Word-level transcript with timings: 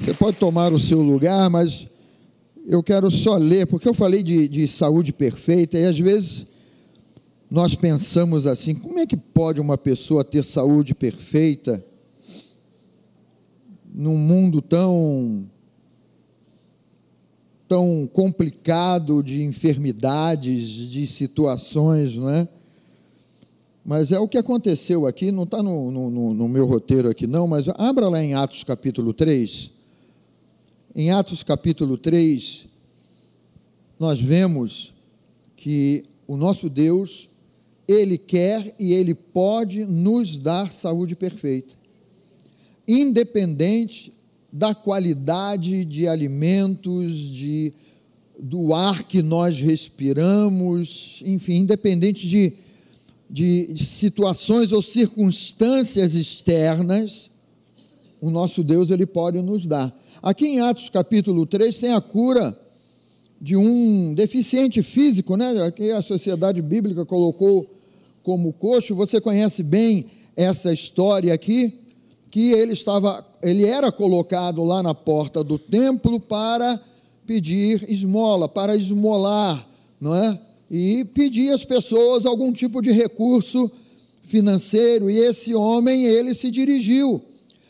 Você 0.00 0.12
pode 0.12 0.38
tomar 0.38 0.72
o 0.72 0.78
seu 0.78 1.00
lugar, 1.00 1.48
mas 1.48 1.88
eu 2.66 2.82
quero 2.82 3.10
só 3.10 3.36
ler, 3.36 3.66
porque 3.66 3.88
eu 3.88 3.94
falei 3.94 4.22
de, 4.22 4.46
de 4.46 4.68
saúde 4.68 5.12
perfeita, 5.12 5.78
e 5.78 5.86
às 5.86 5.98
vezes 5.98 6.46
nós 7.50 7.74
pensamos 7.74 8.46
assim: 8.46 8.74
como 8.74 8.98
é 8.98 9.06
que 9.06 9.16
pode 9.16 9.60
uma 9.60 9.78
pessoa 9.78 10.24
ter 10.24 10.42
saúde 10.42 10.94
perfeita 10.94 11.82
num 13.94 14.18
mundo 14.18 14.60
tão 14.60 15.48
tão 17.66 18.08
complicado 18.12 19.22
de 19.22 19.42
enfermidades, 19.42 20.68
de 20.68 21.06
situações, 21.06 22.14
não 22.14 22.30
é? 22.30 22.48
Mas 23.84 24.12
é 24.12 24.18
o 24.18 24.28
que 24.28 24.38
aconteceu 24.38 25.06
aqui, 25.06 25.32
não 25.32 25.44
está 25.44 25.62
no, 25.62 25.90
no, 25.90 26.34
no, 26.34 26.48
meu 26.48 26.66
roteiro 26.66 27.08
aqui, 27.08 27.26
não, 27.26 27.46
mas 27.48 27.66
abra 27.76 28.08
lá 28.08 28.22
em 28.22 28.34
Atos 28.34 28.62
capítulo 28.62 29.12
3. 29.12 29.75
Em 30.98 31.10
Atos 31.10 31.42
capítulo 31.42 31.98
3, 31.98 32.68
nós 34.00 34.18
vemos 34.18 34.94
que 35.54 36.06
o 36.26 36.38
nosso 36.38 36.70
Deus, 36.70 37.28
Ele 37.86 38.16
quer 38.16 38.74
e 38.78 38.94
Ele 38.94 39.14
pode 39.14 39.84
nos 39.84 40.38
dar 40.38 40.72
saúde 40.72 41.14
perfeita, 41.14 41.74
independente 42.88 44.10
da 44.50 44.74
qualidade 44.74 45.84
de 45.84 46.08
alimentos, 46.08 47.12
de, 47.28 47.74
do 48.40 48.72
ar 48.72 49.02
que 49.02 49.20
nós 49.20 49.60
respiramos, 49.60 51.22
enfim, 51.26 51.56
independente 51.56 52.26
de, 52.26 52.54
de 53.28 53.84
situações 53.84 54.72
ou 54.72 54.80
circunstâncias 54.80 56.14
externas, 56.14 57.30
o 58.18 58.30
nosso 58.30 58.64
Deus 58.64 58.88
ele 58.88 59.04
pode 59.04 59.42
nos 59.42 59.66
dar. 59.66 59.94
Aqui 60.26 60.44
em 60.48 60.58
Atos 60.58 60.90
capítulo 60.90 61.46
3 61.46 61.78
tem 61.78 61.92
a 61.92 62.00
cura 62.00 62.58
de 63.40 63.56
um 63.56 64.12
deficiente 64.12 64.82
físico, 64.82 65.36
né? 65.36 65.70
Que 65.70 65.92
a 65.92 66.02
sociedade 66.02 66.60
bíblica 66.60 67.06
colocou 67.06 67.64
como 68.24 68.52
coxo. 68.52 68.96
Você 68.96 69.20
conhece 69.20 69.62
bem 69.62 70.06
essa 70.34 70.72
história 70.72 71.32
aqui, 71.32 71.78
que 72.28 72.50
ele 72.50 72.72
estava 72.72 73.24
ele 73.40 73.66
era 73.66 73.92
colocado 73.92 74.64
lá 74.64 74.82
na 74.82 74.96
porta 74.96 75.44
do 75.44 75.60
templo 75.60 76.18
para 76.18 76.82
pedir 77.24 77.88
esmola, 77.88 78.48
para 78.48 78.74
esmolar, 78.74 79.64
não 80.00 80.12
é? 80.12 80.36
E 80.68 81.04
pedir 81.14 81.52
às 81.52 81.64
pessoas 81.64 82.26
algum 82.26 82.52
tipo 82.52 82.82
de 82.82 82.90
recurso 82.90 83.70
financeiro. 84.24 85.08
E 85.08 85.18
esse 85.18 85.54
homem, 85.54 86.04
ele 86.04 86.34
se 86.34 86.50
dirigiu 86.50 87.22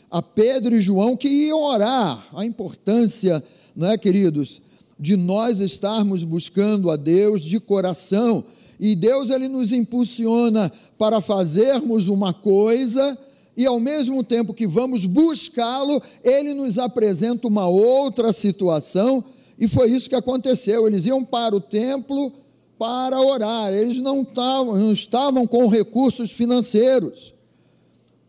a 0.09 0.21
Pedro 0.21 0.75
e 0.75 0.81
João 0.81 1.15
que 1.17 1.27
iam 1.27 1.61
orar. 1.61 2.27
A 2.33 2.45
importância, 2.45 3.43
não 3.75 3.89
é, 3.89 3.97
queridos, 3.97 4.61
de 4.99 5.15
nós 5.15 5.59
estarmos 5.59 6.23
buscando 6.23 6.89
a 6.89 6.95
Deus 6.95 7.43
de 7.43 7.59
coração. 7.59 8.43
E 8.79 8.95
Deus 8.95 9.29
ele 9.29 9.47
nos 9.47 9.71
impulsiona 9.71 10.71
para 10.97 11.21
fazermos 11.21 12.07
uma 12.07 12.33
coisa 12.33 13.17
e 13.57 13.65
ao 13.65 13.79
mesmo 13.79 14.23
tempo 14.23 14.53
que 14.53 14.67
vamos 14.67 15.05
buscá-lo, 15.05 15.99
ele 16.23 16.53
nos 16.53 16.77
apresenta 16.77 17.47
uma 17.47 17.65
outra 17.65 18.31
situação, 18.31 19.23
e 19.57 19.67
foi 19.67 19.89
isso 19.89 20.07
que 20.07 20.15
aconteceu. 20.15 20.85
Eles 20.85 21.07
iam 21.07 21.25
para 21.25 21.55
o 21.55 21.59
templo 21.59 22.31
para 22.77 23.19
orar, 23.19 23.73
eles 23.73 23.97
não 23.99 24.21
estavam, 24.21 24.77
não 24.77 24.93
estavam 24.93 25.47
com 25.47 25.67
recursos 25.67 26.29
financeiros. 26.29 27.33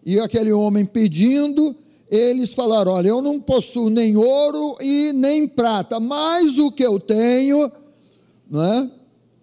E 0.09 0.19
aquele 0.19 0.51
homem 0.51 0.87
pedindo, 0.87 1.77
eles 2.11 2.55
falaram: 2.55 2.93
Olha, 2.93 3.09
eu 3.09 3.21
não 3.21 3.39
possuo 3.39 3.91
nem 3.91 4.17
ouro 4.17 4.79
e 4.81 5.13
nem 5.13 5.47
prata, 5.47 6.01
mas 6.01 6.57
o 6.57 6.73
que 6.73 6.83
eu 6.83 6.99
tenho, 6.99 7.71
não 8.51 8.63
é? 8.63 8.91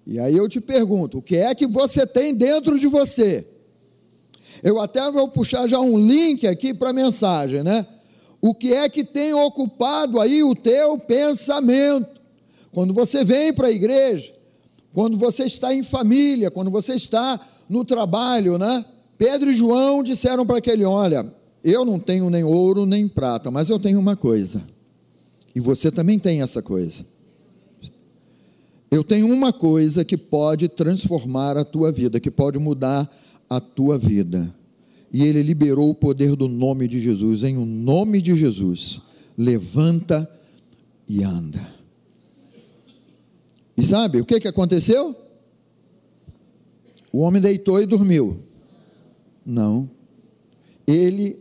E 0.07 0.19
aí 0.19 0.35
eu 0.35 0.49
te 0.49 0.59
pergunto: 0.59 1.19
o 1.19 1.21
que 1.21 1.37
é 1.37 1.53
que 1.53 1.67
você 1.67 2.07
tem 2.07 2.33
dentro 2.33 2.79
de 2.79 2.87
você? 2.87 3.47
Eu 4.63 4.81
até 4.81 5.11
vou 5.11 5.27
puxar 5.27 5.67
já 5.67 5.79
um 5.79 5.99
link 5.99 6.47
aqui 6.47 6.73
para 6.73 6.89
a 6.89 6.93
mensagem, 6.93 7.61
né? 7.61 7.85
O 8.41 8.55
que 8.55 8.73
é 8.73 8.89
que 8.89 9.03
tem 9.03 9.35
ocupado 9.35 10.19
aí 10.19 10.41
o 10.41 10.55
teu 10.55 10.97
pensamento? 10.97 12.19
Quando 12.71 12.91
você 12.91 13.23
vem 13.23 13.53
para 13.53 13.67
a 13.67 13.71
igreja, 13.71 14.33
quando 14.95 15.15
você 15.15 15.43
está 15.43 15.71
em 15.75 15.83
família, 15.83 16.49
quando 16.49 16.71
você 16.71 16.95
está 16.95 17.39
no 17.69 17.85
trabalho, 17.85 18.57
né? 18.57 18.83
Pedro 19.17 19.51
e 19.51 19.55
João 19.55 20.03
disseram 20.03 20.45
para 20.45 20.57
aquele: 20.57 20.83
Olha, 20.83 21.25
eu 21.63 21.85
não 21.85 21.99
tenho 21.99 22.29
nem 22.29 22.43
ouro 22.43 22.85
nem 22.85 23.07
prata, 23.07 23.49
mas 23.49 23.69
eu 23.69 23.79
tenho 23.79 23.99
uma 23.99 24.15
coisa. 24.15 24.63
E 25.55 25.59
você 25.59 25.89
também 25.89 26.19
tem 26.19 26.41
essa 26.41 26.61
coisa. 26.61 27.05
Eu 28.91 29.03
tenho 29.03 29.27
uma 29.27 29.51
coisa 29.51 30.05
que 30.05 30.17
pode 30.17 30.67
transformar 30.67 31.57
a 31.57 31.65
tua 31.65 31.91
vida, 31.91 32.19
que 32.19 32.29
pode 32.29 32.59
mudar 32.59 33.09
a 33.49 33.59
tua 33.59 33.97
vida. 33.97 34.53
E 35.11 35.23
ele 35.23 35.41
liberou 35.41 35.89
o 35.89 35.95
poder 35.95 36.35
do 36.35 36.47
nome 36.47 36.87
de 36.87 37.01
Jesus. 37.01 37.43
Em 37.43 37.57
o 37.57 37.65
nome 37.65 38.21
de 38.21 38.35
Jesus, 38.35 39.01
levanta 39.37 40.29
e 41.07 41.23
anda. 41.23 41.73
E 43.77 43.83
sabe 43.83 44.21
o 44.21 44.25
que, 44.25 44.39
que 44.39 44.47
aconteceu? 44.47 45.15
O 47.11 47.19
homem 47.19 47.41
deitou 47.41 47.81
e 47.81 47.85
dormiu. 47.85 48.39
Não. 49.45 49.89
Ele 50.87 51.39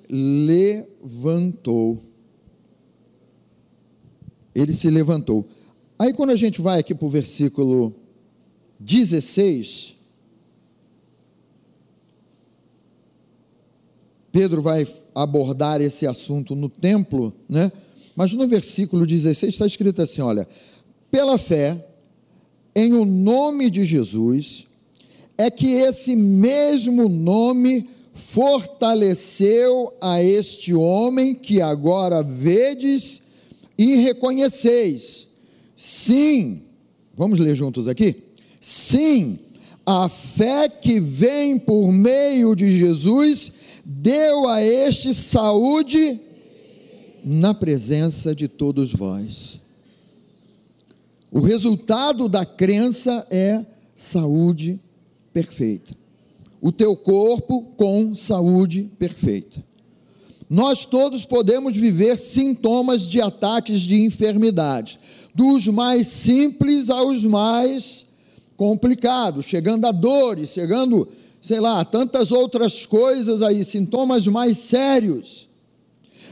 levantou. 1.00 2.03
Ele 4.54 4.72
se 4.72 4.91
levantou. 4.91 5.47
Aí 5.98 6.12
quando 6.12 6.31
a 6.31 6.37
gente 6.37 6.60
vai 6.60 6.81
aqui 6.81 6.94
para 6.94 7.06
o 7.06 7.10
versículo 7.10 7.94
16, 8.78 9.97
Pedro 14.31 14.60
vai 14.60 14.87
abordar 15.14 15.81
esse 15.81 16.06
assunto 16.06 16.56
no 16.56 16.69
templo, 16.69 17.32
né? 17.48 17.70
Mas 18.16 18.32
no 18.32 18.47
versículo 18.48 19.06
16 19.06 19.54
está 19.54 19.66
escrito 19.66 20.03
assim: 20.03 20.20
olha, 20.20 20.47
pela 21.10 21.38
fé, 21.38 21.87
em 22.75 22.93
o 22.93 23.04
nome 23.04 23.70
de 23.70 23.84
Jesus, 23.84 24.66
é 25.38 25.50
que 25.50 25.70
esse 25.70 26.16
mesmo 26.16 27.09
nome 27.09 27.88
fortaleceu 28.14 29.92
a 30.00 30.22
este 30.22 30.72
homem 30.72 31.34
que 31.34 31.60
agora 31.60 32.22
vedes 32.22 33.20
e 33.76 33.97
reconheceis. 33.97 35.28
Sim, 35.76 36.62
vamos 37.16 37.38
ler 37.41 37.56
juntos 37.56 37.88
aqui? 37.88 38.22
Sim, 38.60 39.38
a 39.84 40.08
fé 40.08 40.69
que 40.69 41.00
vem 41.00 41.58
por 41.58 41.92
meio 41.92 42.54
de 42.54 42.78
Jesus 42.78 43.52
deu 43.84 44.48
a 44.48 44.62
este 44.62 45.12
saúde 45.12 46.20
na 47.25 47.52
presença 47.52 48.34
de 48.34 48.48
todos 48.48 48.92
vós. 48.92 49.60
O 51.31 51.41
resultado 51.41 52.28
da 52.28 52.46
crença 52.46 53.26
é 53.28 53.66
saúde 53.96 54.81
perfeita. 55.32 56.03
O 56.64 56.72
teu 56.72 56.97
corpo 56.97 57.75
com 57.76 58.16
saúde 58.16 58.91
perfeita. 58.98 59.62
Nós 60.48 60.86
todos 60.86 61.26
podemos 61.26 61.76
viver 61.76 62.19
sintomas 62.19 63.02
de 63.02 63.20
ataques 63.20 63.82
de 63.82 64.02
enfermidade, 64.02 64.98
dos 65.34 65.66
mais 65.66 66.06
simples 66.06 66.88
aos 66.88 67.22
mais 67.22 68.06
complicados, 68.56 69.44
chegando 69.44 69.84
a 69.84 69.92
dores, 69.92 70.54
chegando 70.54 71.06
sei 71.42 71.60
lá, 71.60 71.84
tantas 71.84 72.32
outras 72.32 72.86
coisas 72.86 73.42
aí, 73.42 73.62
sintomas 73.62 74.26
mais 74.26 74.56
sérios. 74.56 75.46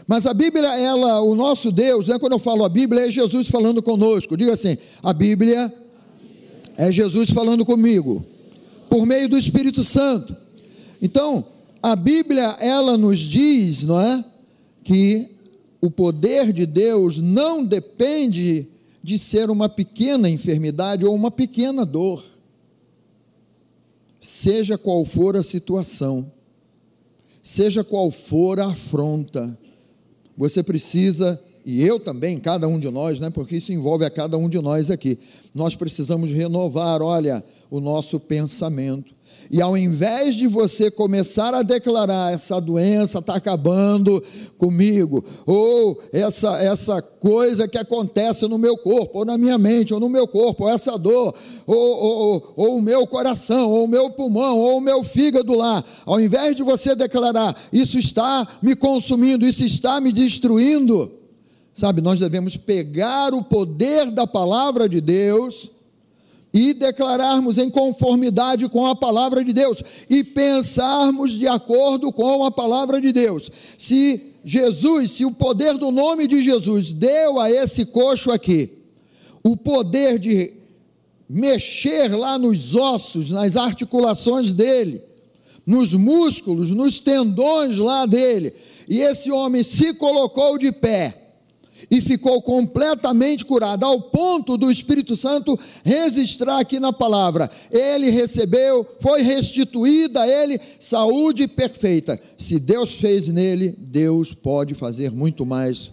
Mas 0.08 0.24
a 0.24 0.32
Bíblia, 0.32 0.66
ela, 0.78 1.20
o 1.20 1.34
nosso 1.34 1.70
Deus, 1.70 2.06
né, 2.06 2.18
quando 2.18 2.32
eu 2.32 2.38
falo 2.38 2.64
a 2.64 2.70
Bíblia, 2.70 3.06
é 3.06 3.10
Jesus 3.10 3.48
falando 3.48 3.82
conosco. 3.82 4.34
Diga 4.34 4.54
assim: 4.54 4.78
a 5.02 5.12
Bíblia 5.12 5.70
é 6.78 6.90
Jesus 6.90 7.28
falando 7.28 7.66
comigo, 7.66 8.24
por 8.92 9.06
meio 9.06 9.26
do 9.26 9.38
Espírito 9.38 9.82
Santo. 9.82 10.36
Então, 11.00 11.46
a 11.82 11.96
Bíblia, 11.96 12.58
ela 12.60 12.98
nos 12.98 13.20
diz, 13.20 13.84
não 13.84 13.98
é? 13.98 14.22
Que 14.84 15.30
o 15.80 15.90
poder 15.90 16.52
de 16.52 16.66
Deus 16.66 17.16
não 17.16 17.64
depende 17.64 18.68
de 19.02 19.18
ser 19.18 19.48
uma 19.48 19.66
pequena 19.66 20.28
enfermidade 20.28 21.06
ou 21.06 21.14
uma 21.14 21.30
pequena 21.30 21.86
dor 21.86 22.22
seja 24.20 24.76
qual 24.76 25.06
for 25.06 25.38
a 25.38 25.42
situação, 25.42 26.30
seja 27.42 27.82
qual 27.82 28.10
for 28.10 28.60
a 28.60 28.66
afronta, 28.66 29.58
você 30.36 30.62
precisa 30.62 31.42
e 31.64 31.82
eu 31.84 32.00
também, 32.00 32.38
cada 32.38 32.66
um 32.66 32.78
de 32.78 32.90
nós, 32.90 33.18
né, 33.18 33.30
porque 33.30 33.56
isso 33.56 33.72
envolve 33.72 34.04
a 34.04 34.10
cada 34.10 34.36
um 34.36 34.48
de 34.48 34.58
nós 34.60 34.90
aqui, 34.90 35.18
nós 35.54 35.76
precisamos 35.76 36.30
renovar, 36.30 37.02
olha, 37.02 37.42
o 37.70 37.80
nosso 37.80 38.18
pensamento. 38.18 39.12
E 39.50 39.60
ao 39.60 39.76
invés 39.76 40.34
de 40.34 40.46
você 40.46 40.90
começar 40.90 41.54
a 41.54 41.62
declarar 41.62 42.32
essa 42.32 42.58
doença 42.58 43.18
está 43.18 43.34
acabando 43.34 44.22
comigo, 44.56 45.22
ou 45.44 46.00
essa, 46.10 46.56
essa 46.62 47.02
coisa 47.02 47.68
que 47.68 47.76
acontece 47.76 48.48
no 48.48 48.56
meu 48.56 48.78
corpo, 48.78 49.18
ou 49.18 49.24
na 49.26 49.36
minha 49.36 49.58
mente, 49.58 49.92
ou 49.92 50.00
no 50.00 50.08
meu 50.08 50.26
corpo, 50.26 50.64
ou 50.64 50.70
essa 50.70 50.96
dor, 50.96 51.34
ou, 51.66 51.76
ou, 51.76 52.18
ou, 52.18 52.52
ou 52.56 52.76
o 52.78 52.82
meu 52.82 53.06
coração, 53.06 53.70
ou 53.70 53.84
o 53.84 53.88
meu 53.88 54.08
pulmão, 54.10 54.58
ou 54.58 54.78
o 54.78 54.80
meu 54.80 55.04
fígado 55.04 55.54
lá, 55.54 55.84
ao 56.06 56.18
invés 56.18 56.56
de 56.56 56.62
você 56.62 56.96
declarar, 56.96 57.54
isso 57.70 57.98
está 57.98 58.48
me 58.62 58.74
consumindo, 58.74 59.46
isso 59.46 59.64
está 59.66 60.00
me 60.00 60.12
destruindo, 60.12 61.10
sabe, 61.74 62.00
nós 62.00 62.20
devemos 62.20 62.56
pegar 62.56 63.32
o 63.34 63.42
poder 63.42 64.10
da 64.10 64.26
palavra 64.26 64.88
de 64.88 65.00
Deus 65.00 65.70
e 66.52 66.74
declararmos 66.74 67.56
em 67.56 67.70
conformidade 67.70 68.68
com 68.68 68.86
a 68.86 68.94
palavra 68.94 69.42
de 69.42 69.52
Deus 69.52 69.82
e 70.08 70.22
pensarmos 70.22 71.32
de 71.32 71.48
acordo 71.48 72.12
com 72.12 72.44
a 72.44 72.50
palavra 72.50 73.00
de 73.00 73.10
Deus. 73.12 73.50
Se 73.78 74.34
Jesus, 74.44 75.12
se 75.12 75.24
o 75.24 75.32
poder 75.32 75.78
do 75.78 75.90
nome 75.90 76.26
de 76.26 76.42
Jesus 76.42 76.92
deu 76.92 77.40
a 77.40 77.50
esse 77.50 77.86
coxo 77.86 78.30
aqui 78.30 78.82
o 79.42 79.56
poder 79.56 80.18
de 80.18 80.52
mexer 81.28 82.14
lá 82.14 82.38
nos 82.38 82.74
ossos, 82.76 83.30
nas 83.30 83.56
articulações 83.56 84.52
dele, 84.52 85.02
nos 85.66 85.92
músculos, 85.92 86.70
nos 86.70 87.00
tendões 87.00 87.78
lá 87.78 88.06
dele, 88.06 88.52
e 88.88 89.00
esse 89.00 89.30
homem 89.30 89.62
se 89.62 89.94
colocou 89.94 90.58
de 90.58 90.70
pé 90.70 91.21
e 91.90 92.00
ficou 92.00 92.40
completamente 92.42 93.44
curado, 93.44 93.84
ao 93.84 94.00
ponto 94.00 94.56
do 94.56 94.70
Espírito 94.70 95.16
Santo 95.16 95.58
registrar 95.84 96.58
aqui 96.58 96.78
na 96.78 96.92
palavra: 96.92 97.50
ele 97.70 98.10
recebeu, 98.10 98.86
foi 99.00 99.22
restituída 99.22 100.22
a 100.22 100.28
ele 100.28 100.60
saúde 100.80 101.46
perfeita. 101.48 102.18
Se 102.38 102.58
Deus 102.58 102.94
fez 102.94 103.28
nele, 103.28 103.74
Deus 103.78 104.32
pode 104.32 104.74
fazer 104.74 105.10
muito 105.10 105.44
mais 105.44 105.92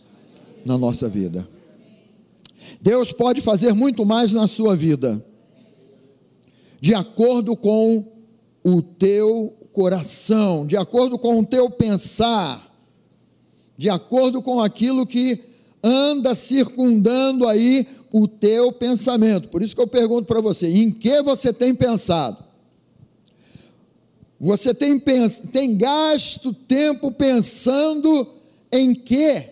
na 0.65 0.77
nossa 0.77 1.07
vida. 1.09 1.47
Deus 2.81 3.12
pode 3.12 3.42
fazer 3.42 3.74
muito 3.74 4.06
mais 4.06 4.31
na 4.31 4.47
sua 4.47 4.75
vida, 4.75 5.24
de 6.80 6.94
acordo 6.94 7.56
com 7.56 8.06
o 8.63 8.81
teu 8.81 9.53
coração, 9.71 10.65
de 10.65 10.77
acordo 10.77 11.18
com 11.18 11.39
o 11.39 11.45
teu 11.45 11.69
pensar, 11.69 12.65
de 13.77 13.89
acordo 13.89 14.42
com 14.42 14.62
aquilo 14.62 15.06
que 15.06 15.44
anda 15.84 16.36
circundando 16.36 17.48
aí 17.48 17.88
o 18.12 18.28
teu 18.28 18.72
pensamento. 18.72 19.50
Por 19.50 19.62
isso 19.62 19.76
que 19.76 19.81
eu 19.81 19.88
pergunto 19.88 20.26
para 20.28 20.42
você: 20.42 20.68
em 20.68 20.92
que 20.92 21.22
você 21.22 21.54
tem 21.54 21.74
pensado? 21.74 22.38
Você 24.40 24.74
tem, 24.74 25.00
tem 25.52 25.76
gasto 25.76 26.54
tempo 26.54 27.12
pensando 27.12 28.36
em 28.72 28.96
quê? 28.96 29.50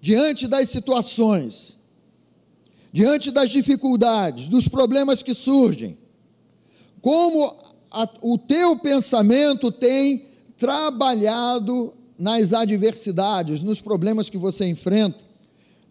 Diante 0.00 0.48
das 0.48 0.70
situações, 0.70 1.76
diante 2.90 3.30
das 3.30 3.50
dificuldades, 3.50 4.48
dos 4.48 4.66
problemas 4.66 5.22
que 5.22 5.34
surgem. 5.34 5.98
Como 7.00 7.54
a, 7.90 8.08
o 8.22 8.38
teu 8.38 8.78
pensamento 8.78 9.70
tem 9.70 10.26
trabalhado 10.56 11.92
nas 12.18 12.52
adversidades, 12.52 13.62
nos 13.62 13.80
problemas 13.80 14.30
que 14.30 14.38
você 14.38 14.66
enfrenta 14.66 15.18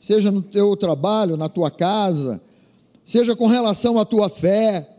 seja 0.02 0.32
no 0.32 0.42
teu 0.42 0.76
trabalho, 0.76 1.38
na 1.38 1.48
tua 1.48 1.70
casa, 1.70 2.42
seja 3.06 3.36
com 3.36 3.46
relação 3.46 4.00
à 4.00 4.04
tua 4.04 4.30
fé. 4.30 4.90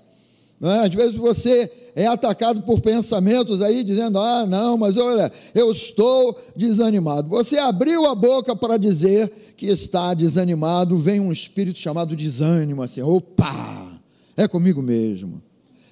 É? 0.63 0.79
Às 0.79 0.91
vezes 0.91 1.17
você 1.17 1.71
é 1.97 2.07
atacado 2.07 2.63
por 2.63 2.81
pensamentos 2.81 3.61
aí 3.61 3.83
dizendo: 3.83 4.21
ah, 4.21 4.47
não, 4.47 4.79
mas 4.79 4.97
olha, 4.97 5.31
eu 5.55 5.73
estou 5.73 6.41
desanimado. 6.55 7.29
Você 7.29 7.59
abriu 7.59 8.07
a 8.07 8.15
boca 8.15 8.55
para 8.55 8.77
dizer 8.77 9.55
que 9.57 9.67
está 9.67 10.15
desanimado, 10.15 10.97
vem 10.99 11.19
um 11.19 11.33
espírito 11.33 11.79
chamado 11.81 12.15
desânimo, 12.15 12.83
assim, 12.83 13.03
opa, 13.03 14.01
é 14.37 14.47
comigo 14.47 14.81
mesmo. 14.81 15.43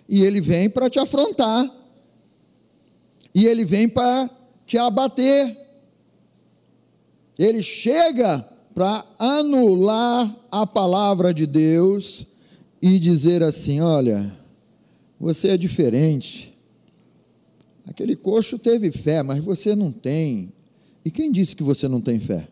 E 0.09 0.23
ele 0.23 0.41
vem 0.41 0.71
para 0.71 0.89
te 0.89 1.01
afrontar, 1.01 1.69
e 3.35 3.45
ele 3.45 3.65
vem 3.65 3.89
para 3.89 4.31
te 4.67 4.79
abater. 4.79 5.57
Ele 7.39 7.63
chega 7.63 8.45
para 8.81 9.05
anular 9.19 10.35
a 10.51 10.67
palavra 10.67 11.35
de 11.35 11.45
Deus 11.45 12.25
e 12.81 12.99
dizer 12.99 13.43
assim: 13.43 13.83
olha, 13.83 14.35
você 15.21 15.49
é 15.49 15.57
diferente. 15.59 16.57
Aquele 17.87 18.17
coxo 18.17 18.59
teve 18.59 18.91
fé, 18.91 19.23
mas 19.23 19.45
você 19.45 19.77
não 19.77 19.93
tem. 19.93 20.55
E 21.05 21.11
quem 21.11 21.31
disse 21.31 21.55
que 21.55 21.63
você 21.63 21.89
não 21.89 22.01
tem 22.01 22.19
fé? 22.19 22.49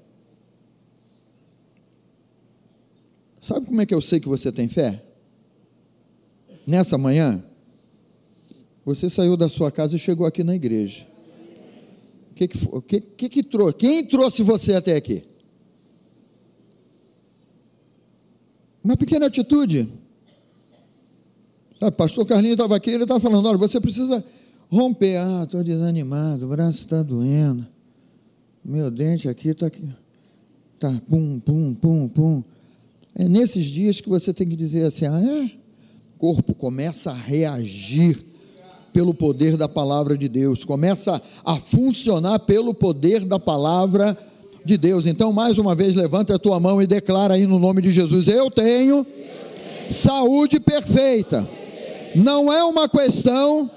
Sabe 3.41 3.65
como 3.65 3.81
é 3.81 3.87
que 3.87 3.95
eu 3.95 4.03
sei 4.03 4.21
que 4.21 4.29
você 4.29 4.53
tem 4.53 4.69
fé? 4.69 5.03
Nessa 6.67 6.99
manhã, 6.99 7.43
você 8.85 9.09
saiu 9.09 9.35
da 9.35 9.49
sua 9.49 9.73
casa 9.73 9.97
e 9.97 9.99
chegou 9.99 10.27
aqui 10.27 10.45
na 10.45 10.55
igreja. 10.55 11.07
Que 12.35 12.47
que, 12.47 12.59
que, 12.87 13.01
que, 13.01 13.29
que 13.31 13.43
trouxe? 13.43 13.79
Quem 13.79 14.07
trouxe 14.07 14.43
você 14.43 14.75
até 14.75 14.95
aqui? 14.95 15.28
Uma 18.89 18.97
pequena 18.97 19.27
atitude. 19.27 19.87
Sabe, 21.79 21.95
pastor 21.95 22.25
Carlinhos 22.25 22.55
estava 22.55 22.75
aqui, 22.75 22.89
ele 22.89 23.03
estava 23.03 23.21
falando: 23.21 23.45
olha, 23.45 23.59
você 23.59 23.79
precisa 23.79 24.25
romper. 24.71 25.19
Ah, 25.19 25.43
estou 25.45 25.63
desanimado, 25.63 26.47
o 26.47 26.49
braço 26.49 26.79
está 26.79 27.03
doendo. 27.03 27.67
Meu 28.65 28.91
dente 28.91 29.29
aqui 29.29 29.51
está 29.51 29.67
aqui. 29.67 29.87
Tá, 30.81 30.91
pum, 31.07 31.39
pum, 31.39 31.75
pum, 31.75 32.09
pum. 32.09 32.43
É 33.15 33.29
nesses 33.29 33.67
dias 33.67 34.01
que 34.01 34.09
você 34.09 34.33
tem 34.33 34.49
que 34.49 34.57
dizer 34.57 34.87
assim: 34.87 35.05
ah, 35.05 35.21
é? 35.21 35.45
O 36.15 36.19
corpo 36.19 36.55
começa 36.55 37.11
a 37.11 37.15
reagir 37.15 38.25
pelo 38.91 39.13
poder 39.13 39.59
da 39.59 39.69
palavra 39.69 40.17
de 40.17 40.31
Deus, 40.31 40.65
começa 40.65 41.21
a 41.45 41.57
funcionar 41.57 42.39
pelo 42.39 42.73
poder 42.73 43.27
da 43.27 43.39
palavra 43.39 44.15
de 44.15 44.28
de 44.69 44.77
Deus. 44.77 45.07
Então, 45.07 45.33
mais 45.33 45.57
uma 45.59 45.75
vez, 45.75 45.95
levanta 45.95 46.35
a 46.35 46.39
tua 46.39 46.61
mão 46.61 46.81
e 46.81 46.87
declara 46.87 47.35
aí 47.35 47.47
no 47.47 47.59
nome 47.59 47.81
de 47.81 47.91
Jesus: 47.91 48.29
Eu 48.29 48.51
tenho 48.51 49.05
saúde 49.91 50.61
perfeita. 50.61 51.49
Não 52.15 52.53
é 52.53 52.63
uma 52.65 52.89
questão 52.89 53.71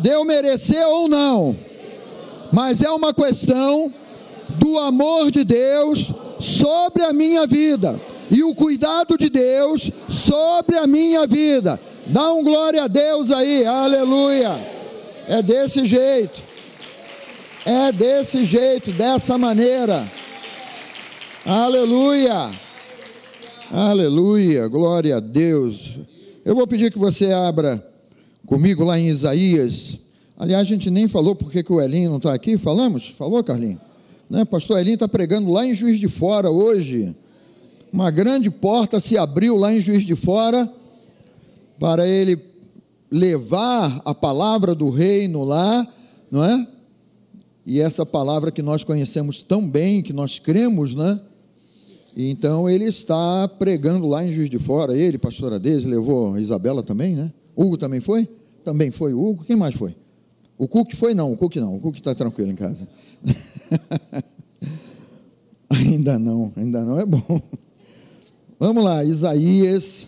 de 0.00 0.10
eu 0.10 0.24
merecer 0.24 0.84
ou 0.88 1.08
não, 1.08 1.56
mas 2.52 2.82
é 2.82 2.90
uma 2.90 3.12
questão 3.12 3.92
do 4.58 4.78
amor 4.78 5.30
de 5.30 5.44
Deus 5.44 6.12
sobre 6.38 7.02
a 7.02 7.12
minha 7.12 7.46
vida 7.46 8.00
e 8.30 8.42
o 8.42 8.54
cuidado 8.54 9.16
de 9.16 9.28
Deus 9.28 9.90
sobre 10.08 10.76
a 10.76 10.86
minha 10.86 11.26
vida. 11.26 11.78
Dá 12.06 12.32
um 12.32 12.42
glória 12.42 12.84
a 12.84 12.88
Deus 12.88 13.30
aí, 13.30 13.64
aleluia. 13.66 14.58
É 15.28 15.42
desse 15.42 15.84
jeito. 15.84 16.45
É 17.68 17.90
desse 17.90 18.44
jeito, 18.44 18.92
dessa 18.92 19.36
maneira. 19.36 20.08
Aleluia. 21.44 22.54
Aleluia. 23.72 24.68
Glória 24.68 25.16
a 25.16 25.20
Deus. 25.20 25.98
Eu 26.44 26.54
vou 26.54 26.64
pedir 26.68 26.92
que 26.92 26.98
você 26.98 27.32
abra 27.32 27.84
comigo 28.46 28.84
lá 28.84 28.96
em 28.96 29.08
Isaías. 29.08 29.98
Aliás, 30.38 30.62
a 30.62 30.70
gente 30.70 30.92
nem 30.92 31.08
falou 31.08 31.34
porque 31.34 31.60
que 31.64 31.72
o 31.72 31.80
Elinho 31.80 32.10
não 32.10 32.18
está 32.18 32.32
aqui. 32.32 32.56
Falamos? 32.56 33.08
Falou, 33.18 33.42
Carlinhos? 33.42 33.80
Né? 34.30 34.44
Pastor 34.44 34.78
Elinho 34.78 34.94
está 34.94 35.08
pregando 35.08 35.50
lá 35.50 35.66
em 35.66 35.74
Juiz 35.74 35.98
de 35.98 36.06
Fora 36.06 36.48
hoje. 36.48 37.16
Uma 37.92 38.12
grande 38.12 38.48
porta 38.48 39.00
se 39.00 39.18
abriu 39.18 39.56
lá 39.56 39.74
em 39.74 39.80
Juiz 39.80 40.06
de 40.06 40.14
Fora 40.14 40.72
para 41.80 42.06
ele 42.06 42.38
levar 43.10 44.02
a 44.04 44.14
palavra 44.14 44.72
do 44.72 44.88
reino 44.88 45.42
lá, 45.42 45.84
não 46.30 46.44
é? 46.44 46.75
E 47.66 47.80
essa 47.80 48.06
palavra 48.06 48.52
que 48.52 48.62
nós 48.62 48.84
conhecemos 48.84 49.42
tão 49.42 49.68
bem, 49.68 50.00
que 50.00 50.12
nós 50.12 50.38
cremos, 50.38 50.94
né? 50.94 51.20
E 52.16 52.30
então 52.30 52.70
ele 52.70 52.84
está 52.84 53.48
pregando 53.48 54.06
lá 54.06 54.24
em 54.24 54.30
Juiz 54.30 54.48
de 54.48 54.60
Fora, 54.60 54.96
ele, 54.96 55.18
pastor 55.18 55.52
Ades, 55.52 55.84
levou 55.84 56.34
a 56.34 56.40
Isabela 56.40 56.80
também, 56.80 57.16
né? 57.16 57.32
Hugo 57.56 57.76
também 57.76 58.00
foi? 58.00 58.28
Também 58.62 58.92
foi 58.92 59.12
o 59.12 59.20
Hugo, 59.20 59.44
quem 59.44 59.56
mais 59.56 59.74
foi? 59.74 59.96
O 60.56 60.68
Cook 60.68 60.94
foi 60.94 61.12
não, 61.12 61.32
o 61.32 61.36
Cook 61.36 61.56
não, 61.56 61.74
o 61.74 61.80
Cook 61.80 61.96
está 61.96 62.14
tranquilo 62.14 62.52
em 62.52 62.54
casa. 62.54 62.86
ainda 65.68 66.20
não, 66.20 66.52
ainda 66.56 66.84
não 66.84 67.00
é 67.00 67.04
bom. 67.04 67.42
Vamos 68.60 68.84
lá, 68.84 69.04
Isaías. 69.04 70.06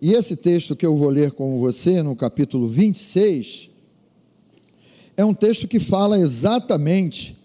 E 0.00 0.12
esse 0.12 0.36
texto 0.36 0.76
que 0.76 0.86
eu 0.86 0.96
vou 0.96 1.10
ler 1.10 1.32
com 1.32 1.58
você, 1.58 2.00
no 2.00 2.14
capítulo 2.14 2.68
26, 2.68 3.71
é 5.16 5.24
um 5.24 5.34
texto 5.34 5.68
que 5.68 5.78
fala 5.78 6.18
exatamente 6.18 7.38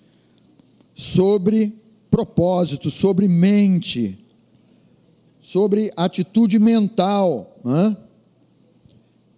sobre 0.96 1.76
propósito, 2.10 2.90
sobre 2.90 3.28
mente, 3.28 4.18
sobre 5.40 5.92
atitude 5.96 6.60
mental. 6.60 7.60
Né? 7.64 7.98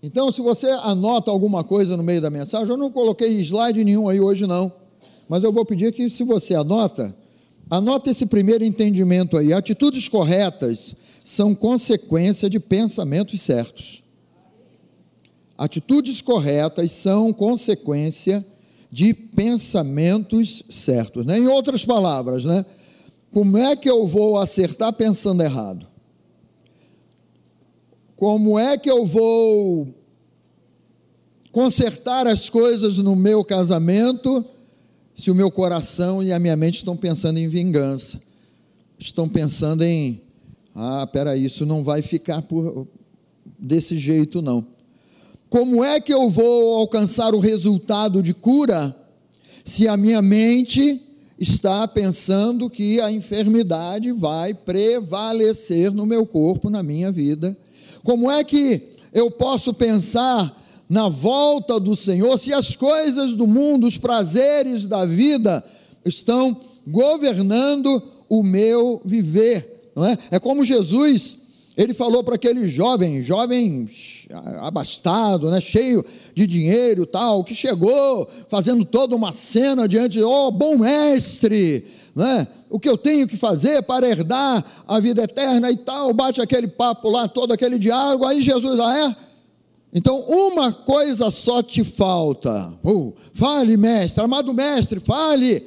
Então, 0.02 0.32
se 0.32 0.42
você 0.42 0.68
anota 0.82 1.30
alguma 1.30 1.64
coisa 1.64 1.98
no 1.98 2.04
meio 2.04 2.22
da 2.22 2.30
mensagem, 2.30 2.70
eu 2.70 2.78
não 2.78 2.92
coloquei 2.92 3.40
slide 3.40 3.84
nenhum 3.84 4.08
aí 4.08 4.20
hoje 4.20 4.48
não, 4.48 4.72
mas 5.28 5.44
eu 5.44 5.52
vou 5.52 5.66
pedir 5.66 5.92
que 5.92 6.10
se 6.10 6.24
você 6.24 6.56
anota, 6.56 7.14
anota 7.70 8.10
esse 8.10 8.26
primeiro 8.26 8.64
entendimento 8.64 9.38
aí. 9.38 9.52
Atitudes 9.52 10.08
corretas 10.08 10.96
são 11.24 11.54
consequência 11.54 12.50
de 12.50 12.60
pensamentos 12.60 13.42
certos. 13.42 14.02
Atitudes 15.60 16.22
corretas 16.22 16.90
são 16.94 17.34
consequência 17.34 18.46
de 18.90 19.14
pensamentos 19.14 20.64
certos. 20.70 21.26
Né? 21.26 21.38
Em 21.38 21.48
outras 21.48 21.84
palavras, 21.84 22.46
né? 22.46 22.66
como 23.30 23.58
é 23.58 23.76
que 23.76 23.90
eu 23.90 24.08
vou 24.08 24.40
acertar 24.40 24.94
pensando 24.94 25.44
errado? 25.44 25.86
Como 28.16 28.58
é 28.58 28.78
que 28.78 28.90
eu 28.90 29.06
vou 29.06 29.94
consertar 31.52 32.26
as 32.26 32.50
coisas 32.50 32.98
no 33.00 33.14
meu 33.14 33.44
casamento 33.44 34.46
se 35.14 35.30
o 35.30 35.36
meu 35.36 35.52
coração 35.52 36.24
e 36.24 36.32
a 36.32 36.40
minha 36.40 36.56
mente 36.56 36.78
estão 36.78 36.96
pensando 36.96 37.38
em 37.38 37.50
vingança? 37.50 38.22
Estão 38.98 39.28
pensando 39.28 39.84
em, 39.84 40.22
ah, 40.74 41.06
peraí, 41.06 41.44
isso 41.44 41.66
não 41.66 41.84
vai 41.84 42.02
ficar 42.02 42.44
por, 42.44 42.88
desse 43.60 43.98
jeito, 43.98 44.42
não. 44.42 44.79
Como 45.50 45.84
é 45.84 46.00
que 46.00 46.14
eu 46.14 46.30
vou 46.30 46.76
alcançar 46.76 47.34
o 47.34 47.40
resultado 47.40 48.22
de 48.22 48.36
cura 48.36 48.96
se 49.66 49.88
a 49.88 49.98
minha 49.98 50.22
mente 50.22 51.02
está 51.40 51.88
pensando 51.88 52.70
que 52.70 53.02
a 53.02 53.12
enfermidade 53.12 54.12
vai 54.12 54.54
prevalecer 54.54 55.92
no 55.92 56.06
meu 56.06 56.26
corpo, 56.26 56.70
na 56.70 56.84
minha 56.84 57.12
vida? 57.12 57.58
Como 58.04 58.30
é 58.30 58.44
que 58.44 58.90
eu 59.12 59.32
posso 59.32 59.74
pensar 59.74 60.56
na 60.88 61.08
volta 61.08 61.80
do 61.80 61.96
Senhor 61.96 62.38
se 62.38 62.54
as 62.54 62.76
coisas 62.76 63.34
do 63.34 63.48
mundo, 63.48 63.88
os 63.88 63.98
prazeres 63.98 64.88
da 64.88 65.04
vida 65.04 65.64
estão 66.06 66.56
governando 66.86 68.04
o 68.30 68.44
meu 68.44 69.02
viver? 69.04 69.92
Não 69.96 70.06
é? 70.06 70.16
é 70.30 70.40
como 70.40 70.64
Jesus, 70.64 71.38
ele 71.80 71.94
falou 71.94 72.22
para 72.26 72.36
aquele 72.36 72.68
jovem, 72.68 73.24
jovem 73.24 73.90
abastado, 74.60 75.50
né, 75.50 75.62
cheio 75.62 76.04
de 76.36 76.46
dinheiro 76.46 77.06
tal, 77.06 77.42
que 77.42 77.56
chegou 77.56 78.28
fazendo 78.50 78.84
toda 78.84 79.16
uma 79.16 79.32
cena 79.32 79.88
diante, 79.88 80.22
oh, 80.22 80.52
bom 80.52 80.78
mestre, 80.78 81.86
né? 82.14 82.46
o 82.70 82.78
que 82.78 82.90
eu 82.90 82.98
tenho 82.98 83.26
que 83.26 83.38
fazer 83.38 83.82
para 83.84 84.06
herdar 84.06 84.62
a 84.86 85.00
vida 85.00 85.24
eterna 85.24 85.72
e 85.72 85.78
tal, 85.78 86.14
bate 86.14 86.42
aquele 86.42 86.68
papo 86.68 87.10
lá, 87.10 87.30
todo 87.30 87.54
aquele 87.54 87.80
diálogo, 87.80 88.26
aí 88.26 88.42
Jesus, 88.42 88.78
ah 88.78 88.98
é? 88.98 89.16
Então, 89.94 90.20
uma 90.28 90.74
coisa 90.74 91.32
só 91.32 91.64
te 91.64 91.86
falta. 91.86 92.74
Uh, 92.84 93.14
fale, 93.34 93.78
mestre, 93.78 94.22
amado 94.22 94.54
mestre, 94.54 95.00
fale. 95.00 95.66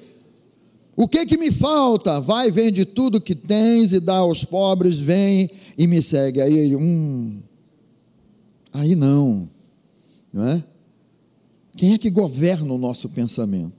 O 0.95 1.09
que 1.09 1.25
que 1.25 1.39
me 1.39 1.51
falta? 1.51 2.21
Vai, 2.21 2.51
vende 2.51 2.85
tudo 2.85 3.21
que 3.21 3.35
tens 3.35 3.95
e 3.95 3.99
dá 3.99 4.19
aos 4.19 4.45
pobres, 4.45 4.99
vem 4.99 5.51
e 5.77 5.87
me 5.87 6.03
segue. 6.03 6.41
Aí 6.41 6.57
ele, 6.57 6.77
hum, 6.77 7.41
aí 8.73 8.95
não, 8.95 9.49
não 10.33 10.47
é? 10.49 10.65
Quem 11.77 11.95
é 11.95 11.99
que 11.99 12.11
governa 12.11 12.73
o 12.73 12.79
nosso 12.79 13.09
pensamento? 13.09 13.73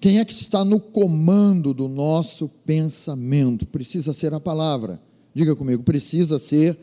Quem 0.00 0.18
é 0.18 0.24
que 0.24 0.34
está 0.34 0.64
no 0.64 0.78
comando 0.78 1.72
do 1.72 1.88
nosso 1.88 2.48
pensamento? 2.66 3.66
Precisa 3.66 4.12
ser 4.12 4.34
a 4.34 4.40
palavra. 4.40 5.00
Diga 5.34 5.56
comigo, 5.56 5.82
precisa 5.82 6.38
ser 6.38 6.78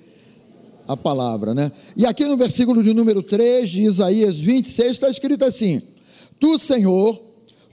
a 0.88 0.98
palavra, 0.98 1.54
né? 1.54 1.72
E 1.96 2.06
aqui 2.06 2.26
no 2.26 2.36
versículo 2.36 2.84
de 2.84 2.94
número 2.94 3.22
3 3.22 3.70
de 3.70 3.84
Isaías 3.84 4.40
26 4.40 4.92
está 4.92 5.10
escrito 5.10 5.46
assim: 5.46 5.82
Tu, 6.40 6.58
Senhor, 6.58 7.22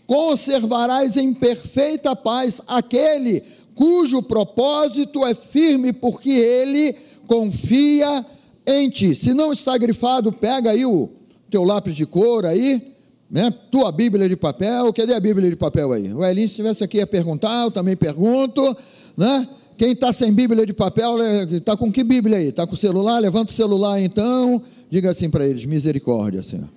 conservarás 0.06 1.16
em 1.16 1.32
perfeita 1.32 2.14
paz 2.14 2.60
aquele 2.66 3.42
cujo 3.78 4.22
propósito 4.22 5.24
é 5.24 5.34
firme, 5.34 5.92
porque 5.92 6.30
ele 6.30 6.96
confia 7.28 8.26
em 8.66 8.90
ti. 8.90 9.14
Se 9.14 9.32
não 9.32 9.52
está 9.52 9.78
grifado, 9.78 10.32
pega 10.32 10.72
aí 10.72 10.84
o 10.84 11.08
teu 11.48 11.62
lápis 11.62 11.94
de 11.94 12.04
cor 12.04 12.44
aí 12.44 12.98
né? 13.30 13.52
Tua 13.70 13.92
Bíblia 13.92 14.28
de 14.28 14.36
papel, 14.36 14.92
cadê 14.92 15.14
a 15.14 15.20
Bíblia 15.20 15.48
de 15.50 15.56
papel 15.56 15.92
aí? 15.92 16.12
O 16.12 16.24
Elinho, 16.24 16.48
se 16.48 16.52
estivesse 16.52 16.82
aqui 16.82 17.00
a 17.00 17.06
perguntar, 17.06 17.64
eu 17.64 17.70
também 17.70 17.96
pergunto, 17.96 18.76
né? 19.16 19.48
Quem 19.76 19.92
está 19.92 20.12
sem 20.12 20.32
Bíblia 20.32 20.66
de 20.66 20.72
papel, 20.72 21.16
está 21.52 21.76
com 21.76 21.92
que 21.92 22.02
Bíblia 22.02 22.38
aí? 22.38 22.48
Está 22.48 22.66
com 22.66 22.74
celular? 22.74 23.20
Levanta 23.20 23.52
o 23.52 23.54
celular 23.54 24.00
então, 24.00 24.60
diga 24.90 25.10
assim 25.10 25.30
para 25.30 25.46
eles, 25.46 25.64
misericórdia, 25.64 26.42
Senhor. 26.42 26.68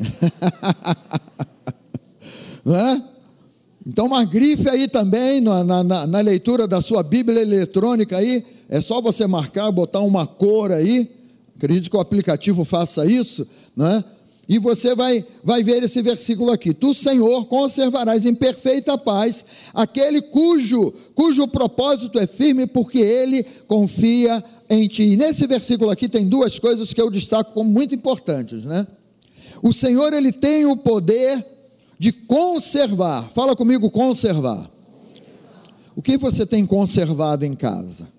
Não 2.64 2.74
é? 2.74 3.02
Então, 3.86 4.06
uma 4.06 4.24
grife 4.24 4.68
aí 4.68 4.88
também 4.88 5.40
na, 5.40 5.62
na, 5.62 6.06
na, 6.06 6.20
leitura 6.20 6.66
da 6.66 6.80
sua 6.80 7.02
Bíblia 7.02 7.42
eletrônica 7.42 8.16
aí, 8.16 8.44
é 8.68 8.80
só 8.80 9.00
você 9.00 9.26
marcar, 9.26 9.70
botar 9.70 10.00
uma 10.00 10.26
cor 10.26 10.72
aí, 10.72 11.10
acredito 11.56 11.90
que 11.90 11.96
o 11.96 12.00
aplicativo 12.00 12.64
faça 12.64 13.04
isso, 13.04 13.46
né? 13.76 14.02
E 14.48 14.58
você 14.58 14.94
vai, 14.94 15.24
vai 15.42 15.62
ver 15.62 15.82
esse 15.82 16.02
versículo 16.02 16.50
aqui: 16.50 16.74
Tu, 16.74 16.94
Senhor, 16.94 17.46
conservarás 17.46 18.26
em 18.26 18.34
perfeita 18.34 18.96
paz 18.98 19.44
aquele 19.72 20.20
cujo, 20.20 20.92
cujo 21.14 21.48
propósito 21.48 22.18
é 22.18 22.26
firme, 22.26 22.66
porque 22.66 22.98
ele 22.98 23.42
confia 23.66 24.44
em 24.68 24.86
ti. 24.86 25.02
E 25.02 25.16
nesse 25.16 25.46
versículo 25.46 25.90
aqui 25.90 26.08
tem 26.08 26.26
duas 26.26 26.58
coisas 26.58 26.92
que 26.92 27.00
eu 27.00 27.10
destaco 27.10 27.52
como 27.52 27.70
muito 27.70 27.94
importantes, 27.94 28.64
né? 28.64 28.86
O 29.62 29.72
Senhor, 29.72 30.12
ele 30.12 30.30
tem 30.30 30.66
o 30.66 30.76
poder 30.76 31.42
de 32.04 32.12
conservar. 32.12 33.30
Fala 33.30 33.56
comigo, 33.56 33.90
conservar. 33.90 34.70
O 35.96 36.02
que 36.02 36.18
você 36.18 36.44
tem 36.44 36.66
conservado 36.66 37.46
em 37.46 37.54
casa? 37.54 38.12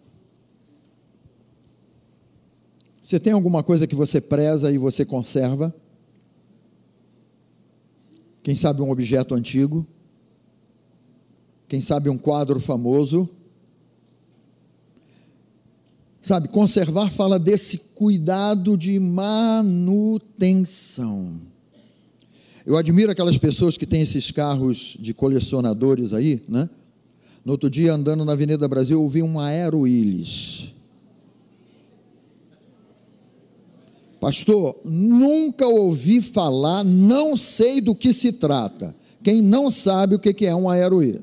Você 3.04 3.20
tem 3.20 3.32
alguma 3.32 3.62
coisa 3.62 3.86
que 3.86 3.94
você 3.94 4.20
preza 4.20 4.72
e 4.72 4.80
você 4.80 5.06
conserva? 5.06 5.72
Quem 8.42 8.56
sabe 8.56 8.82
um 8.82 8.89
objeto 8.89 9.36
antigo? 9.36 9.86
Quem 11.68 11.80
sabe 11.80 12.10
um 12.10 12.18
quadro 12.18 12.60
famoso? 12.60 13.30
Sabe, 16.24 16.48
conservar 16.48 17.12
fala 17.12 17.38
desse 17.38 17.77
cuidado 17.77 18.75
de 18.75 19.00
manutenção. 19.00 21.54
Eu 22.66 22.76
admiro 22.78 23.12
aquelas 23.12 23.38
pessoas 23.38 23.78
que 23.78 23.86
têm 23.86 24.02
esses 24.02 24.32
carros 24.32 24.98
de 25.00 25.14
colecionadores 25.14 26.14
aí, 26.14 26.42
né? 26.50 26.70
No 27.44 27.52
outro 27.52 27.70
dia, 27.70 27.94
andando 27.94 28.26
na 28.26 28.32
Avenida 28.32 28.68
Brasil, 28.68 29.00
eu 29.00 29.10
vi 29.10 29.22
um 29.22 29.40
Aero. 29.40 29.84
Pastor, 34.20 34.80
nunca 34.84 35.68
ouvi 35.68 36.20
falar, 36.20 36.84
não 36.84 37.38
sei 37.38 37.80
do 37.80 37.94
que 37.94 38.12
se 38.12 38.32
trata. 38.32 38.96
Quem 39.24 39.42
não 39.42 39.70
sabe 39.70 40.16
o 40.16 40.20
que 40.20 40.46
é 40.46 40.56
um 40.56 40.70
aeroí? 40.70 41.22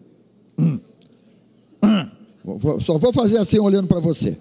Hum. 0.58 0.78
Hum. 1.84 2.80
Só 2.80 2.98
vou 2.98 3.12
fazer 3.12 3.38
assim 3.38 3.58
olhando 3.58 3.88
para 3.88 4.00
você. 4.00 4.38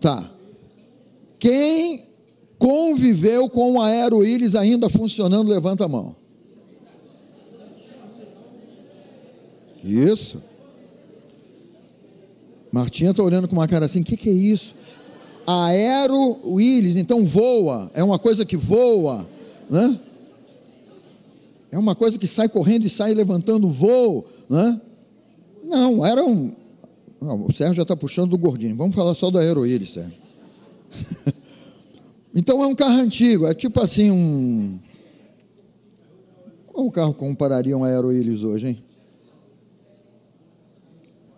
Tá. 0.00 0.30
Quem 1.40 2.07
conviveu 2.58 3.48
com 3.48 3.74
o 3.74 3.80
aeroíris 3.80 4.54
ainda 4.54 4.88
funcionando, 4.88 5.48
levanta 5.48 5.84
a 5.84 5.88
mão. 5.88 6.16
Isso. 9.82 10.42
Martinha 12.70 13.12
está 13.12 13.22
olhando 13.22 13.48
com 13.48 13.54
uma 13.54 13.68
cara 13.68 13.86
assim: 13.86 14.02
o 14.02 14.04
que, 14.04 14.16
que 14.16 14.28
é 14.28 14.32
isso? 14.32 14.74
Aero 15.46 16.38
Willis, 16.44 16.96
então 16.96 17.24
voa, 17.24 17.90
é 17.94 18.04
uma 18.04 18.18
coisa 18.18 18.44
que 18.44 18.56
voa, 18.56 19.26
né? 19.70 19.98
É 21.70 21.78
uma 21.78 21.94
coisa 21.94 22.18
que 22.18 22.26
sai 22.26 22.48
correndo 22.48 22.84
e 22.84 22.90
sai 22.90 23.14
levantando 23.14 23.70
voo, 23.70 24.26
né? 24.48 24.80
Não, 25.64 26.04
era 26.04 26.22
um. 26.24 26.52
Não, 27.20 27.46
o 27.46 27.52
Sérgio 27.52 27.76
já 27.76 27.82
está 27.82 27.96
puxando 27.96 28.30
do 28.30 28.38
gordinho. 28.38 28.76
Vamos 28.76 28.94
falar 28.94 29.14
só 29.14 29.30
do 29.30 29.38
Aero 29.38 29.62
Willis, 29.62 29.92
Sérgio. 29.92 30.18
então 32.38 32.62
é 32.62 32.66
um 32.66 32.74
carro 32.74 32.98
antigo, 32.98 33.46
é 33.46 33.54
tipo 33.54 33.80
assim 33.80 34.10
um. 34.10 34.78
Qual 36.66 36.90
carro 36.90 37.14
compararia 37.14 37.76
um 37.76 37.84
Aero 37.84 38.08
Willis 38.08 38.42
hoje, 38.42 38.68
hein? 38.68 38.84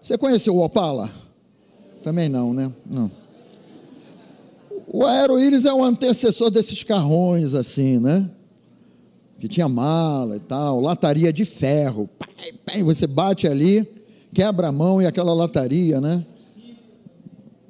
Você 0.02 0.18
conheceu 0.18 0.54
o 0.56 0.64
Opala? 0.64 1.10
Também 2.02 2.28
não, 2.28 2.52
né? 2.52 2.72
Não. 2.84 3.10
O 4.92 5.04
Aeroíris 5.04 5.64
é 5.64 5.72
o 5.72 5.84
antecessor 5.84 6.50
desses 6.50 6.82
carrões, 6.82 7.54
assim, 7.54 8.00
né? 8.00 8.28
que 9.40 9.48
tinha 9.48 9.68
mala 9.68 10.36
e 10.36 10.40
tal, 10.40 10.80
lataria 10.80 11.32
de 11.32 11.46
ferro. 11.46 12.08
Você 12.84 13.06
bate 13.06 13.48
ali, 13.48 13.88
quebra 14.34 14.68
a 14.68 14.72
mão 14.72 15.00
e 15.00 15.06
aquela 15.06 15.32
lataria, 15.32 15.98
né? 15.98 16.24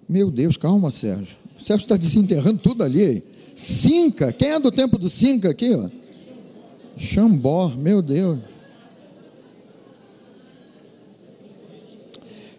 Meu 0.09 0.33
Deus, 0.33 0.57
calma, 0.57 0.91
Sérgio. 0.91 1.37
O 1.61 1.65
Sérgio 1.65 1.85
está 1.85 1.97
desenterrando 1.97 2.59
tudo 2.59 2.83
ali. 2.83 3.23
Cinca, 3.55 4.33
quem 4.33 4.51
é 4.51 4.59
do 4.59 4.73
tempo 4.73 4.97
do 4.97 5.09
Cinca 5.09 5.51
aqui? 5.51 5.75
Ó? 5.75 5.89
Xambó, 6.97 7.69
meu 7.69 8.01
Deus. 8.01 8.39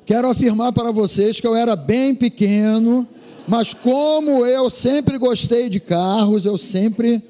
Quero 0.06 0.30
afirmar 0.30 0.74
para 0.74 0.92
vocês 0.92 1.40
que 1.40 1.48
eu 1.48 1.56
era 1.56 1.76
bem 1.76 2.14
pequeno, 2.14 3.08
mas 3.48 3.74
como 3.74 4.46
eu 4.46 4.70
sempre 4.70 5.18
gostei 5.18 5.70
de 5.70 5.80
carros, 5.80 6.46
eu 6.46 6.58
sempre 6.58 7.24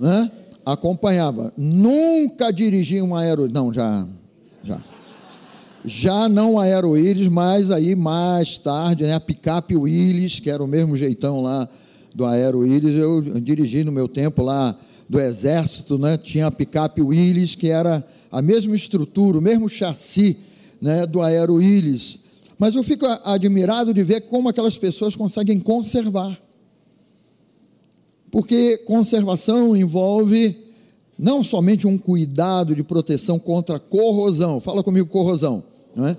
né, 0.00 0.30
acompanhava. 0.66 1.52
Nunca 1.56 2.52
dirigi 2.52 3.00
um 3.00 3.14
aero. 3.14 3.48
Não. 3.48 3.72
Já. 3.72 4.06
Já 5.84 6.28
não 6.28 6.60
a 6.60 6.62
Aero 6.62 6.90
Willis, 6.90 7.26
mas 7.26 7.70
aí 7.70 7.96
mais 7.96 8.56
tarde, 8.56 9.02
né, 9.02 9.14
a 9.14 9.20
picape 9.20 9.76
Willis, 9.76 10.38
que 10.38 10.48
era 10.48 10.62
o 10.62 10.66
mesmo 10.66 10.96
jeitão 10.96 11.42
lá 11.42 11.68
do 12.14 12.24
Aero 12.24 12.60
Willis, 12.60 12.94
eu 12.94 13.20
dirigi 13.40 13.82
no 13.82 13.90
meu 13.90 14.06
tempo 14.06 14.44
lá 14.44 14.76
do 15.08 15.18
Exército, 15.18 15.98
né, 15.98 16.16
tinha 16.16 16.46
a 16.46 16.52
picape 16.52 17.02
Willis, 17.02 17.56
que 17.56 17.68
era 17.68 18.06
a 18.30 18.40
mesma 18.40 18.76
estrutura, 18.76 19.38
o 19.38 19.42
mesmo 19.42 19.68
chassi 19.68 20.38
né, 20.80 21.04
do 21.04 21.20
Aero 21.20 21.54
Willis. 21.54 22.20
Mas 22.58 22.76
eu 22.76 22.84
fico 22.84 23.04
admirado 23.24 23.92
de 23.92 24.04
ver 24.04 24.20
como 24.22 24.48
aquelas 24.48 24.78
pessoas 24.78 25.16
conseguem 25.16 25.58
conservar. 25.58 26.38
Porque 28.30 28.78
conservação 28.78 29.76
envolve 29.76 30.56
não 31.18 31.42
somente 31.42 31.86
um 31.88 31.98
cuidado 31.98 32.74
de 32.74 32.84
proteção 32.84 33.38
contra 33.38 33.80
corrosão, 33.80 34.60
fala 34.60 34.82
comigo 34.82 35.08
corrosão, 35.08 35.62
não 35.94 36.06
é? 36.06 36.16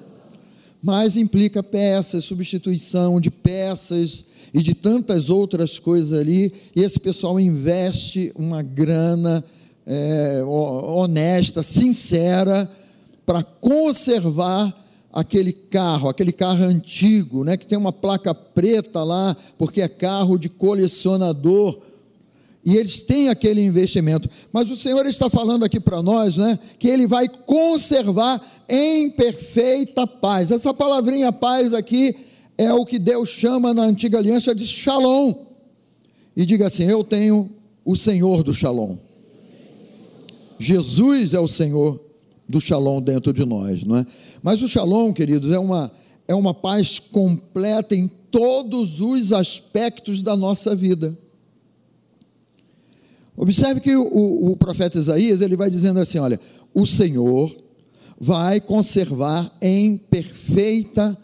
mas 0.84 1.16
implica 1.16 1.64
peças, 1.64 2.26
substituição 2.26 3.22
de 3.22 3.32
peças 3.32 4.26
e 4.54 4.62
de 4.62 4.74
tantas 4.76 5.30
outras 5.30 5.80
coisas 5.80 6.12
ali, 6.12 6.54
e 6.76 6.82
esse 6.82 7.00
pessoal 7.00 7.40
investe 7.40 8.34
uma 8.36 8.62
grana 8.62 9.42
é, 9.88 10.44
honesta, 10.44 11.64
sincera, 11.64 12.70
para 13.26 13.42
conservar 13.44 14.78
aquele 15.12 15.54
carro, 15.54 16.10
aquele 16.10 16.34
carro 16.34 16.66
antigo, 16.66 17.46
né, 17.46 17.56
que 17.56 17.66
tem 17.66 17.78
uma 17.78 17.94
placa 17.94 18.36
preta 18.36 19.04
lá, 19.04 19.36
porque 19.58 19.82
é 19.82 19.88
carro 19.88 20.38
de 20.38 20.50
colecionador. 20.50 21.80
E 22.66 22.78
eles 22.78 23.04
têm 23.04 23.30
aquele 23.30 23.62
investimento. 23.62 24.30
Mas 24.52 24.70
o 24.70 24.78
Senhor 24.78 25.06
está 25.06 25.30
falando 25.30 25.66
aqui 25.66 25.80
para 25.80 26.02
nós, 26.02 26.38
né, 26.38 26.58
que 26.80 26.88
ele 26.88 27.06
vai 27.06 27.28
conservar 27.28 28.42
em 28.70 29.10
perfeita 29.10 30.08
paz. 30.08 30.50
Essa 30.50 30.74
palavrinha 30.74 31.32
paz 31.32 31.74
aqui 31.74 32.16
é 32.58 32.72
o 32.74 32.86
que 32.86 32.98
Deus 33.00 33.30
chama 33.30 33.74
na 33.74 33.84
antiga 33.84 34.18
aliança 34.18 34.56
de 34.56 34.66
Shalom. 34.66 35.34
E 36.36 36.46
diga 36.46 36.68
assim: 36.68 36.84
Eu 36.84 37.04
tenho 37.04 37.50
o 37.84 37.96
Senhor 37.96 38.44
do 38.44 38.54
Shalom. 38.54 38.96
Jesus 40.58 41.34
é 41.34 41.40
o 41.40 41.48
Senhor 41.48 42.00
do 42.48 42.62
Shalom 42.62 43.02
dentro 43.02 43.34
de 43.34 43.44
nós, 43.44 43.84
não 43.84 43.98
é? 43.98 44.06
Mas 44.42 44.62
o 44.62 44.68
shalom, 44.68 45.14
queridos, 45.14 45.52
é 45.52 45.60
uma, 45.60 45.92
é 46.28 46.36
uma 46.36 46.54
paz 46.54 47.00
completa 47.00 47.96
em 47.96 48.10
todos 48.30 49.00
os 49.00 49.32
aspectos 49.32 50.22
da 50.22 50.36
nossa 50.36 50.76
vida. 50.76 51.18
Observe 53.36 53.82
que 53.82 53.96
o, 53.96 54.52
o, 54.52 54.58
profeta 54.58 55.00
Isaías 55.00 55.42
ele 55.42 55.56
vai 55.56 55.70
dizendo 55.70 56.00
assim: 56.00 56.20
olha, 56.20 56.40
o 56.74 56.86
Senhor 56.86 57.56
vai 58.20 58.62
conservar 58.62 59.52
em 59.62 59.98
perfeita 59.98 61.18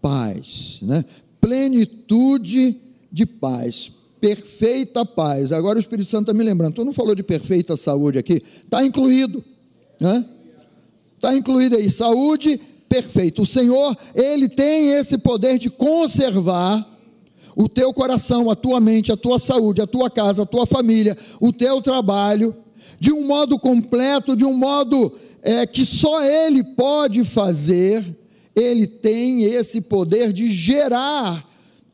paz, 0.00 0.78
né? 0.82 1.04
plenitude 1.40 2.76
de 3.10 3.24
paz, 3.26 3.92
perfeita 4.20 5.04
paz. 5.04 5.52
Agora 5.52 5.78
o 5.78 5.80
Espírito 5.80 6.10
Santo 6.10 6.30
está 6.30 6.34
me 6.34 6.44
lembrando, 6.44 6.74
tu 6.74 6.84
não 6.84 6.92
falou 6.92 7.14
de 7.14 7.22
perfeita 7.22 7.76
saúde 7.76 8.18
aqui? 8.18 8.42
Está 8.64 8.84
incluído, 8.84 9.42
né? 10.00 10.24
Está 11.16 11.34
incluído 11.34 11.76
aí, 11.76 11.90
saúde 11.90 12.60
perfeita. 12.88 13.40
O 13.40 13.46
Senhor, 13.46 13.96
Ele 14.14 14.48
tem 14.48 14.90
esse 14.90 15.16
poder 15.16 15.58
de 15.58 15.70
conservar 15.70 16.93
o 17.56 17.68
teu 17.68 17.92
coração, 17.92 18.50
a 18.50 18.56
tua 18.56 18.80
mente, 18.80 19.12
a 19.12 19.16
tua 19.16 19.38
saúde, 19.38 19.80
a 19.80 19.86
tua 19.86 20.10
casa, 20.10 20.42
a 20.42 20.46
tua 20.46 20.66
família, 20.66 21.16
o 21.40 21.52
teu 21.52 21.80
trabalho, 21.80 22.54
de 22.98 23.12
um 23.12 23.26
modo 23.26 23.58
completo, 23.58 24.36
de 24.36 24.44
um 24.44 24.54
modo 24.54 25.12
é, 25.42 25.66
que 25.66 25.84
só 25.84 26.24
Ele 26.24 26.64
pode 26.74 27.24
fazer. 27.24 28.04
Ele 28.56 28.86
tem 28.86 29.44
esse 29.44 29.80
poder 29.80 30.32
de 30.32 30.50
gerar 30.50 31.44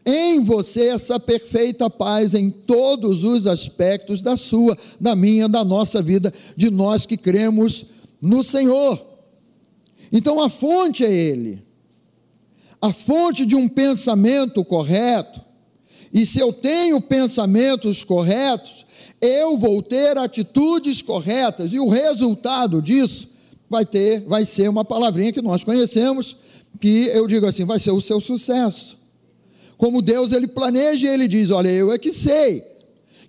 em 0.05 0.43
você 0.43 0.89
essa 0.89 1.21
perfeita 1.21 1.91
paz 1.91 2.35
em 2.35 2.51
todos 2.51 3.25
os 3.25 3.47
aspectos 3.47 4.23
da 4.23 4.37
sua, 4.37 4.77
da 5.01 5.15
minha, 5.15 5.49
da 5.49 5.65
nossa 5.65 6.03
vida, 6.03 6.33
de 6.57 6.71
nós 6.71 7.07
que 7.07 7.17
cremos 7.17 7.87
no 8.21 8.43
Senhor. 8.43 9.01
Então 10.13 10.41
a 10.41 10.49
fonte 10.49 11.05
é 11.05 11.13
Ele. 11.13 11.63
A 12.81 12.93
fonte 12.93 13.45
de 13.45 13.55
um 13.55 13.69
pensamento 13.69 14.65
correto. 14.65 15.41
E 16.13 16.27
se 16.27 16.41
eu 16.41 16.53
tenho 16.53 17.01
pensamentos 17.01 18.03
corretos, 18.05 18.85
eu 19.21 19.57
vou 19.59 19.83
ter 19.83 20.17
atitudes 20.19 21.03
corretas. 21.03 21.73
E 21.73 21.79
o 21.79 21.89
resultado 21.89 22.83
disso 22.83 23.29
vai 23.69 23.85
ter, 23.85 24.21
vai 24.23 24.45
ser 24.45 24.69
uma 24.69 24.85
palavrinha 24.85 25.33
que 25.33 25.43
nós 25.43 25.63
conhecemos, 25.63 26.37
que 26.81 27.07
eu 27.09 27.27
digo 27.27 27.47
assim, 27.47 27.65
vai 27.65 27.79
ser 27.79 27.93
o 27.93 28.01
seu 28.01 28.21
sucesso. 28.21 28.99
Como 29.77 30.03
Deus 30.03 30.33
ele 30.33 30.49
planeja 30.49 31.09
ele 31.09 31.27
diz: 31.27 31.51
Olha, 31.51 31.69
eu 31.69 31.91
é 31.91 31.99
que 31.99 32.13
sei 32.13 32.63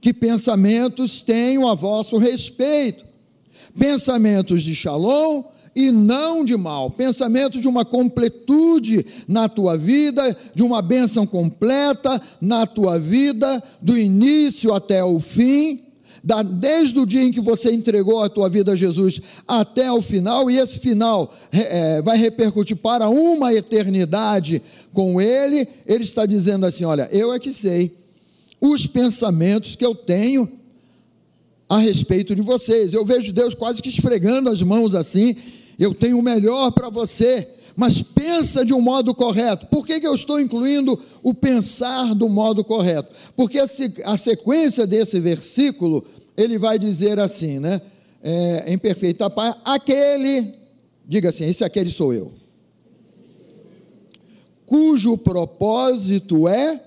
que 0.02 0.13
pensamentos 0.13 1.22
tenho 1.22 1.67
a 1.67 1.76
vosso 1.76 2.17
respeito. 2.17 3.06
Pensamentos 3.78 4.63
de 4.63 4.76
shalom, 4.76 5.44
e 5.75 5.91
não 5.91 6.43
de 6.43 6.55
mal. 6.57 6.89
Pensamento 6.91 7.60
de 7.60 7.67
uma 7.67 7.86
completude 7.86 9.05
na 9.27 9.47
tua 9.47 9.77
vida, 9.77 10.36
de 10.53 10.63
uma 10.63 10.81
bênção 10.81 11.25
completa 11.25 12.21
na 12.39 12.65
tua 12.65 12.99
vida, 12.99 13.62
do 13.81 13.97
início 13.97 14.73
até 14.73 15.03
o 15.03 15.19
fim, 15.19 15.79
da, 16.23 16.43
desde 16.43 16.99
o 16.99 17.05
dia 17.05 17.23
em 17.23 17.31
que 17.31 17.41
você 17.41 17.73
entregou 17.73 18.21
a 18.21 18.29
tua 18.29 18.49
vida 18.49 18.73
a 18.73 18.75
Jesus 18.75 19.21
até 19.47 19.91
o 19.91 20.01
final, 20.01 20.51
e 20.51 20.57
esse 20.57 20.77
final 20.77 21.34
é, 21.51 22.01
vai 22.01 22.17
repercutir 22.17 22.77
para 22.77 23.10
uma 23.10 23.53
eternidade 23.53 24.62
com 24.93 25.19
Ele. 25.19 25.67
Ele 25.86 26.03
está 26.03 26.25
dizendo 26.25 26.65
assim: 26.65 26.84
Olha, 26.84 27.10
eu 27.12 27.34
é 27.34 27.39
que 27.39 27.53
sei 27.53 27.95
os 28.60 28.86
pensamentos 28.86 29.75
que 29.75 29.86
eu 29.86 29.95
tenho 29.95 30.47
a 31.67 31.79
respeito 31.79 32.36
de 32.36 32.41
vocês. 32.41 32.93
Eu 32.93 33.05
vejo 33.05 33.34
Deus 33.34 33.55
quase 33.55 33.81
que 33.81 33.89
esfregando 33.89 34.49
as 34.49 34.62
mãos 34.62 34.93
assim 34.93 35.36
eu 35.82 35.96
tenho 35.96 36.20
o 36.20 36.22
melhor 36.22 36.72
para 36.72 36.89
você, 36.89 37.48
mas 37.76 38.04
pensa 38.04 38.63
de 38.63 38.72
um 38.72 38.80
modo 38.80 39.15
correto. 39.15 39.65
Por 39.65 39.84
que, 39.84 40.00
que 40.00 40.06
eu 40.06 40.13
estou 40.13 40.39
incluindo 40.39 41.00
o 41.24 41.34
pensar 41.34 42.13
do 42.13 42.30
modo 42.30 42.63
correto? 42.63 43.10
Porque 43.36 43.58
a 43.58 44.17
sequência 44.17 44.86
desse 44.86 45.20
versículo, 45.20 46.06
ele 46.38 46.60
vai 46.60 46.78
dizer 46.78 47.20
assim, 47.20 47.58
né? 47.58 47.82
É, 48.22 48.65
em 48.72 48.78
perfeita 48.78 49.28
paz, 49.28 49.56
aquele, 49.65 50.54
diga 51.08 51.30
assim, 51.30 51.46
esse 51.46 51.63
aquele 51.63 51.89
sou 51.89 52.13
eu, 52.13 52.32
cujo 54.67 55.17
propósito 55.17 56.48
é 56.48 56.80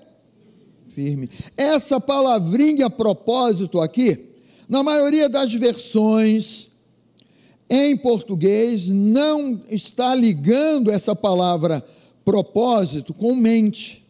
firme. 0.87 1.29
Essa 1.57 1.99
palavrinha 1.99 2.89
propósito 2.89 3.81
aqui, 3.81 4.29
na 4.69 4.81
maioria 4.81 5.27
das 5.27 5.53
versões, 5.53 6.69
em 7.69 7.97
português 7.97 8.87
não 8.87 9.61
está 9.69 10.13
ligando 10.13 10.91
essa 10.91 11.15
palavra 11.15 11.83
propósito 12.23 13.13
com 13.13 13.35
mente. 13.35 14.03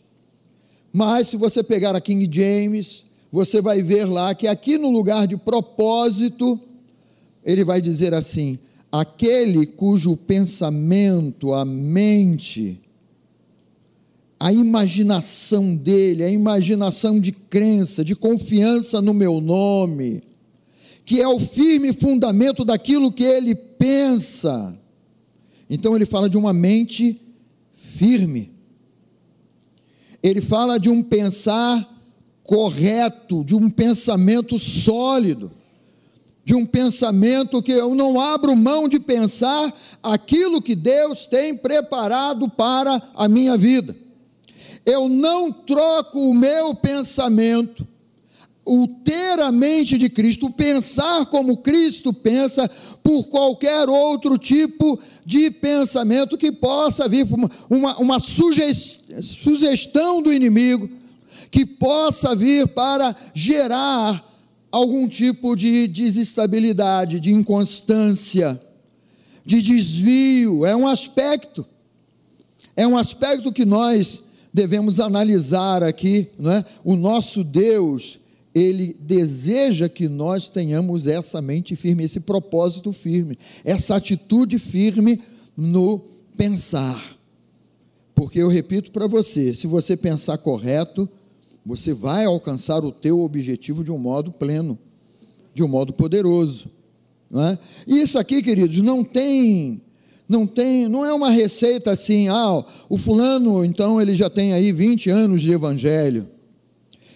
Mas 0.92 1.28
se 1.28 1.38
você 1.38 1.62
pegar 1.62 1.96
a 1.96 2.02
King 2.02 2.30
James, 2.32 3.04
você 3.32 3.62
vai 3.62 3.82
ver 3.82 4.06
lá 4.06 4.34
que 4.34 4.48
aqui 4.48 4.78
no 4.78 4.90
lugar 4.90 5.28
de 5.28 5.36
propósito, 5.36 6.60
ele 7.44 7.64
vai 7.64 7.82
dizer 7.82 8.14
assim: 8.14 8.58
aquele 8.92 9.66
cujo 9.66 10.16
pensamento, 10.16 11.54
a 11.54 11.66
mente, 11.66 12.82
a 14.40 14.54
imaginação 14.54 15.76
dele, 15.76 16.24
a 16.24 16.30
imaginação 16.30 17.20
de 17.20 17.32
crença, 17.32 18.04
de 18.04 18.16
confiança 18.16 19.02
no 19.02 19.14
meu 19.14 19.42
nome, 19.42 20.24
que 21.06 21.22
é 21.22 21.28
o 21.28 21.40
firme 21.40 21.94
fundamento 21.94 22.66
daquilo 22.66 23.12
que 23.12 23.24
ele 23.24 23.56
pensa. 23.56 24.76
Então 25.70 25.96
ele 25.96 26.06
fala 26.06 26.28
de 26.28 26.38
uma 26.38 26.52
mente 26.52 27.22
firme. 27.74 28.52
Ele 30.22 30.42
fala 30.42 30.80
de 30.80 30.90
um 30.90 31.04
pensar 31.04 31.88
correto, 32.44 33.44
de 33.44 33.56
um 33.56 33.70
pensamento 33.70 34.58
sólido. 34.58 35.52
de 36.46 36.54
um 36.54 36.64
pensamento 36.64 37.62
que 37.62 37.72
eu 37.72 37.96
não 37.96 38.22
abro 38.22 38.56
mão 38.56 38.88
de 38.88 39.00
pensar 39.00 39.74
aquilo 40.04 40.62
que 40.62 40.76
Deus 40.76 41.26
tem 41.26 41.58
preparado 41.58 42.48
para 42.48 43.02
a 43.16 43.28
minha 43.28 43.58
vida. 43.58 43.96
Eu 44.86 45.10
não 45.10 45.52
troco 45.52 46.20
o 46.20 46.36
meu 46.36 46.76
pensamento, 46.76 47.86
o 48.66 48.88
de 49.84 50.10
Cristo, 50.10 50.50
pensar 50.50 51.28
como 51.28 51.58
Cristo 51.58 52.12
pensa, 52.12 52.68
por 53.04 53.26
qualquer 53.26 53.88
outro 53.88 54.40
tipo 54.40 55.00
de 55.24 55.52
pensamento 55.52 56.38
que 56.38 56.52
possa 56.52 57.08
vir, 57.08 57.28
uma, 57.32 57.52
uma, 57.70 57.98
uma 57.98 58.20
sugestão 58.20 60.22
do 60.22 60.34
inimigo, 60.34 60.90
que 61.52 61.66
possa 61.66 62.36
vir 62.36 62.68
para 62.70 63.16
gerar 63.34 64.24
algum 64.72 65.08
tipo 65.08 65.56
de 65.56 65.88
desestabilidade, 65.88 67.20
de 67.20 67.34
inconstância, 67.34 68.60
de 69.46 69.62
desvio. 69.62 70.66
É 70.66 70.76
um 70.76 70.88
aspecto, 70.88 71.66
é 72.76 72.86
um 72.86 72.98
aspecto 72.98 73.54
que 73.54 73.64
nós 73.64 74.24
devemos 74.52 75.00
analisar 75.00 75.84
aqui. 75.84 76.30
Não 76.40 76.52
é? 76.52 76.66
O 76.84 76.96
nosso 76.96 77.44
Deus, 77.44 78.20
ele 78.56 78.96
deseja 79.02 79.90
que 79.90 80.08
nós 80.08 80.50
tenhamos 80.50 81.08
essa 81.08 81.42
mente 81.42 81.76
firme, 81.76 82.06
esse 82.06 82.22
propósito 82.22 82.94
firme, 82.94 83.38
essa 83.66 83.98
atitude 83.98 84.58
firme 84.58 85.22
no 85.58 86.00
pensar. 86.38 87.18
Porque 88.16 88.40
eu 88.40 88.48
repito 88.48 88.92
para 88.92 89.08
você, 89.08 89.54
se 89.54 89.68
você 89.68 89.98
pensar 89.98 90.38
correto, 90.38 91.08
você 91.66 91.94
vai 91.94 92.24
alcançar 92.24 92.82
o 92.86 92.94
teu 92.94 93.20
objetivo 93.20 93.84
de 93.84 93.92
um 93.92 93.98
modo 93.98 94.32
pleno, 94.32 94.80
de 95.54 95.62
um 95.62 95.68
modo 95.68 95.92
poderoso. 95.92 96.70
Não 97.30 97.44
é? 97.44 97.60
Isso 97.86 98.18
aqui, 98.18 98.42
queridos, 98.42 98.78
não 98.78 99.04
tem, 99.04 99.82
não 100.30 100.48
tem, 100.48 100.88
não 100.88 101.06
é 101.06 101.12
uma 101.12 101.30
receita 101.30 101.92
assim, 101.92 102.30
ah, 102.30 102.64
o 102.88 102.98
fulano, 102.98 103.66
então 103.66 104.00
ele 104.02 104.16
já 104.16 104.30
tem 104.30 104.54
aí 104.54 104.72
20 104.72 105.10
anos 105.10 105.42
de 105.42 105.52
evangelho. 105.52 106.35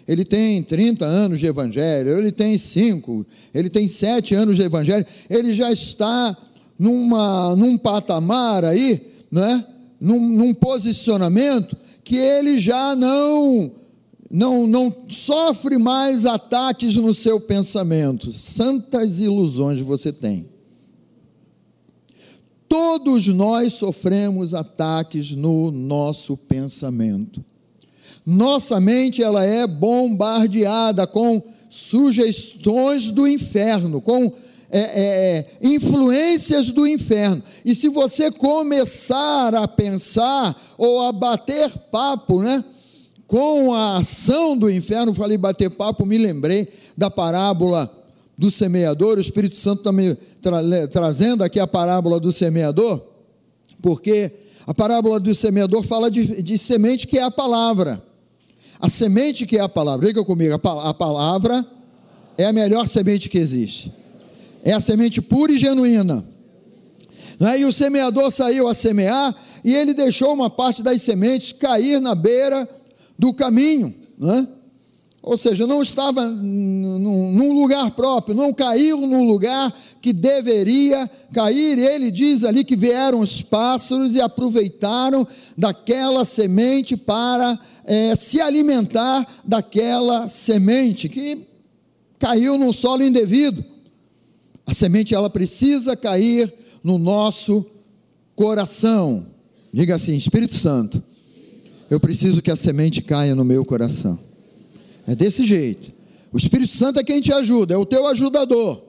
Ele 0.09 0.25
tem 0.25 0.63
30 0.63 1.05
anos 1.05 1.39
de 1.39 1.45
evangelho, 1.45 2.17
ele 2.17 2.31
tem 2.31 2.57
5, 2.57 3.23
ele 3.53 3.69
tem 3.69 3.87
7 3.87 4.33
anos 4.33 4.55
de 4.55 4.63
evangelho, 4.63 5.05
ele 5.29 5.53
já 5.53 5.71
está 5.71 6.35
numa, 6.79 7.55
num 7.55 7.77
patamar 7.77 8.65
aí, 8.65 8.99
né? 9.31 9.63
num, 10.01 10.19
num 10.19 10.51
posicionamento 10.51 11.77
que 12.03 12.15
ele 12.15 12.59
já 12.59 12.95
não 12.95 13.71
não, 14.31 14.65
não 14.65 14.91
sofre 15.09 15.77
mais 15.77 16.25
ataques 16.25 16.95
no 16.95 17.13
seu 17.13 17.39
pensamento. 17.39 18.31
Santas 18.31 19.19
ilusões 19.19 19.79
você 19.79 20.11
tem. 20.11 20.47
Todos 22.67 23.27
nós 23.27 23.73
sofremos 23.73 24.55
ataques 24.55 25.31
no 25.31 25.69
nosso 25.69 26.35
pensamento. 26.35 27.43
Nossa 28.29 28.79
mente 28.79 29.23
ela 29.23 29.43
é 29.43 29.65
bombardeada 29.65 31.07
com 31.07 31.41
sugestões 31.67 33.09
do 33.09 33.27
inferno, 33.27 33.99
com 33.99 34.31
é, 34.71 34.79
é, 34.79 35.37
é 35.37 35.45
influências 35.61 36.69
do 36.69 36.85
inferno. 36.85 37.41
E 37.65 37.73
se 37.73 37.89
você 37.89 38.29
começar 38.29 39.55
a 39.55 39.67
pensar 39.67 40.55
ou 40.77 41.07
a 41.07 41.11
bater 41.11 41.69
papo, 41.91 42.41
né? 42.41 42.63
com 43.25 43.73
a 43.73 43.97
ação 43.97 44.55
do 44.55 44.69
inferno, 44.69 45.13
falei 45.13 45.37
bater 45.37 45.71
papo, 45.71 46.05
me 46.05 46.17
lembrei 46.17 46.67
da 46.95 47.09
parábola 47.09 47.89
do 48.37 48.51
semeador, 48.51 49.17
o 49.17 49.21
Espírito 49.21 49.55
Santo 49.55 49.79
está 49.79 49.91
me 49.91 50.15
tra 50.41 50.87
trazendo 50.87 51.43
aqui 51.43 51.59
a 51.59 51.67
parábola 51.67 52.19
do 52.19 52.31
semeador, 52.31 53.01
porque 53.81 54.31
a 54.67 54.73
parábola 54.73 55.19
do 55.19 55.33
semeador 55.33 55.83
fala 55.83 56.11
de, 56.11 56.43
de, 56.43 56.57
semente 56.59 57.07
que 57.07 57.17
é 57.17 57.23
a 57.23 57.31
palavra. 57.31 58.08
A 58.79 58.87
semente 58.87 59.45
que 59.45 59.57
é 59.57 59.61
a 59.61 59.67
palavra, 59.67 60.07
liga 60.07 60.23
comigo, 60.23 60.53
a, 60.53 60.89
a 60.89 60.93
palavra 60.93 61.65
é 62.37 62.45
a 62.45 62.53
melhor 62.53 62.87
semente 62.87 63.27
que 63.27 63.37
existe. 63.37 63.91
É 64.63 64.71
a 64.71 64.79
semente 64.79 65.21
pura 65.21 65.51
e 65.51 65.57
genuína. 65.57 66.25
É? 67.41 67.59
E 67.59 67.65
o 67.65 67.73
semeador 67.73 68.31
saiu 68.31 68.67
a 68.67 68.73
semear 68.73 69.35
e 69.63 69.73
ele 69.73 69.93
deixou 69.93 70.33
uma 70.33 70.49
parte 70.49 70.81
das 70.81 71.01
sementes 71.01 71.51
cair 71.51 71.99
na 71.99 72.15
beira 72.15 72.67
do 73.17 73.33
caminho, 73.33 73.93
né? 74.17 74.47
ou 75.21 75.37
seja, 75.37 75.67
não 75.67 75.81
estava 75.81 76.25
num 76.25 77.53
lugar 77.53 77.91
próprio, 77.91 78.35
não 78.35 78.53
caiu 78.53 79.01
no 79.01 79.23
lugar 79.25 79.73
que 80.01 80.13
deveria 80.13 81.09
cair. 81.33 81.77
E 81.77 81.85
ele 81.85 82.09
diz 82.09 82.43
ali 82.43 82.63
que 82.63 82.75
vieram 82.75 83.19
os 83.19 83.41
pássaros 83.41 84.15
e 84.15 84.21
aproveitaram 84.21 85.27
daquela 85.57 86.23
semente 86.23 86.95
para 86.95 87.59
é, 87.89 88.15
se 88.15 88.39
alimentar 88.39 89.27
daquela 89.43 90.29
semente 90.29 91.09
que 91.09 91.39
caiu 92.19 92.55
no 92.55 92.71
solo 92.71 93.03
indevido. 93.03 93.65
A 94.63 94.75
semente 94.75 95.15
ela 95.15 95.27
precisa 95.27 95.97
cair 95.97 96.53
no 96.83 96.99
nosso 96.99 97.65
coração. 98.35 99.25
Diga 99.73 99.95
assim, 99.95 100.15
Espírito 100.15 100.53
Santo, 100.53 101.01
eu 101.89 101.99
preciso 101.99 102.43
que 102.43 102.51
a 102.51 102.55
semente 102.55 103.01
caia 103.01 103.33
no 103.33 103.43
meu 103.43 103.65
coração. 103.65 104.19
É 105.07 105.15
desse 105.15 105.43
jeito. 105.43 105.91
O 106.31 106.37
Espírito 106.37 106.75
Santo 106.75 106.99
é 106.99 107.03
quem 107.03 107.19
te 107.19 107.33
ajuda, 107.33 107.73
é 107.73 107.77
o 107.77 107.87
teu 107.87 108.05
ajudador. 108.05 108.83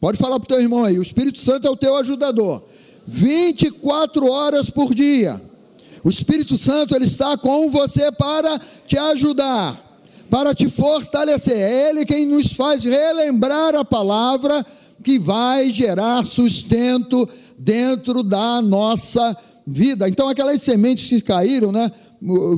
Pode 0.00 0.16
falar 0.16 0.38
para 0.38 0.44
o 0.44 0.48
teu 0.48 0.60
irmão 0.60 0.84
aí, 0.84 0.96
o 0.96 1.02
Espírito 1.02 1.40
Santo 1.40 1.66
é 1.66 1.70
o 1.70 1.76
teu 1.76 1.96
ajudador. 1.96 2.62
24 3.04 4.30
horas 4.30 4.70
por 4.70 4.94
dia. 4.94 5.42
O 6.04 6.10
Espírito 6.10 6.56
Santo 6.56 6.94
ele 6.94 7.06
está 7.06 7.36
com 7.36 7.70
você 7.70 8.10
para 8.12 8.60
te 8.86 8.96
ajudar, 8.96 10.02
para 10.30 10.54
te 10.54 10.68
fortalecer. 10.68 11.56
É 11.56 11.90
ele 11.90 12.04
quem 12.04 12.26
nos 12.26 12.52
faz 12.52 12.84
relembrar 12.84 13.74
a 13.74 13.84
palavra 13.84 14.64
que 15.02 15.18
vai 15.18 15.70
gerar 15.70 16.24
sustento 16.24 17.28
dentro 17.58 18.22
da 18.22 18.62
nossa 18.62 19.36
vida. 19.66 20.08
Então 20.08 20.28
aquelas 20.28 20.62
sementes 20.62 21.08
que 21.08 21.20
caíram, 21.20 21.72
né? 21.72 21.90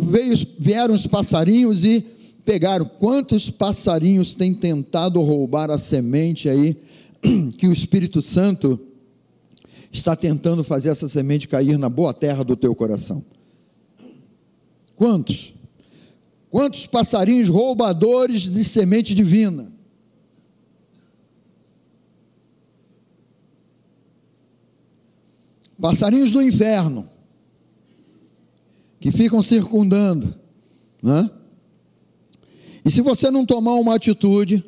veio, 0.03 0.35
vieram 0.59 0.95
os 0.95 1.07
passarinhos 1.07 1.85
e 1.85 2.05
pegaram. 2.45 2.85
Quantos 2.99 3.51
passarinhos 3.51 4.35
têm 4.35 4.55
tentado 4.55 5.21
roubar 5.21 5.71
a 5.71 5.79
semente 5.79 6.49
aí 6.49 6.77
que 7.57 7.69
o 7.69 7.73
Espírito 7.73 8.23
Santo 8.23 8.79
está 9.91 10.15
tentando 10.15 10.63
fazer 10.63 10.91
essa 10.91 11.09
semente 11.09 11.49
cair 11.49 11.79
na 11.79 11.89
boa 11.89 12.15
terra 12.15 12.45
do 12.45 12.57
teu 12.57 12.75
coração? 12.75 13.25
Quantos? 14.97 15.55
Quantos 16.51 16.87
passarinhos 16.87 17.49
roubadores 17.49 18.43
de 18.43 18.65
semente 18.65 19.15
divina? 19.15 19.73
Passarinhos 25.81 26.31
do 26.31 26.43
inferno 26.43 27.09
que 29.01 29.11
ficam 29.11 29.43
circundando, 29.43 30.35
né? 31.03 31.31
E 32.85 32.91
se 32.91 33.01
você 33.01 33.31
não 33.31 33.47
tomar 33.47 33.75
uma 33.75 33.95
atitude 33.95 34.65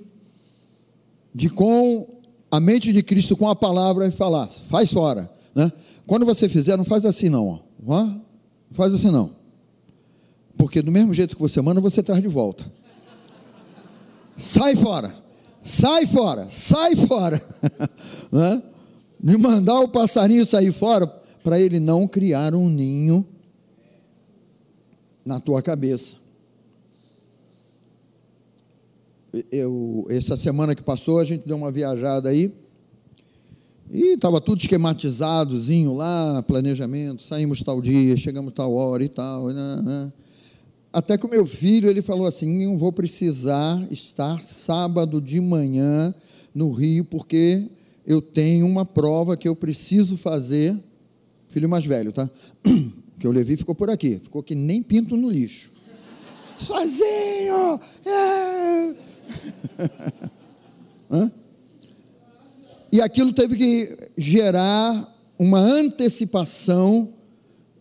de 1.34 1.50
com 1.50 2.21
a 2.52 2.60
mente 2.60 2.92
de 2.92 3.02
Cristo, 3.02 3.34
com 3.34 3.48
a 3.48 3.56
palavra, 3.56 4.06
e 4.06 4.10
falar, 4.10 4.46
faz 4.68 4.92
fora, 4.92 5.32
né? 5.54 5.72
Quando 6.06 6.26
você 6.26 6.50
fizer, 6.50 6.76
não 6.76 6.84
faz 6.84 7.06
assim 7.06 7.30
não, 7.30 7.48
ó. 7.48 7.58
não 7.82 8.22
faz 8.72 8.92
assim 8.92 9.10
não, 9.10 9.30
porque 10.58 10.82
do 10.82 10.92
mesmo 10.92 11.14
jeito 11.14 11.34
que 11.34 11.40
você 11.40 11.62
manda, 11.62 11.80
você 11.80 12.02
traz 12.02 12.20
de 12.20 12.28
volta. 12.28 12.70
Sai 14.36 14.76
fora, 14.76 15.14
sai 15.64 16.06
fora, 16.06 16.46
sai 16.50 16.94
fora, 16.94 17.42
né? 18.30 18.62
De 19.18 19.38
mandar 19.38 19.80
o 19.80 19.88
passarinho 19.88 20.44
sair 20.44 20.72
fora 20.72 21.06
para 21.42 21.58
ele 21.58 21.80
não 21.80 22.06
criar 22.06 22.54
um 22.54 22.68
ninho 22.68 23.26
na 25.24 25.40
tua 25.40 25.62
cabeça. 25.62 26.16
Eu, 29.50 30.06
essa 30.10 30.36
semana 30.36 30.74
que 30.74 30.82
passou, 30.82 31.18
a 31.18 31.24
gente 31.24 31.46
deu 31.46 31.56
uma 31.56 31.70
viajada 31.70 32.28
aí, 32.28 32.52
e 33.90 34.14
estava 34.14 34.40
tudo 34.40 34.58
esquematizadozinho 34.58 35.92
lá, 35.92 36.42
planejamento, 36.42 37.22
saímos 37.22 37.62
tal 37.62 37.82
dia, 37.82 38.16
chegamos 38.16 38.54
tal 38.54 38.72
hora 38.72 39.04
e 39.04 39.08
tal. 39.08 39.48
Né, 39.48 39.82
né. 39.82 40.12
Até 40.90 41.18
que 41.18 41.26
o 41.26 41.30
meu 41.30 41.46
filho, 41.46 41.90
ele 41.90 42.00
falou 42.00 42.26
assim, 42.26 42.62
eu 42.62 42.78
vou 42.78 42.90
precisar 42.90 43.86
estar 43.90 44.42
sábado 44.42 45.20
de 45.20 45.40
manhã 45.42 46.14
no 46.54 46.70
Rio, 46.70 47.04
porque 47.04 47.68
eu 48.06 48.22
tenho 48.22 48.66
uma 48.66 48.86
prova 48.86 49.36
que 49.36 49.46
eu 49.46 49.54
preciso 49.54 50.16
fazer, 50.16 50.74
filho 51.48 51.68
mais 51.68 51.84
velho, 51.84 52.12
tá? 52.12 52.30
que 53.20 53.28
o 53.28 53.30
Levi 53.30 53.58
ficou 53.58 53.74
por 53.74 53.90
aqui, 53.90 54.18
ficou 54.18 54.42
que 54.42 54.54
nem 54.54 54.82
pinto 54.82 55.18
no 55.18 55.28
lixo. 55.28 55.70
Sozinho! 56.58 57.78
É. 58.06 59.11
E 62.92 63.00
aquilo 63.00 63.32
teve 63.32 63.56
que 63.56 64.10
gerar 64.18 65.10
uma 65.38 65.58
antecipação 65.58 67.08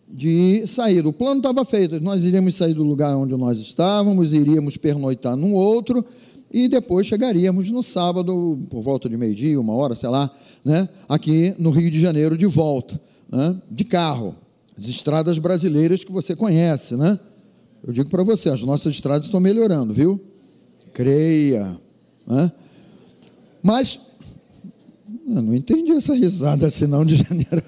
de 0.08 0.66
sair. 0.66 1.06
O 1.06 1.12
plano 1.12 1.36
estava 1.36 1.66
feito, 1.66 2.00
nós 2.00 2.24
iríamos 2.24 2.54
sair 2.54 2.72
do 2.72 2.82
lugar 2.82 3.14
onde 3.14 3.36
nós 3.36 3.58
estávamos, 3.58 4.32
iríamos 4.32 4.78
pernoitar 4.78 5.36
num 5.36 5.52
outro 5.52 6.02
e 6.50 6.66
depois 6.66 7.06
chegaríamos 7.06 7.68
no 7.68 7.82
sábado, 7.82 8.58
por 8.70 8.82
volta 8.82 9.06
de 9.06 9.18
meio-dia, 9.18 9.60
uma 9.60 9.74
hora, 9.74 9.94
sei 9.94 10.08
lá, 10.08 10.30
né, 10.64 10.88
aqui 11.06 11.54
no 11.58 11.70
Rio 11.70 11.90
de 11.90 12.00
Janeiro 12.00 12.36
de 12.36 12.46
volta, 12.46 12.98
né, 13.30 13.54
de 13.70 13.84
carro. 13.84 14.34
As 14.78 14.86
estradas 14.86 15.38
brasileiras 15.38 16.04
que 16.04 16.12
você 16.12 16.34
conhece, 16.34 16.96
né? 16.96 17.20
Eu 17.86 17.92
digo 17.92 18.08
para 18.08 18.22
você, 18.22 18.48
as 18.48 18.62
nossas 18.62 18.94
estradas 18.94 19.26
estão 19.26 19.40
melhorando, 19.40 19.92
viu? 19.92 20.18
Creia. 20.92 21.78
Né? 22.26 22.52
Mas, 23.62 23.98
eu 25.26 25.42
não 25.42 25.54
entendi 25.54 25.92
essa 25.92 26.14
risada 26.14 26.66
assim 26.66 26.86
não 26.86 27.04
de 27.04 27.16
janeiro. 27.16 27.62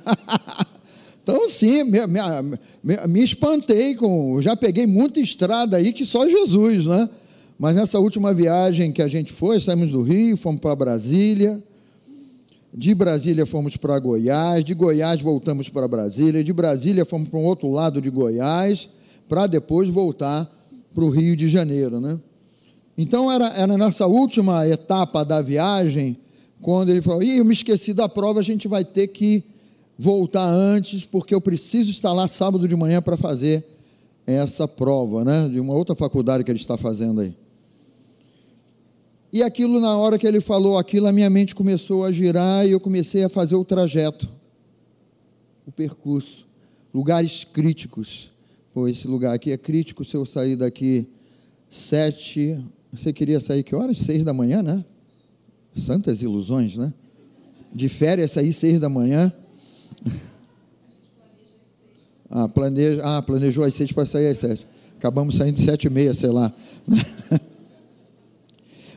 então, 1.22 1.48
sim, 1.48 1.84
me, 1.84 2.00
me, 2.06 3.06
me, 3.08 3.24
espantei 3.24 3.94
com. 3.94 4.40
Já 4.42 4.56
peguei 4.56 4.86
muita 4.86 5.20
estrada 5.20 5.76
aí 5.76 5.92
que 5.92 6.04
só 6.04 6.28
Jesus, 6.28 6.86
né? 6.86 7.08
Mas 7.58 7.76
nessa 7.76 7.98
última 8.00 8.34
viagem 8.34 8.92
que 8.92 9.00
a 9.00 9.08
gente 9.08 9.32
foi, 9.32 9.60
saímos 9.60 9.90
do 9.90 10.02
Rio, 10.02 10.36
fomos 10.36 10.60
para 10.60 10.74
Brasília. 10.74 11.62
De 12.76 12.92
Brasília 12.92 13.46
fomos 13.46 13.76
para 13.76 13.96
Goiás, 14.00 14.64
de 14.64 14.74
Goiás 14.74 15.20
voltamos 15.20 15.68
para 15.68 15.86
Brasília, 15.86 16.42
de 16.42 16.52
Brasília 16.52 17.04
fomos 17.04 17.28
para 17.28 17.38
o 17.38 17.44
outro 17.44 17.70
lado 17.70 18.00
de 18.00 18.10
Goiás, 18.10 18.88
para 19.28 19.46
depois 19.46 19.88
voltar 19.88 20.50
para 20.92 21.04
o 21.04 21.08
Rio 21.08 21.36
de 21.36 21.48
Janeiro, 21.48 22.00
né? 22.00 22.18
Então 22.96 23.30
era, 23.30 23.48
era 23.48 23.76
nessa 23.76 24.06
última 24.06 24.66
etapa 24.68 25.24
da 25.24 25.42
viagem, 25.42 26.16
quando 26.60 26.90
ele 26.90 27.02
falou: 27.02 27.22
Ih, 27.22 27.38
eu 27.38 27.44
me 27.44 27.52
esqueci 27.52 27.92
da 27.92 28.08
prova, 28.08 28.40
a 28.40 28.42
gente 28.42 28.68
vai 28.68 28.84
ter 28.84 29.08
que 29.08 29.44
voltar 29.98 30.46
antes, 30.46 31.04
porque 31.04 31.34
eu 31.34 31.40
preciso 31.40 31.90
estar 31.90 32.12
lá 32.12 32.26
sábado 32.28 32.66
de 32.66 32.76
manhã 32.76 33.02
para 33.02 33.16
fazer 33.16 33.64
essa 34.26 34.66
prova, 34.66 35.24
né? 35.24 35.48
De 35.48 35.60
uma 35.60 35.74
outra 35.74 35.94
faculdade 35.94 36.44
que 36.44 36.50
ele 36.50 36.58
está 36.58 36.76
fazendo 36.76 37.20
aí. 37.20 37.36
E 39.32 39.42
aquilo, 39.42 39.80
na 39.80 39.96
hora 39.96 40.16
que 40.16 40.26
ele 40.26 40.40
falou 40.40 40.78
aquilo, 40.78 41.08
a 41.08 41.12
minha 41.12 41.28
mente 41.28 41.54
começou 41.54 42.04
a 42.04 42.12
girar 42.12 42.64
e 42.66 42.70
eu 42.70 42.78
comecei 42.78 43.24
a 43.24 43.28
fazer 43.28 43.56
o 43.56 43.64
trajeto, 43.64 44.30
o 45.66 45.72
percurso, 45.72 46.46
lugares 46.94 47.42
críticos. 47.42 48.30
Pô, 48.72 48.86
esse 48.86 49.08
lugar 49.08 49.34
aqui 49.34 49.50
é 49.50 49.56
crítico 49.58 50.04
se 50.04 50.16
eu 50.16 50.24
sair 50.24 50.54
daqui 50.54 51.08
sete, 51.68 52.64
você 52.94 53.12
queria 53.12 53.40
sair 53.40 53.62
que 53.62 53.74
horas? 53.74 53.98
Seis 53.98 54.24
da 54.24 54.32
manhã, 54.32 54.62
né? 54.62 54.84
Santas 55.76 56.22
ilusões, 56.22 56.76
né? 56.76 56.92
De 57.72 57.88
férias 57.88 58.30
sair 58.30 58.52
seis 58.52 58.78
da 58.78 58.88
manhã. 58.88 59.32
Ah, 62.36 62.48
planeja, 62.48 63.00
ah, 63.04 63.22
planejou 63.22 63.64
às 63.64 63.74
seis 63.74 63.92
para 63.92 64.04
sair 64.06 64.26
às 64.26 64.38
sete. 64.38 64.66
Acabamos 64.96 65.36
saindo 65.36 65.60
sete 65.60 65.86
e 65.86 65.90
meia, 65.90 66.12
sei 66.14 66.30
lá. 66.30 66.52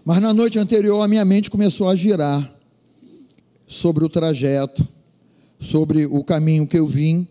Mas 0.04 0.22
na 0.22 0.34
noite 0.34 0.58
anterior 0.58 1.00
a 1.02 1.08
minha 1.08 1.24
mente 1.24 1.52
começou 1.52 1.88
a 1.88 1.96
girar 1.96 2.52
sobre 3.68 4.04
o 4.04 4.10
trajeto, 4.10 4.88
sobre 5.60 6.08
o 6.08 6.24
caminho 6.24 6.66
que 6.66 6.80
eu 6.80 6.88
vim, 6.88 7.28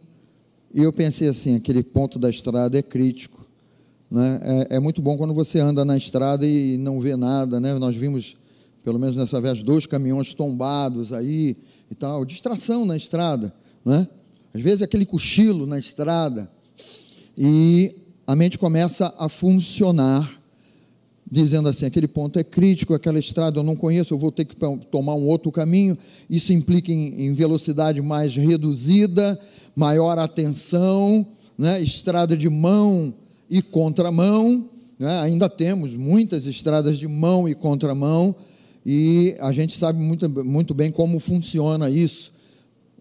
e 0.72 0.82
eu 0.82 0.92
pensei 0.92 1.28
assim: 1.28 1.56
aquele 1.56 1.82
ponto 1.82 2.20
da 2.20 2.30
estrada 2.30 2.78
é 2.78 2.82
crítico. 2.82 3.35
Né? 4.10 4.40
É, 4.70 4.76
é, 4.76 4.80
muito 4.80 5.02
bom 5.02 5.16
quando 5.16 5.34
você 5.34 5.58
anda 5.58 5.84
na 5.84 5.96
estrada 5.96 6.46
e 6.46 6.78
não 6.78 7.00
vê 7.00 7.16
nada. 7.16 7.60
Né? 7.60 7.74
Nós 7.74 7.96
vimos, 7.96 8.36
pelo 8.84 8.98
menos 8.98 9.16
nessa 9.16 9.40
vez, 9.40 9.62
dois 9.62 9.86
caminhões 9.86 10.32
tombados 10.32 11.12
aí 11.12 11.56
e 11.90 11.94
tal, 11.94 12.24
distração 12.24 12.84
na 12.84 12.96
estrada. 12.96 13.52
Né? 13.84 14.08
Às 14.54 14.60
vezes 14.60 14.82
aquele 14.82 15.04
cochilo 15.04 15.66
na 15.66 15.78
estrada. 15.78 16.50
E 17.36 17.94
a 18.26 18.34
mente 18.34 18.58
começa 18.58 19.12
a 19.18 19.28
funcionar, 19.28 20.40
dizendo 21.30 21.68
assim: 21.68 21.84
aquele 21.84 22.08
ponto 22.08 22.38
é 22.38 22.44
crítico, 22.44 22.94
aquela 22.94 23.18
estrada 23.18 23.58
eu 23.58 23.62
não 23.62 23.76
conheço, 23.76 24.14
eu 24.14 24.18
vou 24.18 24.32
ter 24.32 24.44
que 24.44 24.56
tomar 24.90 25.14
um 25.14 25.26
outro 25.26 25.52
caminho. 25.52 25.98
Isso 26.30 26.52
implica 26.52 26.90
em, 26.90 27.26
em 27.26 27.34
velocidade 27.34 28.00
mais 28.00 28.34
reduzida, 28.34 29.38
maior 29.74 30.18
atenção, 30.18 31.26
né? 31.58 31.80
estrada 31.82 32.36
de 32.36 32.48
mão 32.48 33.12
e 33.48 33.62
contramão, 33.62 34.68
né? 34.98 35.20
ainda 35.20 35.48
temos 35.48 35.94
muitas 35.94 36.46
estradas 36.46 36.98
de 36.98 37.06
mão 37.06 37.48
e 37.48 37.54
contramão, 37.54 38.34
e 38.84 39.36
a 39.40 39.52
gente 39.52 39.76
sabe 39.76 39.98
muito, 39.98 40.28
muito 40.44 40.72
bem 40.72 40.90
como 40.90 41.18
funciona 41.18 41.90
isso, 41.90 42.32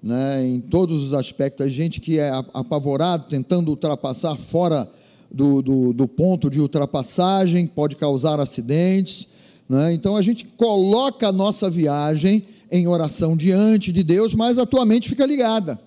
né? 0.01 0.45
em 0.45 0.59
todos 0.59 1.03
os 1.03 1.13
aspectos. 1.13 1.65
A 1.65 1.69
gente 1.69 2.01
que 2.01 2.19
é 2.19 2.31
apavorado, 2.53 3.25
tentando 3.29 3.69
ultrapassar 3.69 4.35
fora 4.35 4.89
do, 5.31 5.61
do, 5.61 5.93
do 5.93 6.07
ponto 6.07 6.49
de 6.49 6.59
ultrapassagem, 6.59 7.67
pode 7.67 7.95
causar 7.95 8.39
acidentes. 8.39 9.27
Né? 9.69 9.93
Então 9.93 10.15
a 10.15 10.21
gente 10.21 10.45
coloca 10.45 11.27
a 11.27 11.31
nossa 11.31 11.69
viagem 11.69 12.45
em 12.71 12.87
oração 12.87 13.37
diante 13.37 13.91
de 13.91 14.03
Deus, 14.03 14.33
mas 14.33 14.57
a 14.57 14.65
tua 14.65 14.85
mente 14.85 15.07
fica 15.07 15.25
ligada. 15.25 15.79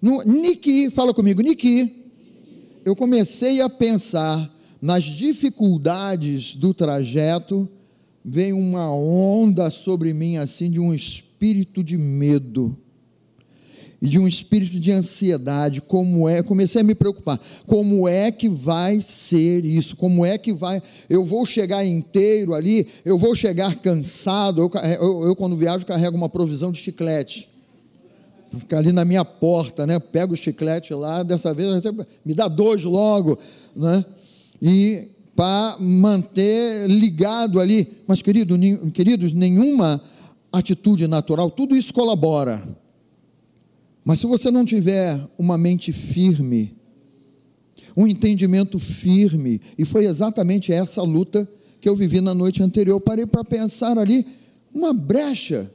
No, 0.00 0.22
Niki, 0.22 0.88
fala 0.90 1.12
comigo, 1.12 1.42
Niki 1.42 1.99
eu 2.84 2.96
comecei 2.96 3.60
a 3.60 3.68
pensar 3.68 4.50
nas 4.80 5.04
dificuldades 5.04 6.54
do 6.54 6.72
trajeto, 6.72 7.68
veio 8.24 8.56
uma 8.56 8.92
onda 8.94 9.70
sobre 9.70 10.12
mim 10.12 10.36
assim 10.36 10.70
de 10.70 10.80
um 10.80 10.94
espírito 10.94 11.82
de 11.84 11.98
medo 11.98 12.76
e 14.00 14.08
de 14.08 14.18
um 14.18 14.26
espírito 14.26 14.80
de 14.80 14.90
ansiedade, 14.90 15.82
como 15.82 16.26
é, 16.26 16.42
comecei 16.42 16.80
a 16.80 16.84
me 16.84 16.94
preocupar, 16.94 17.38
como 17.66 18.08
é 18.08 18.32
que 18.32 18.48
vai 18.48 19.02
ser 19.02 19.64
isso, 19.64 19.94
como 19.94 20.24
é 20.24 20.38
que 20.38 20.54
vai, 20.54 20.82
eu 21.08 21.22
vou 21.22 21.44
chegar 21.44 21.84
inteiro 21.84 22.54
ali, 22.54 22.88
eu 23.04 23.18
vou 23.18 23.34
chegar 23.34 23.76
cansado, 23.76 24.62
eu, 24.62 24.70
eu, 24.98 25.24
eu 25.24 25.36
quando 25.36 25.56
viajo 25.56 25.84
carrego 25.84 26.16
uma 26.16 26.30
provisão 26.30 26.72
de 26.72 26.78
chiclete, 26.78 27.49
ficar 28.58 28.78
ali 28.78 28.92
na 28.92 29.04
minha 29.04 29.24
porta, 29.24 29.86
né? 29.86 29.98
Pego 29.98 30.34
o 30.34 30.36
chiclete 30.36 30.92
lá, 30.94 31.22
dessa 31.22 31.54
vez 31.54 31.68
até, 31.74 31.90
me 32.24 32.34
dá 32.34 32.48
dois 32.48 32.82
logo, 32.84 33.38
né? 33.74 34.04
E 34.60 35.08
para 35.36 35.76
manter 35.78 36.88
ligado 36.88 37.60
ali. 37.60 37.88
Mas, 38.06 38.20
querido, 38.20 38.58
queridos, 38.92 39.32
nenhuma 39.32 40.00
atitude 40.52 41.06
natural, 41.06 41.50
tudo 41.50 41.76
isso 41.76 41.94
colabora. 41.94 42.62
Mas 44.04 44.18
se 44.18 44.26
você 44.26 44.50
não 44.50 44.64
tiver 44.64 45.18
uma 45.38 45.56
mente 45.56 45.92
firme, 45.92 46.76
um 47.96 48.06
entendimento 48.06 48.78
firme, 48.78 49.60
e 49.78 49.84
foi 49.84 50.06
exatamente 50.06 50.72
essa 50.72 51.02
luta 51.02 51.48
que 51.80 51.88
eu 51.88 51.96
vivi 51.96 52.20
na 52.20 52.34
noite 52.34 52.62
anterior, 52.62 52.96
eu 52.96 53.00
parei 53.00 53.26
para 53.26 53.44
pensar 53.44 53.98
ali 53.98 54.26
uma 54.74 54.92
brecha 54.92 55.70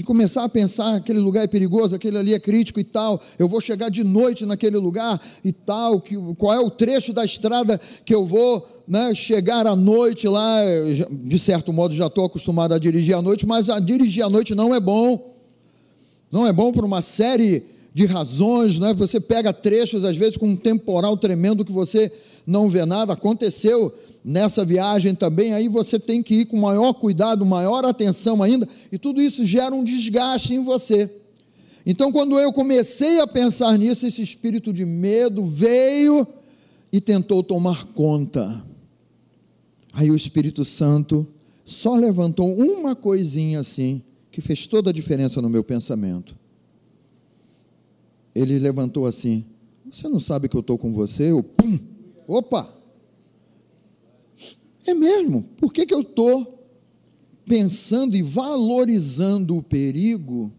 de 0.00 0.04
começar 0.04 0.44
a 0.44 0.48
pensar 0.48 0.94
aquele 0.94 1.18
lugar 1.18 1.44
é 1.44 1.46
perigoso, 1.46 1.94
aquele 1.94 2.16
ali 2.16 2.32
é 2.32 2.38
crítico 2.38 2.80
e 2.80 2.84
tal, 2.84 3.20
eu 3.38 3.46
vou 3.46 3.60
chegar 3.60 3.90
de 3.90 4.02
noite 4.02 4.46
naquele 4.46 4.78
lugar 4.78 5.20
e 5.44 5.52
tal, 5.52 6.00
que, 6.00 6.16
qual 6.38 6.54
é 6.54 6.58
o 6.58 6.70
trecho 6.70 7.12
da 7.12 7.22
estrada 7.22 7.78
que 8.02 8.14
eu 8.14 8.24
vou 8.24 8.66
né, 8.88 9.14
chegar 9.14 9.66
à 9.66 9.76
noite 9.76 10.26
lá, 10.26 10.62
de 11.10 11.38
certo 11.38 11.70
modo 11.70 11.94
já 11.94 12.06
estou 12.06 12.24
acostumado 12.24 12.72
a 12.72 12.78
dirigir 12.78 13.14
à 13.14 13.20
noite, 13.20 13.46
mas 13.46 13.68
a 13.68 13.78
dirigir 13.78 14.24
à 14.24 14.30
noite 14.30 14.54
não 14.54 14.74
é 14.74 14.80
bom, 14.80 15.34
não 16.32 16.46
é 16.46 16.52
bom 16.52 16.72
por 16.72 16.82
uma 16.82 17.02
série 17.02 17.62
de 17.92 18.06
razões, 18.06 18.78
né? 18.78 18.94
você 18.94 19.20
pega 19.20 19.52
trechos 19.52 20.02
às 20.02 20.16
vezes 20.16 20.38
com 20.38 20.46
um 20.46 20.56
temporal 20.56 21.14
tremendo 21.18 21.62
que 21.62 21.72
você 21.72 22.10
não 22.46 22.70
vê 22.70 22.86
nada, 22.86 23.12
aconteceu 23.12 23.92
nessa 24.24 24.64
viagem 24.64 25.14
também, 25.14 25.52
aí 25.52 25.68
você 25.68 25.98
tem 25.98 26.22
que 26.22 26.34
ir 26.34 26.46
com 26.46 26.58
maior 26.58 26.92
cuidado, 26.92 27.44
maior 27.46 27.84
atenção 27.84 28.42
ainda, 28.42 28.68
e 28.92 28.98
tudo 28.98 29.20
isso 29.20 29.46
gera 29.46 29.74
um 29.74 29.82
desgaste 29.82 30.54
em 30.54 30.62
você. 30.62 31.10
Então, 31.86 32.12
quando 32.12 32.38
eu 32.38 32.52
comecei 32.52 33.20
a 33.20 33.26
pensar 33.26 33.78
nisso, 33.78 34.06
esse 34.06 34.22
espírito 34.22 34.72
de 34.72 34.84
medo 34.84 35.46
veio 35.46 36.26
e 36.92 37.00
tentou 37.00 37.42
tomar 37.42 37.86
conta. 37.86 38.62
Aí 39.92 40.10
o 40.10 40.14
Espírito 40.16 40.64
Santo 40.64 41.26
só 41.64 41.96
levantou 41.96 42.54
uma 42.56 42.94
coisinha 42.94 43.60
assim, 43.60 44.02
que 44.30 44.40
fez 44.40 44.66
toda 44.66 44.90
a 44.90 44.92
diferença 44.92 45.40
no 45.40 45.48
meu 45.48 45.64
pensamento. 45.64 46.36
Ele 48.34 48.58
levantou 48.58 49.06
assim: 49.06 49.44
Você 49.90 50.08
não 50.08 50.20
sabe 50.20 50.48
que 50.48 50.56
eu 50.56 50.60
estou 50.60 50.78
com 50.78 50.92
você? 50.92 51.30
Eu, 51.30 51.42
pum! 51.42 51.78
Opa! 52.28 52.79
É 54.90 54.94
mesmo? 54.94 55.42
Por 55.56 55.72
que, 55.72 55.86
que 55.86 55.94
eu 55.94 56.00
estou 56.00 56.66
pensando 57.46 58.16
e 58.16 58.22
valorizando 58.22 59.56
o 59.56 59.62
perigo 59.62 60.52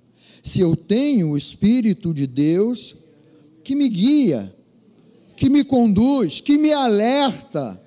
se 0.43 0.59
eu 0.59 0.75
tenho 0.75 1.31
o 1.31 1.37
Espírito 1.37 2.13
de 2.13 2.25
Deus 2.25 2.95
que 3.63 3.75
me 3.75 3.87
guia, 3.87 4.53
que 5.35 5.49
me 5.49 5.63
conduz, 5.63 6.41
que 6.41 6.57
me 6.57 6.71
alerta, 6.71 7.79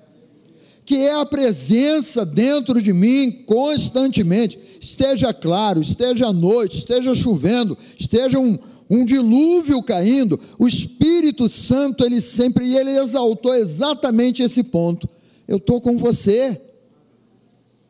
que 0.85 0.97
é 0.97 1.13
a 1.13 1.25
presença 1.25 2.25
dentro 2.25 2.81
de 2.81 2.93
mim 2.93 3.43
constantemente? 3.45 4.59
esteja 4.85 5.33
claro, 5.33 5.81
esteja 5.81 6.27
à 6.27 6.33
noite, 6.33 6.77
esteja 6.77 7.15
chovendo, 7.15 7.77
esteja 7.97 8.39
um, 8.39 8.57
um 8.89 9.03
dilúvio 9.03 9.81
caindo, 9.81 10.39
o 10.59 10.67
Espírito 10.67 11.49
Santo, 11.49 12.05
ele 12.05 12.21
sempre, 12.21 12.65
e 12.65 12.77
ele 12.77 12.91
exaltou 12.91 13.53
exatamente 13.55 14.43
esse 14.43 14.63
ponto. 14.63 15.09
Eu 15.47 15.57
estou 15.57 15.79
com 15.79 15.97
você. 15.97 16.59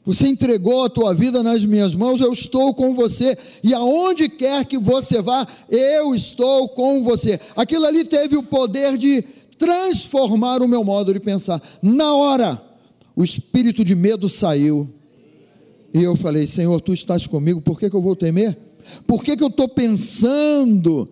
Você 0.06 0.28
entregou 0.28 0.84
a 0.84 0.90
tua 0.90 1.14
vida 1.14 1.42
nas 1.42 1.66
minhas 1.66 1.96
mãos, 1.96 2.22
eu 2.22 2.32
estou 2.32 2.74
com 2.74 2.94
você. 2.94 3.36
E 3.64 3.74
aonde 3.74 4.30
quer 4.30 4.64
que 4.66 4.78
você 4.78 5.22
vá, 5.22 5.48
eu 5.70 6.14
estou 6.14 6.70
com 6.70 7.04
você. 7.04 7.40
Aquilo 7.56 7.86
ali 7.86 8.06
teve 8.06 8.38
o 8.38 8.44
poder 8.44 8.98
de 8.98 9.24
transformar 9.58 10.62
o 10.62 10.68
meu 10.68 10.84
modo 10.84 11.12
de 11.14 11.20
pensar. 11.20 11.62
Na 11.82 12.14
hora, 12.14 12.62
o 13.16 13.24
espírito 13.24 13.84
de 13.84 13.96
medo 13.96 14.30
saiu. 14.30 14.88
E 15.92 16.04
eu 16.04 16.16
falei: 16.16 16.48
Senhor, 16.48 16.80
tu 16.82 16.94
estás 16.94 17.26
comigo, 17.26 17.62
por 17.62 17.80
que, 17.80 17.90
que 17.90 17.96
eu 17.96 18.02
vou 18.02 18.16
temer? 18.16 18.56
Por 19.08 19.24
que, 19.24 19.36
que 19.36 19.44
eu 19.44 19.48
estou 19.48 19.68
pensando 19.68 21.10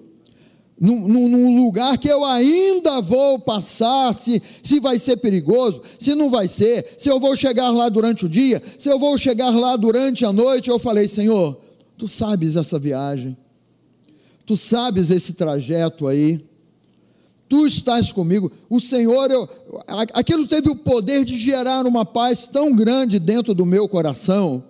num, 0.79 1.07
num, 1.07 1.63
lugar 1.63 1.97
que 1.97 2.09
eu 2.09 2.25
ainda 2.25 3.01
vou 3.01 3.39
passar, 3.39 4.13
se, 4.13 4.41
se 4.63 4.79
vai 4.79 4.99
ser 4.99 5.17
perigoso, 5.17 5.81
se 5.99 6.15
não 6.15 6.29
vai 6.29 6.47
ser, 6.47 6.95
se 6.97 7.09
eu 7.09 7.19
vou 7.19 7.35
chegar 7.35 7.69
lá 7.69 7.89
durante 7.89 8.25
o 8.25 8.29
dia, 8.29 8.61
se 8.77 8.89
eu 8.89 8.99
vou 8.99 9.17
chegar 9.17 9.51
lá 9.51 9.75
durante 9.75 10.25
a 10.25 10.33
noite? 10.33 10.69
Eu 10.69 10.79
falei: 10.79 11.07
Senhor, 11.07 11.59
tu 11.97 12.07
sabes 12.07 12.55
essa 12.55 12.77
viagem, 12.77 13.37
tu 14.45 14.57
sabes 14.57 15.11
esse 15.11 15.33
trajeto 15.33 16.07
aí 16.07 16.43
tu 17.53 17.67
estás 17.67 18.11
comigo. 18.11 18.51
O 18.67 18.79
Senhor, 18.79 19.29
eu, 19.29 19.47
aquilo 20.13 20.47
teve 20.47 20.71
o 20.71 20.75
poder 20.75 21.23
de 21.23 21.37
gerar 21.37 21.85
uma 21.85 22.03
paz 22.03 22.47
tão 22.47 22.73
grande 22.73 23.19
dentro 23.19 23.53
do 23.53 23.63
meu 23.63 23.87
coração, 23.87 24.63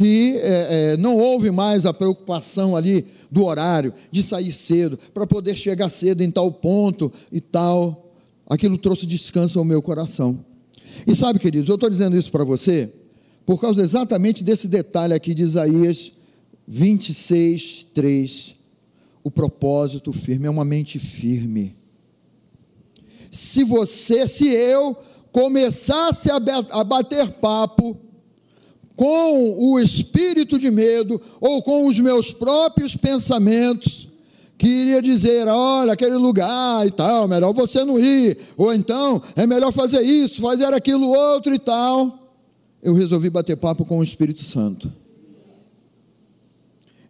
que 0.00 0.38
é, 0.38 0.92
é, 0.92 0.96
não 0.96 1.14
houve 1.14 1.50
mais 1.50 1.84
a 1.84 1.92
preocupação 1.92 2.74
ali 2.74 3.06
do 3.30 3.44
horário, 3.44 3.92
de 4.10 4.22
sair 4.22 4.50
cedo, 4.50 4.98
para 5.12 5.26
poder 5.26 5.54
chegar 5.54 5.90
cedo 5.90 6.22
em 6.22 6.30
tal 6.30 6.50
ponto 6.50 7.12
e 7.30 7.38
tal. 7.38 8.10
Aquilo 8.48 8.78
trouxe 8.78 9.04
descanso 9.04 9.58
ao 9.58 9.64
meu 9.64 9.82
coração. 9.82 10.42
E 11.06 11.14
sabe, 11.14 11.38
queridos, 11.38 11.68
eu 11.68 11.74
estou 11.74 11.90
dizendo 11.90 12.16
isso 12.16 12.32
para 12.32 12.44
você, 12.44 12.90
por 13.44 13.60
causa 13.60 13.82
exatamente 13.82 14.42
desse 14.42 14.68
detalhe 14.68 15.12
aqui 15.12 15.34
de 15.34 15.42
Isaías 15.42 16.12
26, 16.66 17.88
3 17.92 18.54
o 19.22 19.30
propósito 19.30 20.14
firme, 20.14 20.46
é 20.46 20.50
uma 20.50 20.64
mente 20.64 20.98
firme. 20.98 21.76
Se 23.30 23.64
você, 23.64 24.26
se 24.26 24.48
eu 24.48 24.96
começasse 25.30 26.30
a 26.30 26.82
bater 26.84 27.32
papo 27.32 28.08
com 29.00 29.72
o 29.72 29.80
espírito 29.80 30.58
de 30.58 30.70
medo 30.70 31.18
ou 31.40 31.62
com 31.62 31.86
os 31.86 31.98
meus 31.98 32.32
próprios 32.32 32.94
pensamentos, 32.94 34.10
que 34.58 34.68
iria 34.68 35.00
dizer, 35.00 35.48
olha, 35.48 35.94
aquele 35.94 36.16
lugar 36.16 36.86
e 36.86 36.90
tal, 36.90 37.26
melhor 37.26 37.54
você 37.54 37.82
não 37.82 37.98
ir, 37.98 38.36
ou 38.58 38.74
então 38.74 39.22
é 39.34 39.46
melhor 39.46 39.72
fazer 39.72 40.02
isso, 40.02 40.42
fazer 40.42 40.66
aquilo 40.74 41.08
outro 41.08 41.54
e 41.54 41.58
tal. 41.58 42.30
Eu 42.82 42.92
resolvi 42.92 43.30
bater 43.30 43.56
papo 43.56 43.86
com 43.86 44.00
o 44.00 44.04
Espírito 44.04 44.44
Santo 44.44 44.92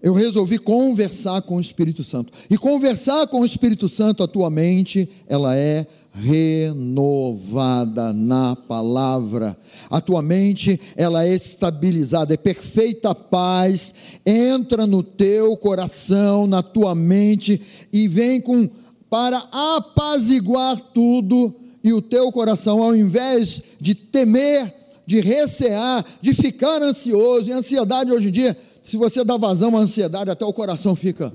eu 0.02 0.14
resolvi 0.14 0.58
conversar 0.58 1.42
com 1.42 1.56
o 1.56 1.60
Espírito 1.60 2.02
Santo. 2.02 2.32
E 2.48 2.56
conversar 2.56 3.26
com 3.26 3.40
o 3.40 3.44
Espírito 3.44 3.86
Santo, 3.86 4.22
a 4.22 4.28
tua 4.28 4.48
mente, 4.48 5.06
ela 5.28 5.54
é 5.54 5.86
renovada 6.12 8.12
na 8.12 8.56
palavra. 8.56 9.56
A 9.88 10.00
tua 10.00 10.22
mente, 10.22 10.80
ela 10.96 11.24
é 11.24 11.34
estabilizada, 11.34 12.34
é 12.34 12.36
perfeita 12.36 13.14
paz, 13.14 13.94
entra 14.24 14.86
no 14.86 15.02
teu 15.02 15.56
coração, 15.56 16.46
na 16.46 16.62
tua 16.62 16.94
mente 16.94 17.60
e 17.92 18.08
vem 18.08 18.40
com 18.40 18.68
para 19.08 19.38
apaziguar 19.50 20.80
tudo 20.94 21.54
e 21.82 21.92
o 21.92 22.00
teu 22.00 22.30
coração 22.30 22.82
ao 22.82 22.94
invés 22.94 23.62
de 23.80 23.94
temer, 23.94 24.72
de 25.04 25.20
recear, 25.20 26.04
de 26.20 26.32
ficar 26.32 26.80
ansioso, 26.82 27.48
e 27.48 27.52
ansiedade 27.52 28.12
hoje 28.12 28.28
em 28.28 28.32
dia 28.32 28.56
se 28.90 28.96
você 28.96 29.22
dá 29.22 29.36
vazão 29.36 29.76
à 29.76 29.80
ansiedade, 29.80 30.30
até 30.30 30.44
o 30.44 30.52
coração 30.52 30.96
fica. 30.96 31.32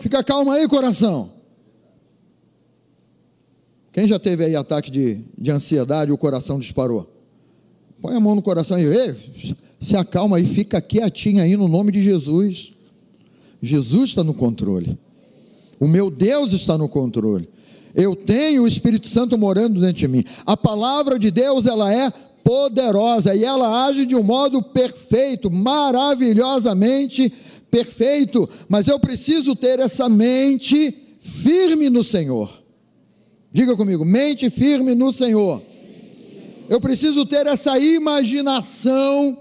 Fica 0.00 0.24
calmo 0.24 0.50
aí, 0.50 0.66
coração. 0.66 1.33
Quem 3.94 4.08
já 4.08 4.18
teve 4.18 4.44
aí 4.44 4.56
ataque 4.56 4.90
de, 4.90 5.20
de 5.38 5.52
ansiedade 5.52 6.10
e 6.10 6.12
o 6.12 6.18
coração 6.18 6.58
disparou? 6.58 7.08
Põe 8.02 8.16
a 8.16 8.20
mão 8.20 8.34
no 8.34 8.42
coração 8.42 8.76
e 8.76 9.14
se 9.80 9.96
acalma 9.96 10.36
aí, 10.36 10.44
fica 10.44 10.82
quietinho 10.82 11.40
aí 11.40 11.56
no 11.56 11.68
nome 11.68 11.92
de 11.92 12.02
Jesus. 12.02 12.72
Jesus 13.62 14.10
está 14.10 14.24
no 14.24 14.34
controle. 14.34 14.98
O 15.78 15.86
meu 15.86 16.10
Deus 16.10 16.52
está 16.52 16.76
no 16.76 16.88
controle. 16.88 17.48
Eu 17.94 18.16
tenho 18.16 18.64
o 18.64 18.68
Espírito 18.68 19.06
Santo 19.06 19.38
morando 19.38 19.80
dentro 19.80 19.98
de 19.98 20.08
mim. 20.08 20.24
A 20.44 20.56
palavra 20.56 21.16
de 21.16 21.30
Deus, 21.30 21.64
ela 21.64 21.94
é 21.94 22.10
poderosa 22.42 23.32
e 23.32 23.44
ela 23.44 23.86
age 23.86 24.04
de 24.06 24.16
um 24.16 24.24
modo 24.24 24.60
perfeito, 24.60 25.48
maravilhosamente 25.52 27.32
perfeito, 27.70 28.48
mas 28.68 28.88
eu 28.88 28.98
preciso 28.98 29.54
ter 29.54 29.78
essa 29.78 30.08
mente 30.08 31.16
firme 31.20 31.88
no 31.88 32.02
Senhor. 32.02 32.63
Diga 33.54 33.76
comigo, 33.76 34.04
mente 34.04 34.50
firme 34.50 34.96
no 34.96 35.12
Senhor. 35.12 35.62
Eu 36.68 36.80
preciso 36.80 37.24
ter 37.24 37.46
essa 37.46 37.78
imaginação 37.78 39.38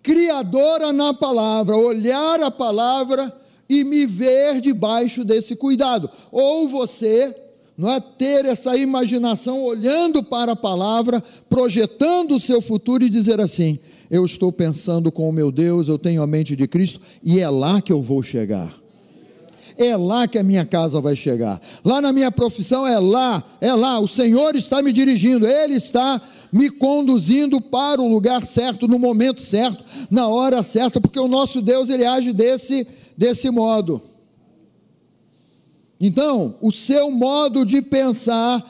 criadora 0.00 0.92
na 0.92 1.12
palavra, 1.12 1.76
olhar 1.76 2.40
a 2.40 2.52
palavra 2.52 3.36
e 3.68 3.82
me 3.82 4.06
ver 4.06 4.60
debaixo 4.60 5.24
desse 5.24 5.56
cuidado. 5.56 6.08
Ou 6.30 6.68
você 6.68 7.34
não 7.76 7.90
é 7.90 7.98
ter 7.98 8.44
essa 8.44 8.76
imaginação 8.76 9.60
olhando 9.60 10.22
para 10.22 10.52
a 10.52 10.56
palavra, 10.56 11.20
projetando 11.48 12.36
o 12.36 12.40
seu 12.40 12.62
futuro 12.62 13.02
e 13.02 13.10
dizer 13.10 13.40
assim: 13.40 13.80
eu 14.08 14.24
estou 14.24 14.52
pensando 14.52 15.10
com 15.10 15.28
o 15.28 15.32
meu 15.32 15.50
Deus, 15.50 15.88
eu 15.88 15.98
tenho 15.98 16.22
a 16.22 16.28
mente 16.28 16.54
de 16.54 16.68
Cristo 16.68 17.00
e 17.24 17.40
é 17.40 17.50
lá 17.50 17.82
que 17.82 17.92
eu 17.92 18.00
vou 18.02 18.22
chegar. 18.22 18.79
É 19.82 19.96
lá 19.96 20.28
que 20.28 20.38
a 20.38 20.42
minha 20.42 20.66
casa 20.66 21.00
vai 21.00 21.16
chegar. 21.16 21.58
Lá 21.82 22.02
na 22.02 22.12
minha 22.12 22.30
profissão 22.30 22.86
é 22.86 22.98
lá, 22.98 23.42
é 23.62 23.72
lá. 23.72 23.98
O 23.98 24.06
Senhor 24.06 24.54
está 24.54 24.82
me 24.82 24.92
dirigindo, 24.92 25.46
Ele 25.46 25.76
está 25.76 26.20
me 26.52 26.68
conduzindo 26.68 27.62
para 27.62 28.02
o 28.02 28.06
lugar 28.06 28.44
certo, 28.44 28.86
no 28.86 28.98
momento 28.98 29.40
certo, 29.40 29.82
na 30.10 30.28
hora 30.28 30.62
certa, 30.62 31.00
porque 31.00 31.18
o 31.18 31.28
nosso 31.28 31.62
Deus 31.62 31.88
ele 31.88 32.04
age 32.04 32.30
desse 32.32 32.86
desse 33.16 33.50
modo. 33.50 34.02
Então, 35.98 36.56
o 36.60 36.70
seu 36.70 37.10
modo 37.10 37.64
de 37.64 37.80
pensar 37.80 38.62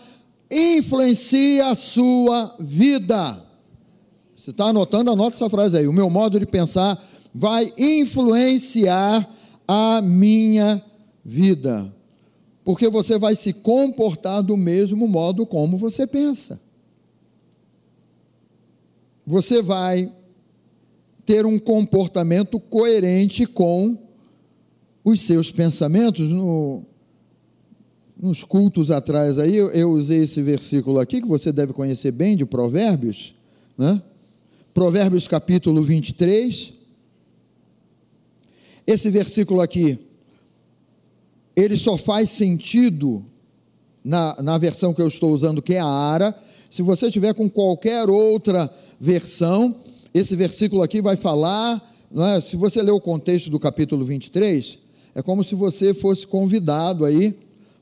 influencia 0.48 1.68
a 1.68 1.74
sua 1.74 2.54
vida. 2.60 3.44
Você 4.36 4.50
está 4.50 4.66
anotando? 4.66 5.10
Anota 5.10 5.36
essa 5.36 5.50
frase 5.50 5.76
aí. 5.76 5.88
O 5.88 5.92
meu 5.92 6.08
modo 6.08 6.38
de 6.38 6.46
pensar 6.46 7.00
vai 7.34 7.72
influenciar 7.76 9.28
a 9.66 10.00
minha 10.02 10.80
vida. 11.24 11.92
Porque 12.64 12.88
você 12.88 13.18
vai 13.18 13.34
se 13.34 13.52
comportar 13.52 14.42
do 14.42 14.56
mesmo 14.56 15.08
modo 15.08 15.46
como 15.46 15.78
você 15.78 16.06
pensa. 16.06 16.60
Você 19.26 19.62
vai 19.62 20.12
ter 21.24 21.46
um 21.46 21.58
comportamento 21.58 22.58
coerente 22.58 23.46
com 23.46 23.96
os 25.04 25.22
seus 25.22 25.50
pensamentos. 25.50 26.28
No, 26.28 26.84
nos 28.20 28.44
cultos 28.44 28.90
atrás 28.90 29.38
aí, 29.38 29.56
eu, 29.56 29.70
eu, 29.70 29.90
usei 29.90 30.22
esse 30.22 30.42
versículo 30.42 30.98
aqui, 30.98 31.22
que 31.22 31.28
você 31.28 31.50
deve 31.50 31.72
conhecer 31.72 32.12
bem, 32.12 32.36
de 32.36 32.44
Provérbios, 32.44 33.34
né? 33.78 34.02
Provérbios 34.74 35.26
capítulo 35.26 35.82
23. 35.82 36.74
Esse 38.86 39.10
versículo 39.10 39.60
aqui, 39.60 39.98
ele 41.56 41.76
só 41.76 41.96
faz 41.96 42.30
sentido 42.30 43.24
na, 44.04 44.36
na 44.42 44.58
versão 44.58 44.94
que 44.94 45.02
eu 45.02 45.08
estou 45.08 45.32
usando, 45.32 45.62
que 45.62 45.74
é 45.74 45.80
a 45.80 45.86
Ara. 45.86 46.34
Se 46.70 46.82
você 46.82 47.06
estiver 47.06 47.34
com 47.34 47.48
qualquer 47.48 48.08
outra 48.08 48.72
versão, 48.98 49.74
esse 50.14 50.36
versículo 50.36 50.82
aqui 50.82 51.00
vai 51.00 51.16
falar, 51.16 51.80
não 52.10 52.26
é? 52.26 52.40
se 52.40 52.56
você 52.56 52.82
ler 52.82 52.92
o 52.92 53.00
contexto 53.00 53.50
do 53.50 53.58
capítulo 53.58 54.04
23, 54.04 54.78
é 55.14 55.22
como 55.22 55.42
se 55.42 55.54
você 55.54 55.92
fosse 55.92 56.26
convidado 56.26 57.04
aí 57.04 57.36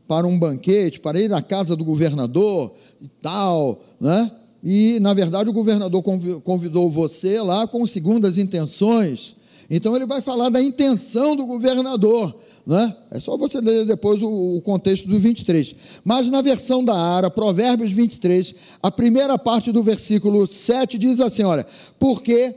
para 0.06 0.26
um 0.26 0.38
banquete, 0.38 1.00
para 1.00 1.20
ir 1.20 1.32
à 1.32 1.42
casa 1.42 1.76
do 1.76 1.84
governador 1.84 2.72
e 3.00 3.08
tal, 3.20 3.78
né? 4.00 4.30
E, 4.64 4.98
na 5.00 5.14
verdade, 5.14 5.48
o 5.48 5.52
governador 5.52 6.02
convidou 6.42 6.90
você 6.90 7.40
lá 7.40 7.66
com 7.66 7.86
segundas 7.86 8.38
intenções. 8.38 9.36
Então, 9.70 9.94
ele 9.94 10.06
vai 10.06 10.20
falar 10.20 10.48
da 10.48 10.60
intenção 10.60 11.36
do 11.36 11.46
governador, 11.46 12.34
né? 12.68 12.94
É 13.10 13.18
só 13.18 13.34
você 13.38 13.62
ler 13.62 13.86
depois 13.86 14.20
o, 14.20 14.28
o 14.28 14.60
contexto 14.60 15.08
do 15.08 15.18
23. 15.18 15.74
Mas 16.04 16.30
na 16.30 16.42
versão 16.42 16.84
da 16.84 16.94
Ara, 16.94 17.30
Provérbios 17.30 17.92
23, 17.92 18.54
a 18.82 18.90
primeira 18.90 19.38
parte 19.38 19.72
do 19.72 19.82
versículo 19.82 20.46
7 20.46 20.98
diz 20.98 21.18
assim: 21.18 21.44
olha, 21.44 21.66
porque 21.98 22.54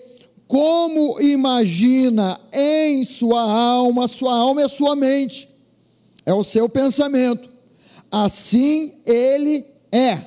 como 0.49 1.17
imagina 1.21 2.37
em 2.51 3.05
sua 3.05 3.41
alma, 3.41 4.05
sua 4.09 4.35
alma 4.35 4.63
é 4.63 4.67
sua 4.67 4.97
mente, 4.97 5.47
é 6.25 6.33
o 6.33 6.43
seu 6.43 6.67
pensamento, 6.67 7.49
assim 8.11 8.95
ele 9.05 9.65
é. 9.93 10.25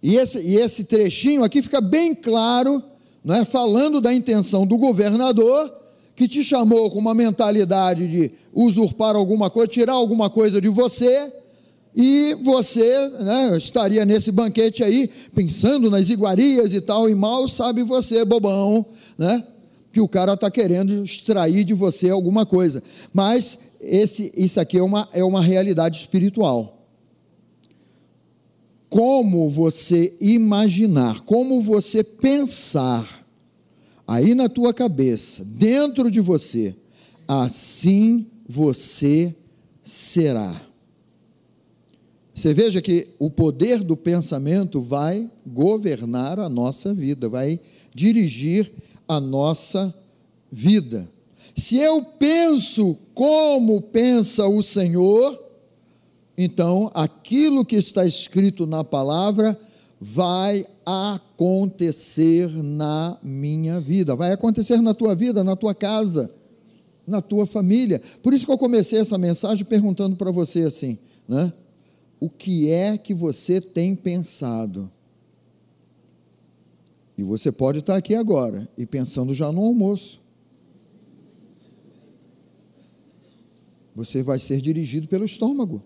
E 0.00 0.14
esse, 0.14 0.38
e 0.38 0.54
esse 0.54 0.84
trechinho 0.84 1.42
aqui 1.42 1.60
fica 1.60 1.80
bem 1.80 2.14
claro, 2.14 2.80
não 3.24 3.34
é? 3.34 3.44
falando 3.44 4.00
da 4.00 4.14
intenção 4.14 4.64
do 4.64 4.78
governador 4.78 5.79
que 6.20 6.28
te 6.28 6.44
chamou 6.44 6.90
com 6.90 6.98
uma 6.98 7.14
mentalidade 7.14 8.06
de 8.06 8.30
usurpar 8.52 9.16
alguma 9.16 9.48
coisa, 9.48 9.68
tirar 9.68 9.94
alguma 9.94 10.28
coisa 10.28 10.60
de 10.60 10.68
você, 10.68 11.32
e 11.96 12.36
você 12.44 13.08
né, 13.20 13.56
estaria 13.56 14.04
nesse 14.04 14.30
banquete 14.30 14.84
aí, 14.84 15.08
pensando 15.34 15.90
nas 15.90 16.10
iguarias 16.10 16.74
e 16.74 16.80
tal, 16.82 17.08
e 17.08 17.14
mal 17.14 17.48
sabe 17.48 17.82
você, 17.82 18.22
bobão, 18.22 18.84
né, 19.16 19.42
que 19.94 19.98
o 19.98 20.06
cara 20.06 20.34
está 20.34 20.50
querendo 20.50 21.02
extrair 21.02 21.64
de 21.64 21.72
você 21.72 22.10
alguma 22.10 22.44
coisa. 22.44 22.82
Mas 23.14 23.58
esse, 23.80 24.30
isso 24.36 24.60
aqui 24.60 24.76
é 24.76 24.82
uma, 24.82 25.08
é 25.14 25.24
uma 25.24 25.40
realidade 25.40 26.00
espiritual. 26.00 26.84
Como 28.90 29.48
você 29.48 30.14
imaginar, 30.20 31.20
como 31.20 31.62
você 31.62 32.04
pensar, 32.04 33.19
aí 34.10 34.34
na 34.34 34.48
tua 34.48 34.74
cabeça, 34.74 35.44
dentro 35.44 36.10
de 36.10 36.18
você, 36.18 36.74
assim 37.28 38.26
você 38.48 39.32
será. 39.84 40.60
Você 42.34 42.52
veja 42.52 42.82
que 42.82 43.06
o 43.20 43.30
poder 43.30 43.84
do 43.84 43.96
pensamento 43.96 44.82
vai 44.82 45.30
governar 45.46 46.40
a 46.40 46.48
nossa 46.48 46.92
vida, 46.92 47.28
vai 47.28 47.60
dirigir 47.94 48.72
a 49.06 49.20
nossa 49.20 49.94
vida. 50.50 51.08
Se 51.56 51.76
eu 51.76 52.02
penso 52.02 52.98
como 53.14 53.80
pensa 53.80 54.44
o 54.48 54.60
Senhor, 54.60 55.40
então 56.36 56.90
aquilo 56.94 57.64
que 57.64 57.76
está 57.76 58.04
escrito 58.04 58.66
na 58.66 58.82
palavra 58.82 59.56
vai 60.00 60.66
acontecer 60.86 62.48
na 62.50 63.18
minha 63.22 63.78
vida, 63.78 64.16
vai 64.16 64.32
acontecer 64.32 64.80
na 64.80 64.94
tua 64.94 65.14
vida, 65.14 65.44
na 65.44 65.54
tua 65.54 65.74
casa, 65.74 66.32
na 67.06 67.20
tua 67.20 67.44
família. 67.44 68.00
Por 68.22 68.32
isso 68.32 68.46
que 68.46 68.52
eu 68.52 68.56
comecei 68.56 68.98
essa 68.98 69.18
mensagem 69.18 69.64
perguntando 69.64 70.16
para 70.16 70.30
você 70.30 70.62
assim, 70.62 70.98
né? 71.28 71.52
O 72.18 72.30
que 72.30 72.70
é 72.70 72.96
que 72.96 73.12
você 73.12 73.60
tem 73.60 73.94
pensado? 73.94 74.90
E 77.16 77.22
você 77.22 77.52
pode 77.52 77.80
estar 77.80 77.96
aqui 77.96 78.14
agora 78.14 78.66
e 78.78 78.86
pensando 78.86 79.34
já 79.34 79.52
no 79.52 79.62
almoço. 79.62 80.20
Você 83.94 84.22
vai 84.22 84.38
ser 84.38 84.62
dirigido 84.62 85.08
pelo 85.08 85.26
estômago. 85.26 85.82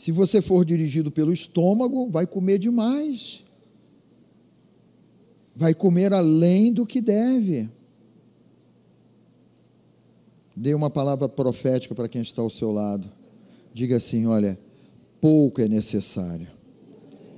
Se 0.00 0.10
você 0.10 0.40
for 0.40 0.64
dirigido 0.64 1.10
pelo 1.10 1.30
estômago, 1.30 2.08
vai 2.08 2.26
comer 2.26 2.56
demais. 2.56 3.44
Vai 5.54 5.74
comer 5.74 6.14
além 6.14 6.72
do 6.72 6.86
que 6.86 7.02
deve. 7.02 7.68
Dê 10.56 10.72
uma 10.72 10.88
palavra 10.88 11.28
profética 11.28 11.94
para 11.94 12.08
quem 12.08 12.22
está 12.22 12.40
ao 12.40 12.48
seu 12.48 12.72
lado. 12.72 13.12
Diga 13.74 13.98
assim: 13.98 14.24
olha, 14.24 14.58
pouco 15.20 15.60
é 15.60 15.68
necessário. 15.68 16.48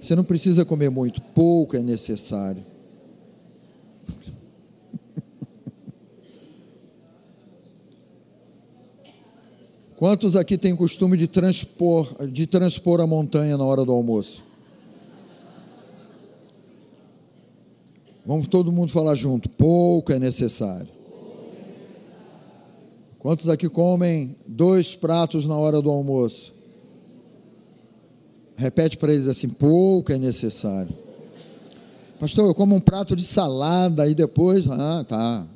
Você 0.01 0.15
não 0.15 0.23
precisa 0.23 0.65
comer 0.65 0.89
muito, 0.89 1.21
pouco 1.21 1.77
é 1.77 1.83
necessário. 1.83 2.65
Quantos 10.03 10.35
aqui 10.35 10.59
têm 10.59 10.75
costume 10.75 11.17
de 11.17 11.29
transpor, 11.29 12.27
de 12.27 12.45
transpor 12.45 13.01
a 13.01 13.07
montanha 13.07 13.57
na 13.57 13.63
hora 13.63 13.85
do 13.85 13.93
almoço? 13.93 14.43
Vamos 18.27 18.49
todo 18.49 18.73
mundo 18.73 18.91
falar 18.91 19.15
junto. 19.15 19.49
Pouco 19.49 20.13
é 20.13 20.19
necessário. 20.19 20.89
Quantos 23.21 23.49
aqui 23.49 23.69
comem 23.69 24.35
dois 24.45 24.97
pratos 24.97 25.47
na 25.47 25.57
hora 25.57 25.81
do 25.81 25.89
almoço? 25.89 26.53
Repete 28.57 28.97
para 28.97 29.15
eles 29.15 29.29
assim: 29.29 29.49
pouco 29.49 30.11
é 30.11 30.19
necessário. 30.19 30.93
Pastor, 32.19 32.49
eu 32.49 32.55
como 32.57 32.75
um 32.75 32.81
prato 32.81 33.15
de 33.15 33.23
salada 33.23 34.09
e 34.09 34.17
depois. 34.17 34.67
Ah, 34.69 35.05
tá. 35.07 35.47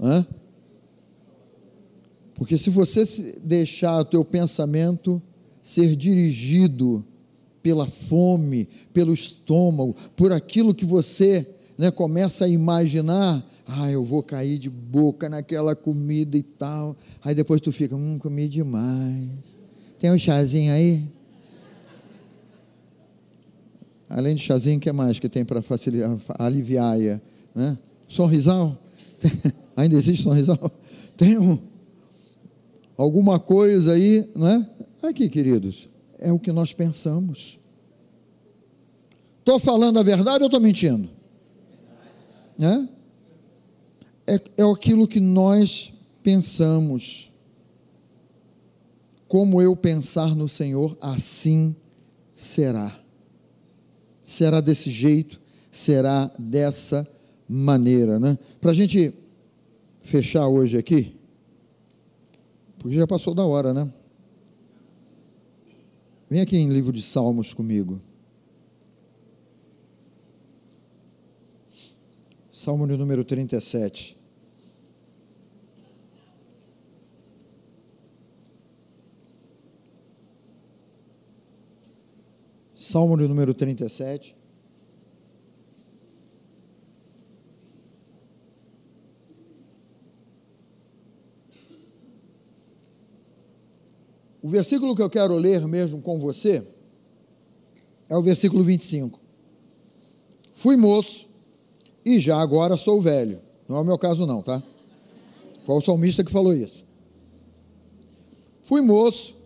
Hã? 0.00 0.26
Porque 2.38 2.56
se 2.56 2.70
você 2.70 3.04
deixar 3.42 3.98
o 3.98 4.04
teu 4.04 4.24
pensamento 4.24 5.20
ser 5.60 5.96
dirigido 5.96 7.04
pela 7.60 7.86
fome, 7.86 8.68
pelo 8.92 9.12
estômago, 9.12 9.94
por 10.16 10.32
aquilo 10.32 10.72
que 10.72 10.86
você 10.86 11.46
né, 11.76 11.90
começa 11.90 12.44
a 12.44 12.48
imaginar, 12.48 13.44
ah, 13.66 13.90
eu 13.90 14.04
vou 14.04 14.22
cair 14.22 14.56
de 14.58 14.70
boca 14.70 15.28
naquela 15.28 15.74
comida 15.74 16.38
e 16.38 16.42
tal. 16.42 16.96
Aí 17.22 17.34
depois 17.34 17.60
tu 17.60 17.72
fica, 17.72 17.96
hum, 17.96 18.18
comi 18.18 18.48
demais. 18.48 19.28
Tem 19.98 20.12
um 20.12 20.18
chazinho 20.18 20.72
aí? 20.72 21.04
Além 24.08 24.36
de 24.36 24.42
chazinho, 24.42 24.78
o 24.78 24.80
que 24.80 24.90
mais 24.92 25.18
que 25.18 25.28
tem 25.28 25.44
para 25.44 25.60
aliviar? 26.38 26.96
Né? 27.52 27.76
Sorrisal? 28.06 28.80
Ainda 29.76 29.96
existe 29.96 30.22
sorrisal? 30.22 30.70
Tem 31.16 31.36
um, 31.36 31.58
alguma 32.98 33.38
coisa 33.38 33.92
aí, 33.92 34.28
não 34.34 34.48
é? 34.48 34.70
Aqui, 35.04 35.28
queridos, 35.30 35.88
é 36.18 36.32
o 36.32 36.38
que 36.38 36.50
nós 36.50 36.74
pensamos. 36.74 37.60
Estou 39.38 39.60
falando 39.60 39.98
a 39.98 40.02
verdade 40.02 40.42
ou 40.42 40.48
estou 40.48 40.60
mentindo? 40.60 41.08
É? 42.60 44.34
é? 44.34 44.40
É 44.56 44.62
aquilo 44.64 45.06
que 45.06 45.20
nós 45.20 45.92
pensamos. 46.22 47.32
Como 49.28 49.62
eu 49.62 49.76
pensar 49.76 50.34
no 50.34 50.48
Senhor, 50.48 50.98
assim 51.00 51.76
será. 52.34 52.98
Será 54.24 54.60
desse 54.60 54.90
jeito, 54.90 55.40
será 55.70 56.30
dessa 56.38 57.06
maneira, 57.48 58.18
né? 58.18 58.38
Para 58.60 58.72
a 58.72 58.74
gente 58.74 59.14
fechar 60.02 60.48
hoje 60.48 60.76
aqui, 60.76 61.17
porque 62.78 62.96
já 62.96 63.06
passou 63.06 63.34
da 63.34 63.44
hora, 63.44 63.74
né? 63.74 63.92
Vem 66.30 66.40
aqui 66.40 66.56
em 66.56 66.68
livro 66.68 66.92
de 66.92 67.02
Salmos 67.02 67.54
comigo. 67.54 68.00
Salmo 72.50 72.86
número 72.86 73.24
37. 73.24 74.16
Salmo 82.74 83.16
número 83.16 83.54
37. 83.54 84.37
O 94.42 94.48
versículo 94.48 94.94
que 94.94 95.02
eu 95.02 95.10
quero 95.10 95.34
ler 95.34 95.66
mesmo 95.66 96.00
com 96.00 96.18
você 96.18 96.66
é 98.08 98.16
o 98.16 98.22
versículo 98.22 98.62
25. 98.62 99.20
Fui 100.54 100.76
moço 100.76 101.28
e 102.04 102.18
já 102.18 102.38
agora 102.38 102.76
sou 102.76 103.00
velho. 103.00 103.40
Não 103.68 103.76
é 103.76 103.80
o 103.80 103.84
meu 103.84 103.98
caso, 103.98 104.26
não, 104.26 104.42
tá? 104.42 104.62
Foi 105.64 105.76
o 105.76 105.80
salmista 105.80 106.24
que 106.24 106.32
falou 106.32 106.54
isso. 106.54 106.84
Fui 108.62 108.80
moço 108.80 109.36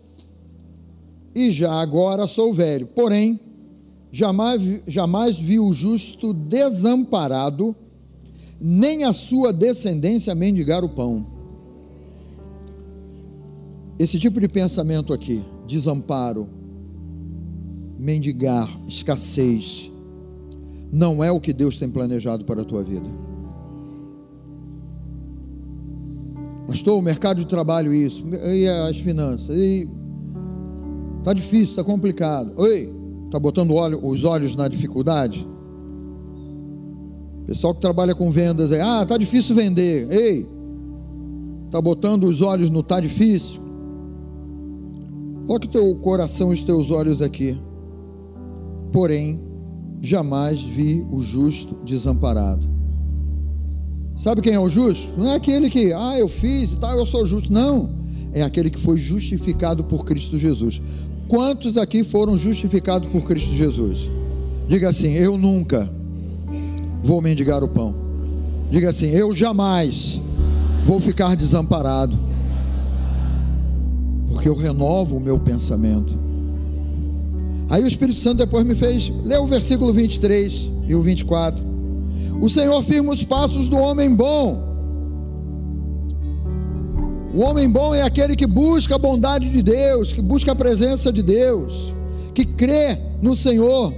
e 1.34 1.50
já 1.50 1.72
agora 1.72 2.26
sou 2.26 2.52
velho. 2.52 2.86
Porém, 2.88 3.40
jamais, 4.10 4.62
jamais 4.86 5.36
vi 5.36 5.58
o 5.58 5.72
justo 5.72 6.32
desamparado, 6.32 7.74
nem 8.60 9.04
a 9.04 9.12
sua 9.12 9.52
descendência 9.52 10.34
mendigar 10.34 10.84
o 10.84 10.88
pão. 10.88 11.31
Esse 14.02 14.18
tipo 14.18 14.40
de 14.40 14.48
pensamento 14.48 15.12
aqui, 15.12 15.44
desamparo, 15.64 16.48
mendigar, 17.96 18.68
escassez, 18.88 19.92
não 20.90 21.22
é 21.22 21.30
o 21.30 21.40
que 21.40 21.52
Deus 21.52 21.76
tem 21.76 21.88
planejado 21.88 22.44
para 22.44 22.62
a 22.62 22.64
tua 22.64 22.82
vida. 22.82 23.08
Pastor, 26.66 26.98
o 26.98 27.00
mercado 27.00 27.38
de 27.42 27.46
trabalho, 27.46 27.94
isso. 27.94 28.24
E 28.28 28.66
as 28.66 28.98
finanças? 28.98 29.56
E 29.56 29.88
tá 31.22 31.32
difícil, 31.32 31.76
tá 31.76 31.84
complicado. 31.84 32.54
Oi, 32.56 32.92
tá 33.30 33.38
botando 33.38 33.72
óleo, 33.72 34.00
os 34.02 34.24
olhos 34.24 34.56
na 34.56 34.66
dificuldade? 34.66 35.46
Pessoal 37.46 37.72
que 37.72 37.80
trabalha 37.80 38.16
com 38.16 38.32
vendas 38.32 38.72
aí, 38.72 38.80
ah, 38.80 39.06
tá 39.06 39.16
difícil 39.16 39.54
vender. 39.54 40.10
Ei, 40.10 40.44
tá 41.70 41.80
botando 41.80 42.24
os 42.24 42.42
olhos 42.42 42.68
no 42.68 42.82
tá 42.82 42.98
difícil? 42.98 43.61
Coloque 45.52 45.68
teu 45.68 45.94
coração 45.96 46.50
e 46.50 46.54
os 46.54 46.62
teus 46.62 46.90
olhos 46.90 47.20
aqui. 47.20 47.58
Porém, 48.90 49.38
jamais 50.00 50.62
vi 50.62 51.06
o 51.12 51.20
justo 51.20 51.76
desamparado. 51.84 52.66
Sabe 54.16 54.40
quem 54.40 54.54
é 54.54 54.58
o 54.58 54.70
justo? 54.70 55.10
Não 55.14 55.30
é 55.30 55.34
aquele 55.34 55.68
que, 55.68 55.92
ah, 55.92 56.18
eu 56.18 56.26
fiz 56.26 56.72
e 56.72 56.78
tal, 56.78 56.96
eu 56.96 57.04
sou 57.04 57.26
justo. 57.26 57.52
Não. 57.52 57.90
É 58.32 58.40
aquele 58.40 58.70
que 58.70 58.80
foi 58.80 58.96
justificado 58.96 59.84
por 59.84 60.06
Cristo 60.06 60.38
Jesus. 60.38 60.80
Quantos 61.28 61.76
aqui 61.76 62.02
foram 62.02 62.34
justificados 62.38 63.10
por 63.10 63.20
Cristo 63.24 63.52
Jesus? 63.52 64.08
Diga 64.66 64.88
assim: 64.88 65.12
eu 65.12 65.36
nunca 65.36 65.86
vou 67.04 67.20
mendigar 67.20 67.62
o 67.62 67.68
pão. 67.68 67.94
Diga 68.70 68.88
assim: 68.88 69.10
eu 69.10 69.36
jamais 69.36 70.18
vou 70.86 70.98
ficar 70.98 71.36
desamparado. 71.36 72.18
Porque 74.42 74.48
eu 74.48 74.56
renovo 74.56 75.18
o 75.18 75.20
meu 75.20 75.38
pensamento. 75.38 76.18
Aí 77.70 77.80
o 77.84 77.86
Espírito 77.86 78.18
Santo 78.18 78.38
depois 78.38 78.66
me 78.66 78.74
fez 78.74 79.08
ler 79.22 79.38
o 79.38 79.46
versículo 79.46 79.94
23 79.94 80.68
e 80.88 80.96
o 80.96 81.00
24. 81.00 81.64
O 82.40 82.50
Senhor 82.50 82.82
firma 82.82 83.12
os 83.12 83.22
passos 83.22 83.68
do 83.68 83.76
homem 83.76 84.12
bom. 84.12 84.60
O 87.32 87.38
homem 87.42 87.70
bom 87.70 87.94
é 87.94 88.02
aquele 88.02 88.34
que 88.34 88.44
busca 88.44 88.96
a 88.96 88.98
bondade 88.98 89.48
de 89.48 89.62
Deus, 89.62 90.12
que 90.12 90.20
busca 90.20 90.50
a 90.50 90.56
presença 90.56 91.12
de 91.12 91.22
Deus, 91.22 91.94
que 92.34 92.44
crê 92.44 92.98
no 93.22 93.36
Senhor 93.36 93.94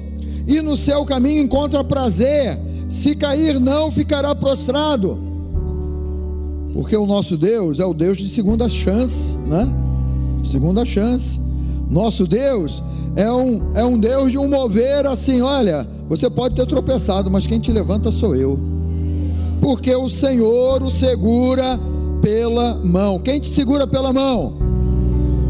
e 0.47 0.61
no 0.61 0.76
seu 0.76 1.07
caminho 1.07 1.40
encontra 1.40 1.82
prazer 1.82 2.59
se 2.90 3.16
cair, 3.16 3.59
não 3.59 3.90
ficará 3.90 4.34
prostrado. 4.34 5.18
Porque 6.74 6.95
o 6.95 7.07
nosso 7.07 7.34
Deus 7.38 7.78
é 7.78 7.86
o 7.86 7.95
Deus 7.95 8.18
de 8.18 8.28
segunda 8.28 8.68
chance, 8.68 9.32
né? 9.47 9.84
Segunda 10.45 10.84
chance. 10.84 11.40
Nosso 11.90 12.26
Deus 12.26 12.82
é 13.16 13.30
um, 13.30 13.61
é 13.74 13.84
um 13.84 13.99
Deus 13.99 14.30
de 14.30 14.38
um 14.38 14.49
mover 14.49 15.07
assim, 15.07 15.40
olha, 15.40 15.86
você 16.09 16.28
pode 16.28 16.55
ter 16.55 16.66
tropeçado, 16.66 17.30
mas 17.30 17.47
quem 17.47 17.61
te 17.61 17.70
levanta 17.70 18.11
sou 18.11 18.34
eu. 18.34 18.59
Porque 19.61 19.95
o 19.95 20.09
Senhor 20.09 20.82
o 20.82 20.90
segura 20.90 21.78
pela 22.20 22.74
mão. 22.76 23.18
Quem 23.18 23.40
te 23.40 23.49
segura 23.49 23.86
pela 23.86 24.12
mão? 24.12 24.55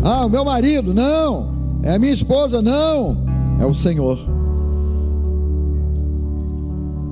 Ah, 0.02 0.26
o 0.26 0.28
meu 0.28 0.44
marido? 0.44 0.92
Não. 0.92 1.54
É 1.82 1.94
a 1.94 1.98
minha 1.98 2.12
esposa? 2.12 2.60
Não. 2.60 3.16
É 3.58 3.66
o 3.66 3.74
Senhor. 3.74 4.18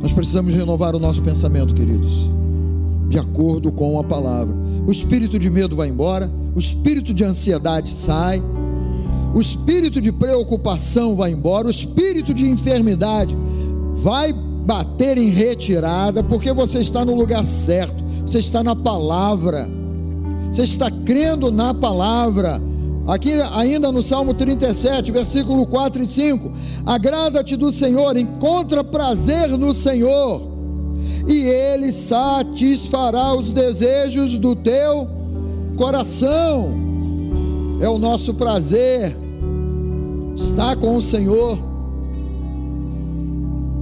Nós 0.02 0.12
precisamos 0.12 0.52
renovar 0.52 0.96
o 0.96 0.98
nosso 0.98 1.22
pensamento, 1.22 1.72
queridos, 1.74 2.28
de 3.08 3.18
acordo 3.18 3.70
com 3.70 4.00
a 4.00 4.04
palavra. 4.04 4.54
O 4.86 4.90
espírito 4.90 5.38
de 5.38 5.48
medo 5.48 5.76
vai 5.76 5.88
embora, 5.88 6.30
o 6.54 6.58
espírito 6.58 7.14
de 7.14 7.24
ansiedade 7.24 7.90
sai, 7.90 8.42
o 9.34 9.40
espírito 9.40 10.00
de 10.00 10.12
preocupação 10.12 11.16
vai 11.16 11.32
embora, 11.32 11.66
o 11.66 11.70
espírito 11.70 12.34
de 12.34 12.48
enfermidade 12.48 13.34
vai 13.94 14.32
bater 14.32 15.16
em 15.16 15.28
retirada, 15.28 16.22
porque 16.22 16.52
você 16.52 16.78
está 16.78 17.04
no 17.04 17.14
lugar 17.14 17.44
certo, 17.44 18.02
você 18.26 18.38
está 18.38 18.62
na 18.62 18.76
palavra, 18.76 19.68
você 20.50 20.62
está 20.62 20.90
crendo 20.90 21.50
na 21.50 21.72
palavra. 21.72 22.60
Aqui 23.06 23.32
ainda 23.54 23.90
no 23.90 24.02
Salmo 24.02 24.32
37, 24.32 25.10
versículo 25.10 25.66
4 25.66 26.04
e 26.04 26.06
5, 26.06 26.52
agrada-te 26.86 27.56
do 27.56 27.72
Senhor, 27.72 28.16
encontra 28.16 28.84
prazer 28.84 29.48
no 29.58 29.72
Senhor, 29.72 30.42
e 31.26 31.40
Ele 31.42 31.90
satisfará 31.90 33.34
os 33.34 33.50
desejos 33.50 34.38
do 34.38 34.54
teu 34.54 35.21
coração. 35.76 36.72
É 37.80 37.88
o 37.88 37.98
nosso 37.98 38.34
prazer 38.34 39.16
estar 40.36 40.76
com 40.76 40.96
o 40.96 41.02
Senhor. 41.02 41.58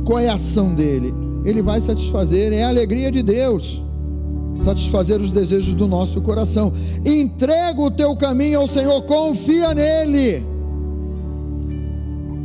Qual 0.05 0.18
é 0.18 0.28
a 0.28 0.34
ação 0.34 0.74
dele? 0.74 1.14
Ele 1.45 1.62
vai 1.62 1.80
satisfazer, 1.80 2.53
é 2.53 2.64
a 2.64 2.68
alegria 2.68 3.11
de 3.11 3.22
Deus 3.22 3.82
satisfazer 4.62 5.18
os 5.22 5.30
desejos 5.30 5.72
do 5.72 5.88
nosso 5.88 6.20
coração. 6.20 6.70
Entrega 7.05 7.80
o 7.80 7.91
teu 7.91 8.14
caminho 8.14 8.61
ao 8.61 8.68
Senhor, 8.68 9.01
confia 9.03 9.72
nele, 9.72 10.45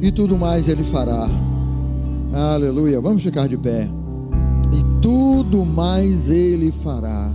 e 0.02 0.12
tudo 0.12 0.38
mais 0.38 0.68
ele 0.68 0.84
fará. 0.84 1.28
Aleluia. 2.34 3.02
Vamos 3.02 3.24
ficar 3.24 3.48
de 3.48 3.58
pé. 3.58 3.90
E 4.72 5.02
tudo 5.02 5.66
mais 5.66 6.30
ele 6.30 6.72
fará. 6.72 7.32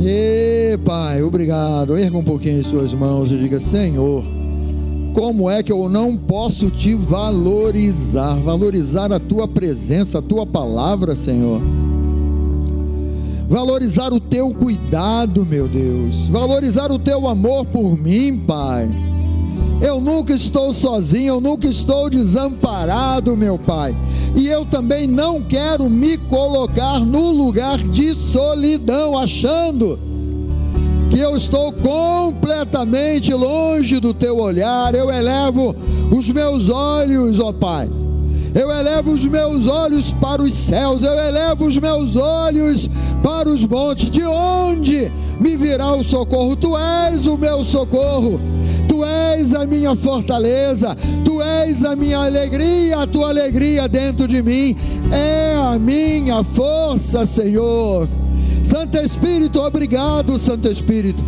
E 0.00 0.78
Pai, 0.84 1.22
obrigado. 1.22 1.96
Erga 1.96 2.16
um 2.16 2.22
pouquinho 2.22 2.60
as 2.60 2.66
suas 2.66 2.92
mãos 2.92 3.32
e 3.32 3.36
diga: 3.36 3.60
Senhor, 3.60 4.24
como 5.14 5.50
é 5.50 5.62
que 5.62 5.72
eu 5.72 5.88
não 5.88 6.16
posso 6.16 6.70
te 6.70 6.94
valorizar? 6.94 8.34
Valorizar 8.36 9.12
a 9.12 9.18
tua 9.18 9.48
presença, 9.48 10.18
a 10.18 10.22
tua 10.22 10.46
palavra, 10.46 11.14
Senhor 11.14 11.60
valorizar 13.48 14.12
o 14.12 14.20
teu 14.20 14.50
cuidado, 14.50 15.44
meu 15.46 15.66
Deus, 15.66 16.28
valorizar 16.28 16.92
o 16.92 16.98
teu 16.98 17.26
amor 17.26 17.64
por 17.64 17.96
mim, 17.96 18.36
Pai. 18.46 18.86
Eu 19.80 20.00
nunca 20.00 20.34
estou 20.34 20.72
sozinho, 20.72 21.34
eu 21.34 21.40
nunca 21.40 21.66
estou 21.66 22.10
desamparado, 22.10 23.36
meu 23.36 23.58
Pai. 23.58 23.96
E 24.34 24.46
eu 24.48 24.64
também 24.64 25.06
não 25.06 25.42
quero 25.42 25.88
me 25.88 26.16
colocar 26.16 27.00
no 27.00 27.30
lugar 27.30 27.78
de 27.78 28.12
solidão, 28.12 29.16
achando 29.16 29.98
que 31.10 31.18
eu 31.18 31.36
estou 31.36 31.72
completamente 31.72 33.32
longe 33.32 34.00
do 34.00 34.12
teu 34.12 34.38
olhar. 34.38 34.94
Eu 34.94 35.10
elevo 35.10 35.74
os 36.10 36.28
meus 36.28 36.68
olhos, 36.68 37.38
ó 37.40 37.52
Pai 37.52 37.88
eu 38.54 38.70
elevo 38.70 39.12
os 39.12 39.24
meus 39.24 39.66
olhos 39.66 40.12
para 40.12 40.42
os 40.42 40.52
céus, 40.52 41.02
eu 41.04 41.12
elevo 41.12 41.66
os 41.66 41.76
meus 41.76 42.16
olhos 42.16 42.88
para 43.22 43.48
os 43.48 43.62
montes, 43.64 44.10
de 44.10 44.24
onde 44.24 45.12
me 45.38 45.56
virá 45.56 45.94
o 45.94 46.02
socorro? 46.02 46.56
Tu 46.56 46.76
és 46.76 47.26
o 47.26 47.36
meu 47.36 47.64
socorro. 47.64 48.40
Tu 48.98 49.04
és 49.04 49.54
a 49.54 49.64
minha 49.64 49.94
fortaleza, 49.94 50.96
tu 51.24 51.40
és 51.40 51.84
a 51.84 51.94
minha 51.94 52.18
alegria, 52.18 52.98
a 52.98 53.06
tua 53.06 53.28
alegria 53.28 53.88
dentro 53.88 54.26
de 54.26 54.42
mim 54.42 54.74
é 55.12 55.54
a 55.54 55.78
minha 55.78 56.42
força, 56.42 57.24
Senhor. 57.24 58.08
Santo 58.64 58.96
Espírito, 58.96 59.60
obrigado, 59.60 60.36
Santo 60.36 60.66
Espírito, 60.68 61.22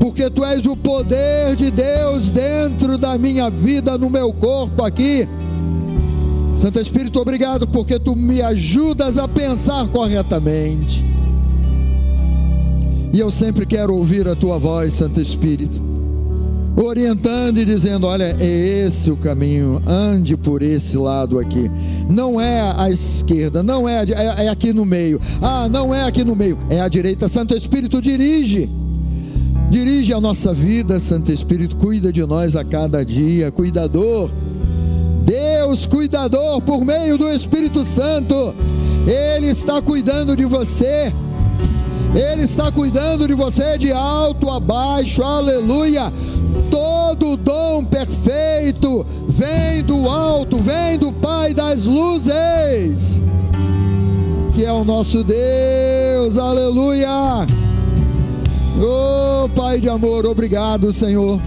porque 0.00 0.30
tu 0.30 0.42
és 0.42 0.64
o 0.64 0.74
poder 0.74 1.56
de 1.56 1.70
Deus 1.70 2.30
dentro 2.30 2.96
da 2.96 3.18
minha 3.18 3.50
vida, 3.50 3.98
no 3.98 4.08
meu 4.08 4.32
corpo 4.32 4.82
aqui 4.82 5.28
Santo 6.56 6.80
Espírito, 6.80 7.20
obrigado 7.20 7.68
porque 7.68 7.98
tu 7.98 8.16
me 8.16 8.40
ajudas 8.40 9.18
a 9.18 9.28
pensar 9.28 9.86
corretamente. 9.88 11.04
E 13.12 13.20
eu 13.20 13.30
sempre 13.30 13.66
quero 13.66 13.94
ouvir 13.94 14.26
a 14.26 14.34
tua 14.34 14.58
voz, 14.58 14.94
Santo 14.94 15.20
Espírito, 15.20 15.87
orientando 16.80 17.58
e 17.58 17.64
dizendo: 17.64 18.06
olha, 18.06 18.36
é 18.38 18.86
esse 18.86 19.10
o 19.10 19.16
caminho, 19.16 19.82
ande 19.86 20.36
por 20.36 20.62
esse 20.62 20.96
lado 20.96 21.38
aqui. 21.38 21.70
Não 22.08 22.40
é 22.40 22.72
à 22.76 22.90
esquerda, 22.90 23.62
não 23.62 23.88
é, 23.88 24.04
é, 24.04 24.44
é 24.44 24.48
aqui 24.48 24.72
no 24.72 24.84
meio. 24.84 25.20
Ah, 25.42 25.68
não 25.68 25.94
é 25.94 26.04
aqui 26.04 26.24
no 26.24 26.34
meio, 26.34 26.58
é 26.70 26.80
à 26.80 26.88
direita. 26.88 27.28
Santo 27.28 27.56
Espírito, 27.56 28.00
dirige. 28.00 28.68
Dirige 29.70 30.14
a 30.14 30.20
nossa 30.20 30.54
vida, 30.54 30.98
Santo 30.98 31.30
Espírito, 31.30 31.76
cuida 31.76 32.10
de 32.10 32.24
nós 32.24 32.56
a 32.56 32.64
cada 32.64 33.04
dia, 33.04 33.52
cuidador 33.52 34.30
Deus 35.28 35.84
cuidador 35.84 36.62
por 36.62 36.82
meio 36.86 37.18
do 37.18 37.28
Espírito 37.28 37.84
Santo, 37.84 38.54
Ele 39.06 39.48
está 39.48 39.82
cuidando 39.82 40.34
de 40.34 40.46
você. 40.46 41.12
Ele 42.14 42.44
está 42.44 42.72
cuidando 42.72 43.28
de 43.28 43.34
você 43.34 43.76
de 43.76 43.92
alto 43.92 44.48
a 44.48 44.58
baixo, 44.58 45.22
aleluia. 45.22 46.10
Todo 47.18 47.36
dom 47.36 47.84
perfeito 47.84 49.04
vem 49.28 49.82
do 49.82 50.08
alto, 50.08 50.58
vem 50.58 50.98
do 50.98 51.12
Pai 51.12 51.52
das 51.52 51.84
luzes, 51.84 53.20
que 54.54 54.64
é 54.64 54.72
o 54.72 54.84
nosso 54.84 55.24
Deus, 55.24 56.38
aleluia. 56.38 57.08
Oh, 58.80 59.48
Pai 59.48 59.80
de 59.80 59.88
amor, 59.88 60.24
obrigado, 60.26 60.92
Senhor. 60.92 61.40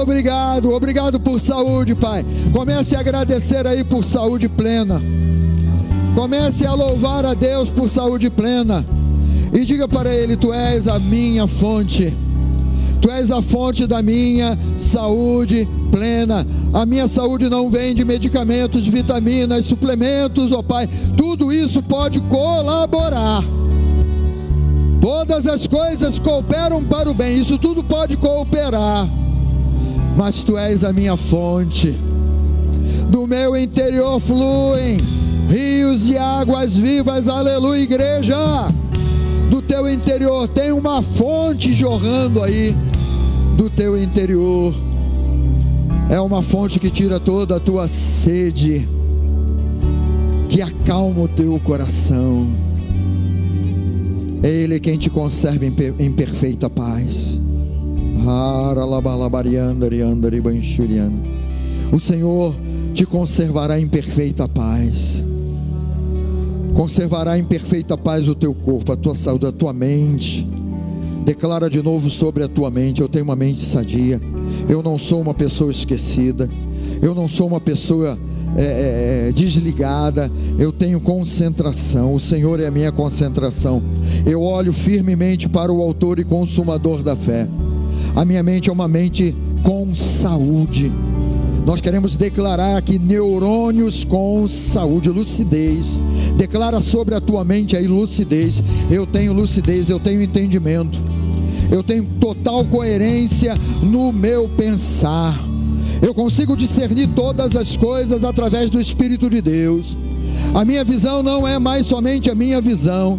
Obrigado, 0.00 0.70
obrigado 0.70 1.18
por 1.18 1.40
saúde, 1.40 1.94
Pai. 1.94 2.24
Comece 2.52 2.94
a 2.94 3.00
agradecer 3.00 3.66
aí 3.66 3.84
por 3.84 4.04
saúde 4.04 4.48
plena. 4.48 5.00
Comece 6.14 6.66
a 6.66 6.74
louvar 6.74 7.24
a 7.24 7.34
Deus 7.34 7.70
por 7.70 7.88
saúde 7.88 8.30
plena. 8.30 8.84
E 9.52 9.64
diga 9.64 9.88
para 9.88 10.14
Ele: 10.14 10.36
Tu 10.36 10.52
és 10.52 10.88
a 10.88 10.98
minha 10.98 11.46
fonte. 11.46 12.14
Tu 13.08 13.12
és 13.12 13.30
a 13.30 13.40
fonte 13.40 13.86
da 13.86 14.02
minha 14.02 14.58
saúde 14.76 15.66
plena. 15.90 16.46
A 16.74 16.84
minha 16.84 17.08
saúde 17.08 17.48
não 17.48 17.70
vem 17.70 17.94
de 17.94 18.04
medicamentos, 18.04 18.86
vitaminas, 18.86 19.64
suplementos, 19.64 20.52
ó 20.52 20.58
oh 20.58 20.62
Pai. 20.62 20.86
Tudo 21.16 21.50
isso 21.50 21.82
pode 21.82 22.20
colaborar. 22.20 23.42
Todas 25.00 25.46
as 25.46 25.66
coisas 25.66 26.18
cooperam 26.18 26.84
para 26.84 27.08
o 27.08 27.14
bem. 27.14 27.38
Isso 27.38 27.56
tudo 27.56 27.82
pode 27.82 28.18
cooperar. 28.18 29.08
Mas 30.14 30.42
tu 30.42 30.58
és 30.58 30.84
a 30.84 30.92
minha 30.92 31.16
fonte. 31.16 31.96
Do 33.08 33.26
meu 33.26 33.56
interior 33.56 34.20
fluem 34.20 34.98
rios 35.48 36.04
de 36.04 36.18
águas 36.18 36.76
vivas. 36.76 37.26
Aleluia, 37.26 37.80
igreja 37.80 38.36
do 39.48 39.62
teu 39.62 39.88
interior, 39.88 40.46
tem 40.46 40.72
uma 40.72 41.00
fonte 41.00 41.72
jorrando 41.72 42.42
aí 42.42 42.76
do 43.58 43.68
teu 43.68 44.00
interior. 44.00 44.72
É 46.08 46.20
uma 46.20 46.40
fonte 46.40 46.78
que 46.78 46.88
tira 46.88 47.18
toda 47.18 47.56
a 47.56 47.60
tua 47.60 47.88
sede, 47.88 48.86
que 50.48 50.62
acalma 50.62 51.22
o 51.22 51.28
teu 51.28 51.58
coração. 51.58 52.46
É 54.44 54.48
Ele 54.48 54.78
quem 54.78 54.96
te 54.96 55.10
conserva 55.10 55.66
em, 55.66 56.12
perfeita 56.12 56.70
paz. 56.70 57.40
O 61.90 61.98
Senhor 61.98 62.54
te 62.94 63.04
conservará 63.04 63.80
em 63.80 63.88
perfeita 63.88 64.48
paz 64.48 65.24
conservará 66.74 67.36
em 67.36 67.42
perfeita 67.42 67.98
paz 67.98 68.28
o 68.28 68.36
teu 68.36 68.54
corpo, 68.54 68.92
a 68.92 68.96
tua 68.96 69.12
saúde, 69.12 69.46
a 69.46 69.50
tua 69.50 69.72
mente. 69.72 70.46
Declara 71.28 71.68
de 71.68 71.82
novo 71.82 72.08
sobre 72.08 72.42
a 72.42 72.48
tua 72.48 72.70
mente: 72.70 73.02
eu 73.02 73.08
tenho 73.08 73.26
uma 73.26 73.36
mente 73.36 73.60
sadia, 73.60 74.18
eu 74.66 74.82
não 74.82 74.98
sou 74.98 75.20
uma 75.20 75.34
pessoa 75.34 75.70
esquecida, 75.70 76.48
eu 77.02 77.14
não 77.14 77.28
sou 77.28 77.46
uma 77.46 77.60
pessoa 77.60 78.18
é, 78.56 78.62
é, 78.62 79.28
é 79.28 79.32
desligada, 79.32 80.32
eu 80.58 80.72
tenho 80.72 80.98
concentração, 80.98 82.14
o 82.14 82.18
Senhor 82.18 82.58
é 82.60 82.66
a 82.66 82.70
minha 82.70 82.90
concentração. 82.90 83.82
Eu 84.24 84.40
olho 84.40 84.72
firmemente 84.72 85.50
para 85.50 85.70
o 85.70 85.82
Autor 85.82 86.18
e 86.18 86.24
Consumador 86.24 87.02
da 87.02 87.14
fé. 87.14 87.46
A 88.16 88.24
minha 88.24 88.42
mente 88.42 88.70
é 88.70 88.72
uma 88.72 88.88
mente 88.88 89.36
com 89.62 89.94
saúde. 89.94 90.90
Nós 91.66 91.82
queremos 91.82 92.16
declarar 92.16 92.78
aqui 92.78 92.98
neurônios 92.98 94.02
com 94.02 94.48
saúde, 94.48 95.10
lucidez. 95.10 96.00
Declara 96.38 96.80
sobre 96.80 97.14
a 97.14 97.20
tua 97.20 97.44
mente 97.44 97.76
aí 97.76 97.86
lucidez. 97.86 98.62
Eu 98.90 99.06
tenho 99.06 99.34
lucidez, 99.34 99.90
eu 99.90 100.00
tenho 100.00 100.22
entendimento. 100.22 101.07
Eu 101.70 101.82
tenho 101.82 102.04
total 102.20 102.64
coerência 102.64 103.54
no 103.82 104.12
meu 104.12 104.48
pensar. 104.48 105.38
Eu 106.00 106.14
consigo 106.14 106.56
discernir 106.56 107.08
todas 107.08 107.56
as 107.56 107.76
coisas 107.76 108.24
através 108.24 108.70
do 108.70 108.80
Espírito 108.80 109.28
de 109.28 109.40
Deus. 109.40 109.96
A 110.54 110.64
minha 110.64 110.84
visão 110.84 111.22
não 111.22 111.46
é 111.46 111.58
mais 111.58 111.86
somente 111.86 112.30
a 112.30 112.34
minha 112.34 112.60
visão 112.60 113.18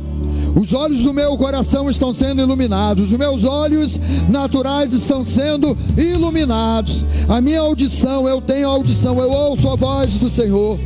os 0.55 0.73
olhos 0.73 1.01
do 1.01 1.13
meu 1.13 1.37
coração 1.37 1.89
estão 1.89 2.13
sendo 2.13 2.41
iluminados, 2.41 3.11
os 3.11 3.17
meus 3.17 3.43
olhos 3.43 3.99
naturais 4.27 4.93
estão 4.93 5.23
sendo 5.23 5.77
iluminados. 5.97 7.03
A 7.27 7.39
minha 7.39 7.61
audição, 7.61 8.27
eu 8.27 8.41
tenho 8.41 8.67
audição, 8.67 9.17
eu 9.19 9.29
ouço 9.29 9.69
a 9.69 9.75
voz 9.75 10.13
do 10.13 10.29
Senhor. 10.29 10.79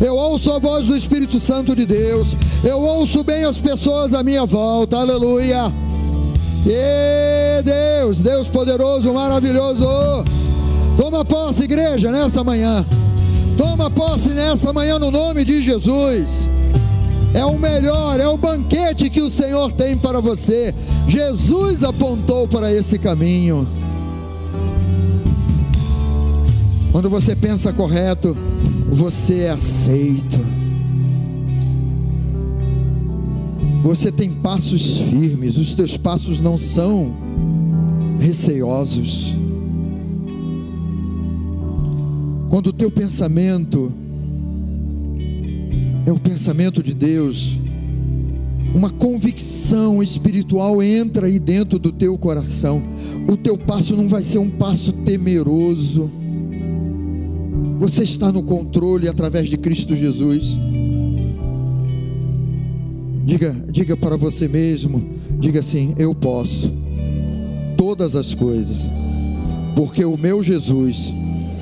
Eu 0.00 0.16
ouço 0.16 0.52
a 0.52 0.58
voz 0.58 0.86
do 0.86 0.96
Espírito 0.96 1.40
Santo 1.40 1.74
de 1.74 1.86
Deus. 1.86 2.36
Eu 2.64 2.80
ouço 2.80 3.22
bem 3.24 3.44
as 3.44 3.58
pessoas 3.58 4.12
à 4.14 4.22
minha 4.22 4.44
volta. 4.44 4.98
Aleluia. 4.98 5.72
E 6.66 7.62
Deus, 7.62 8.18
Deus 8.18 8.48
poderoso, 8.48 9.12
maravilhoso. 9.12 9.86
Toma 10.96 11.24
posse, 11.24 11.64
igreja, 11.64 12.10
nessa 12.10 12.44
manhã. 12.44 12.84
Toma 13.56 13.90
posse 13.90 14.30
nessa 14.30 14.72
manhã 14.72 14.98
no 14.98 15.10
nome 15.10 15.44
de 15.44 15.60
Jesus 15.60 16.50
é 17.34 17.44
o 17.44 17.58
melhor, 17.58 18.20
é 18.20 18.28
o 18.28 18.36
banquete 18.36 19.08
que 19.08 19.22
o 19.22 19.30
Senhor 19.30 19.72
tem 19.72 19.96
para 19.96 20.20
você. 20.20 20.74
Jesus 21.08 21.82
apontou 21.82 22.46
para 22.46 22.70
esse 22.72 22.98
caminho. 22.98 23.66
Quando 26.90 27.08
você 27.08 27.34
pensa 27.34 27.72
correto, 27.72 28.36
você 28.90 29.44
é 29.44 29.50
aceito. 29.50 30.61
Você 33.82 34.12
tem 34.12 34.30
passos 34.30 34.98
firmes, 34.98 35.56
os 35.56 35.74
teus 35.74 35.96
passos 35.96 36.40
não 36.40 36.56
são 36.56 37.14
receosos. 38.18 39.34
Quando 42.48 42.68
o 42.68 42.72
teu 42.72 42.90
pensamento 42.90 43.92
é 46.06 46.12
o 46.12 46.18
pensamento 46.18 46.82
de 46.82 46.94
Deus. 46.94 47.58
Uma 48.74 48.90
convicção 48.90 50.02
espiritual 50.02 50.82
entra 50.82 51.26
aí 51.26 51.38
dentro 51.38 51.78
do 51.78 51.92
teu 51.92 52.16
coração. 52.16 52.82
O 53.28 53.36
teu 53.36 53.56
passo 53.56 53.96
não 53.96 54.08
vai 54.08 54.22
ser 54.22 54.38
um 54.38 54.48
passo 54.48 54.92
temeroso. 54.92 56.10
Você 57.78 58.02
está 58.02 58.32
no 58.32 58.42
controle 58.42 59.08
através 59.08 59.48
de 59.48 59.56
Cristo 59.56 59.94
Jesus. 59.94 60.58
Diga, 63.24 63.54
diga 63.70 63.96
para 63.96 64.16
você 64.16 64.48
mesmo, 64.48 65.02
diga 65.38 65.60
assim: 65.60 65.94
eu 65.98 66.14
posso 66.14 66.72
todas 67.76 68.14
as 68.14 68.34
coisas, 68.34 68.90
porque 69.74 70.04
o 70.04 70.16
meu 70.16 70.42
Jesus 70.42 71.12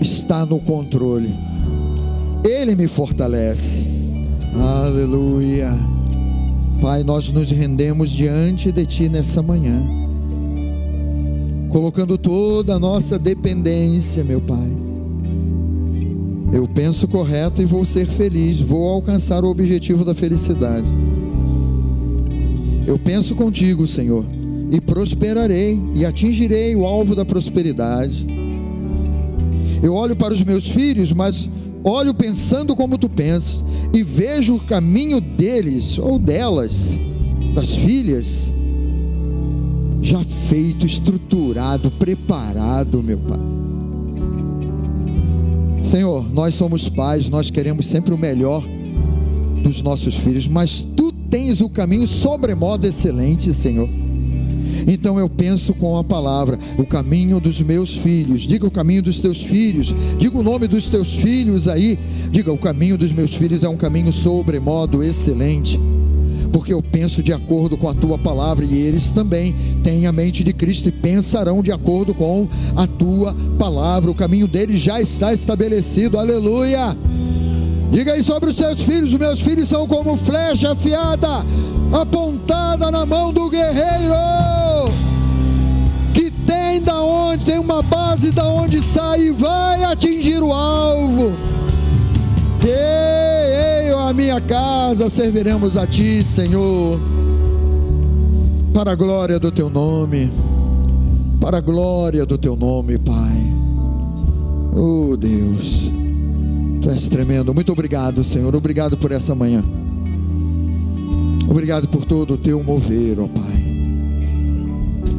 está 0.01 0.45
no 0.45 0.59
controle. 0.59 1.31
Ele 2.45 2.75
me 2.75 2.87
fortalece. 2.87 3.87
Aleluia. 4.55 5.71
Pai, 6.81 7.05
nós 7.05 7.31
nos 7.31 7.51
rendemos 7.51 8.11
diante 8.11 8.73
de 8.73 8.87
Ti 8.87 9.09
nessa 9.09 9.43
manhã, 9.43 9.83
colocando 11.69 12.17
toda 12.17 12.75
a 12.75 12.79
nossa 12.79 13.19
dependência, 13.19 14.25
meu 14.25 14.41
Pai. 14.41 14.77
Eu 16.53 16.67
penso 16.67 17.07
correto 17.07 17.63
e 17.63 17.67
vou 17.67 17.85
ser 17.85 18.07
feliz, 18.07 18.61
vou 18.61 18.89
alcançar 18.89 19.45
o 19.45 19.49
objetivo 19.49 20.05
da 20.05 20.15
felicidade. 20.15 20.91
Eu 22.91 22.99
penso 22.99 23.37
contigo, 23.37 23.87
Senhor, 23.87 24.25
e 24.69 24.81
prosperarei 24.81 25.81
e 25.95 26.05
atingirei 26.05 26.75
o 26.75 26.85
alvo 26.85 27.15
da 27.15 27.25
prosperidade. 27.25 28.27
Eu 29.81 29.95
olho 29.95 30.17
para 30.17 30.35
os 30.35 30.43
meus 30.43 30.67
filhos, 30.67 31.13
mas 31.13 31.49
olho 31.85 32.13
pensando 32.13 32.75
como 32.75 32.99
tu 32.99 33.09
pensas 33.09 33.63
e 33.95 34.03
vejo 34.03 34.57
o 34.57 34.61
caminho 34.61 35.21
deles 35.21 36.01
ou 36.01 36.19
delas, 36.19 36.99
das 37.55 37.77
filhas, 37.77 38.53
já 40.03 40.25
feito, 40.49 40.85
estruturado, 40.85 41.93
preparado, 41.93 43.05
meu 43.05 43.19
Pai. 43.19 43.39
Senhor, 45.85 46.29
nós 46.33 46.57
somos 46.57 46.89
pais, 46.89 47.29
nós 47.29 47.51
queremos 47.51 47.87
sempre 47.87 48.13
o 48.13 48.19
melhor 48.19 48.65
dos 49.63 49.81
nossos 49.81 50.17
filhos, 50.17 50.49
mas 50.49 50.83
tu 50.83 51.10
tens 51.31 51.61
o 51.61 51.69
caminho 51.69 52.07
sobremodo 52.07 52.87
excelente, 52.87 53.55
Senhor. 53.55 53.89
Então 54.87 55.19
eu 55.19 55.29
penso 55.29 55.75
com 55.75 55.97
a 55.97 56.05
palavra, 56.05 56.59
o 56.79 56.85
caminho 56.85 57.41
dos 57.41 57.61
meus 57.61 57.95
filhos. 57.95 58.43
Diga 58.43 58.67
o 58.67 58.71
caminho 58.71 59.03
dos 59.03 59.21
teus 59.21 59.43
filhos. 59.43 59.95
Diga 60.19 60.39
o 60.39 60.43
nome 60.43 60.67
dos 60.67 60.89
teus 60.89 61.15
filhos 61.15 61.69
aí. 61.69 61.99
Diga 62.31 62.53
o 62.53 62.59
caminho 62.59 62.99
dos 62.99 63.13
meus 63.13 63.35
filhos 63.35 63.63
é 63.63 63.69
um 63.69 63.77
caminho 63.77 64.13
sobremodo 64.13 65.03
excelente. 65.03 65.79
Porque 66.53 66.73
eu 66.73 66.83
penso 66.83 67.23
de 67.23 67.33
acordo 67.33 67.77
com 67.77 67.89
a 67.89 67.95
tua 67.95 68.19
palavra 68.19 68.65
e 68.65 68.77
eles 68.79 69.13
também 69.13 69.55
têm 69.85 70.07
a 70.07 70.13
mente 70.13 70.43
de 70.43 70.53
Cristo 70.53 70.89
e 70.89 70.93
pensarão 70.93 71.63
de 71.63 71.71
acordo 71.71 72.13
com 72.13 72.49
a 72.75 72.87
tua 72.87 73.35
palavra. 73.59 74.11
O 74.11 74.15
caminho 74.15 74.49
deles 74.49 74.81
já 74.81 75.01
está 75.01 75.33
estabelecido. 75.33 76.19
Aleluia. 76.19 76.97
Diga 77.91 78.13
aí 78.13 78.25
sobre 78.25 78.51
os 78.51 78.57
teus 78.57 78.81
filhos: 78.83 79.13
os 79.13 79.19
meus 79.19 79.41
filhos 79.41 79.69
são 79.69 79.87
como 79.87 80.17
flecha 80.17 80.73
afiada, 80.73 81.45
apontada 81.93 82.91
na 82.91 83.05
mão 83.05 83.33
do 83.33 83.49
guerreiro 83.51 84.15
tem 86.51 86.81
da 86.81 87.01
onde, 87.01 87.45
tem 87.45 87.59
uma 87.59 87.81
base 87.83 88.33
da 88.33 88.45
onde 88.49 88.81
sai 88.81 89.23
e 89.23 89.31
vai 89.31 89.85
atingir 89.85 90.43
o 90.43 90.53
alvo. 90.53 91.33
Eu, 93.87 93.99
a 93.99 94.13
minha 94.13 94.41
casa 94.41 95.09
serviremos 95.09 95.77
a 95.77 95.87
ti, 95.87 96.23
Senhor, 96.25 96.99
para 98.75 98.93
a 98.93 98.95
glória 98.95 99.39
do 99.39 99.51
teu 99.51 99.71
nome, 99.71 100.31
para 101.41 101.59
a 101.59 101.61
glória 101.61 102.27
do 102.27 102.37
teu 102.37 102.57
nome, 102.57 102.99
Pai. 102.99 103.57
Oh 104.75 105.17
Deus, 105.17 105.93
Tu 106.81 106.91
és 106.91 107.09
tremendo. 107.09 107.55
Muito 107.55 107.73
obrigado, 107.73 108.25
Senhor. 108.25 108.55
Obrigado 108.57 108.97
por 108.97 109.13
essa 109.13 109.35
manhã. 109.35 109.63
Obrigado 111.49 111.89
por 111.89 112.05
todo 112.05 112.35
o 112.35 112.39
teu 112.39 112.63
mover, 112.63 113.19
ó 113.21 113.27
Pai. 113.27 113.61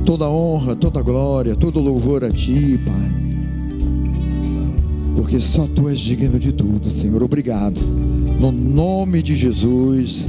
Toda 0.05 0.29
honra, 0.29 0.75
toda 0.75 1.01
glória, 1.01 1.55
todo 1.55 1.79
louvor 1.79 2.23
a 2.23 2.31
Ti, 2.31 2.79
Pai. 2.83 3.11
Porque 5.15 5.39
só 5.39 5.67
Tu 5.67 5.89
és 5.89 5.99
digno 5.99 6.39
de 6.39 6.51
tudo, 6.51 6.89
Senhor. 6.89 7.21
Obrigado. 7.21 7.79
No 8.39 8.51
nome 8.51 9.21
de 9.21 9.35
Jesus. 9.35 10.27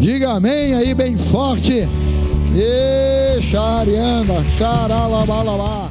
Diga 0.00 0.32
amém 0.32 0.74
aí 0.74 0.92
bem 0.94 1.16
forte. 1.16 1.88
E 2.56 3.40
xarianda, 3.40 4.42
xaralabalabá. 4.58 5.83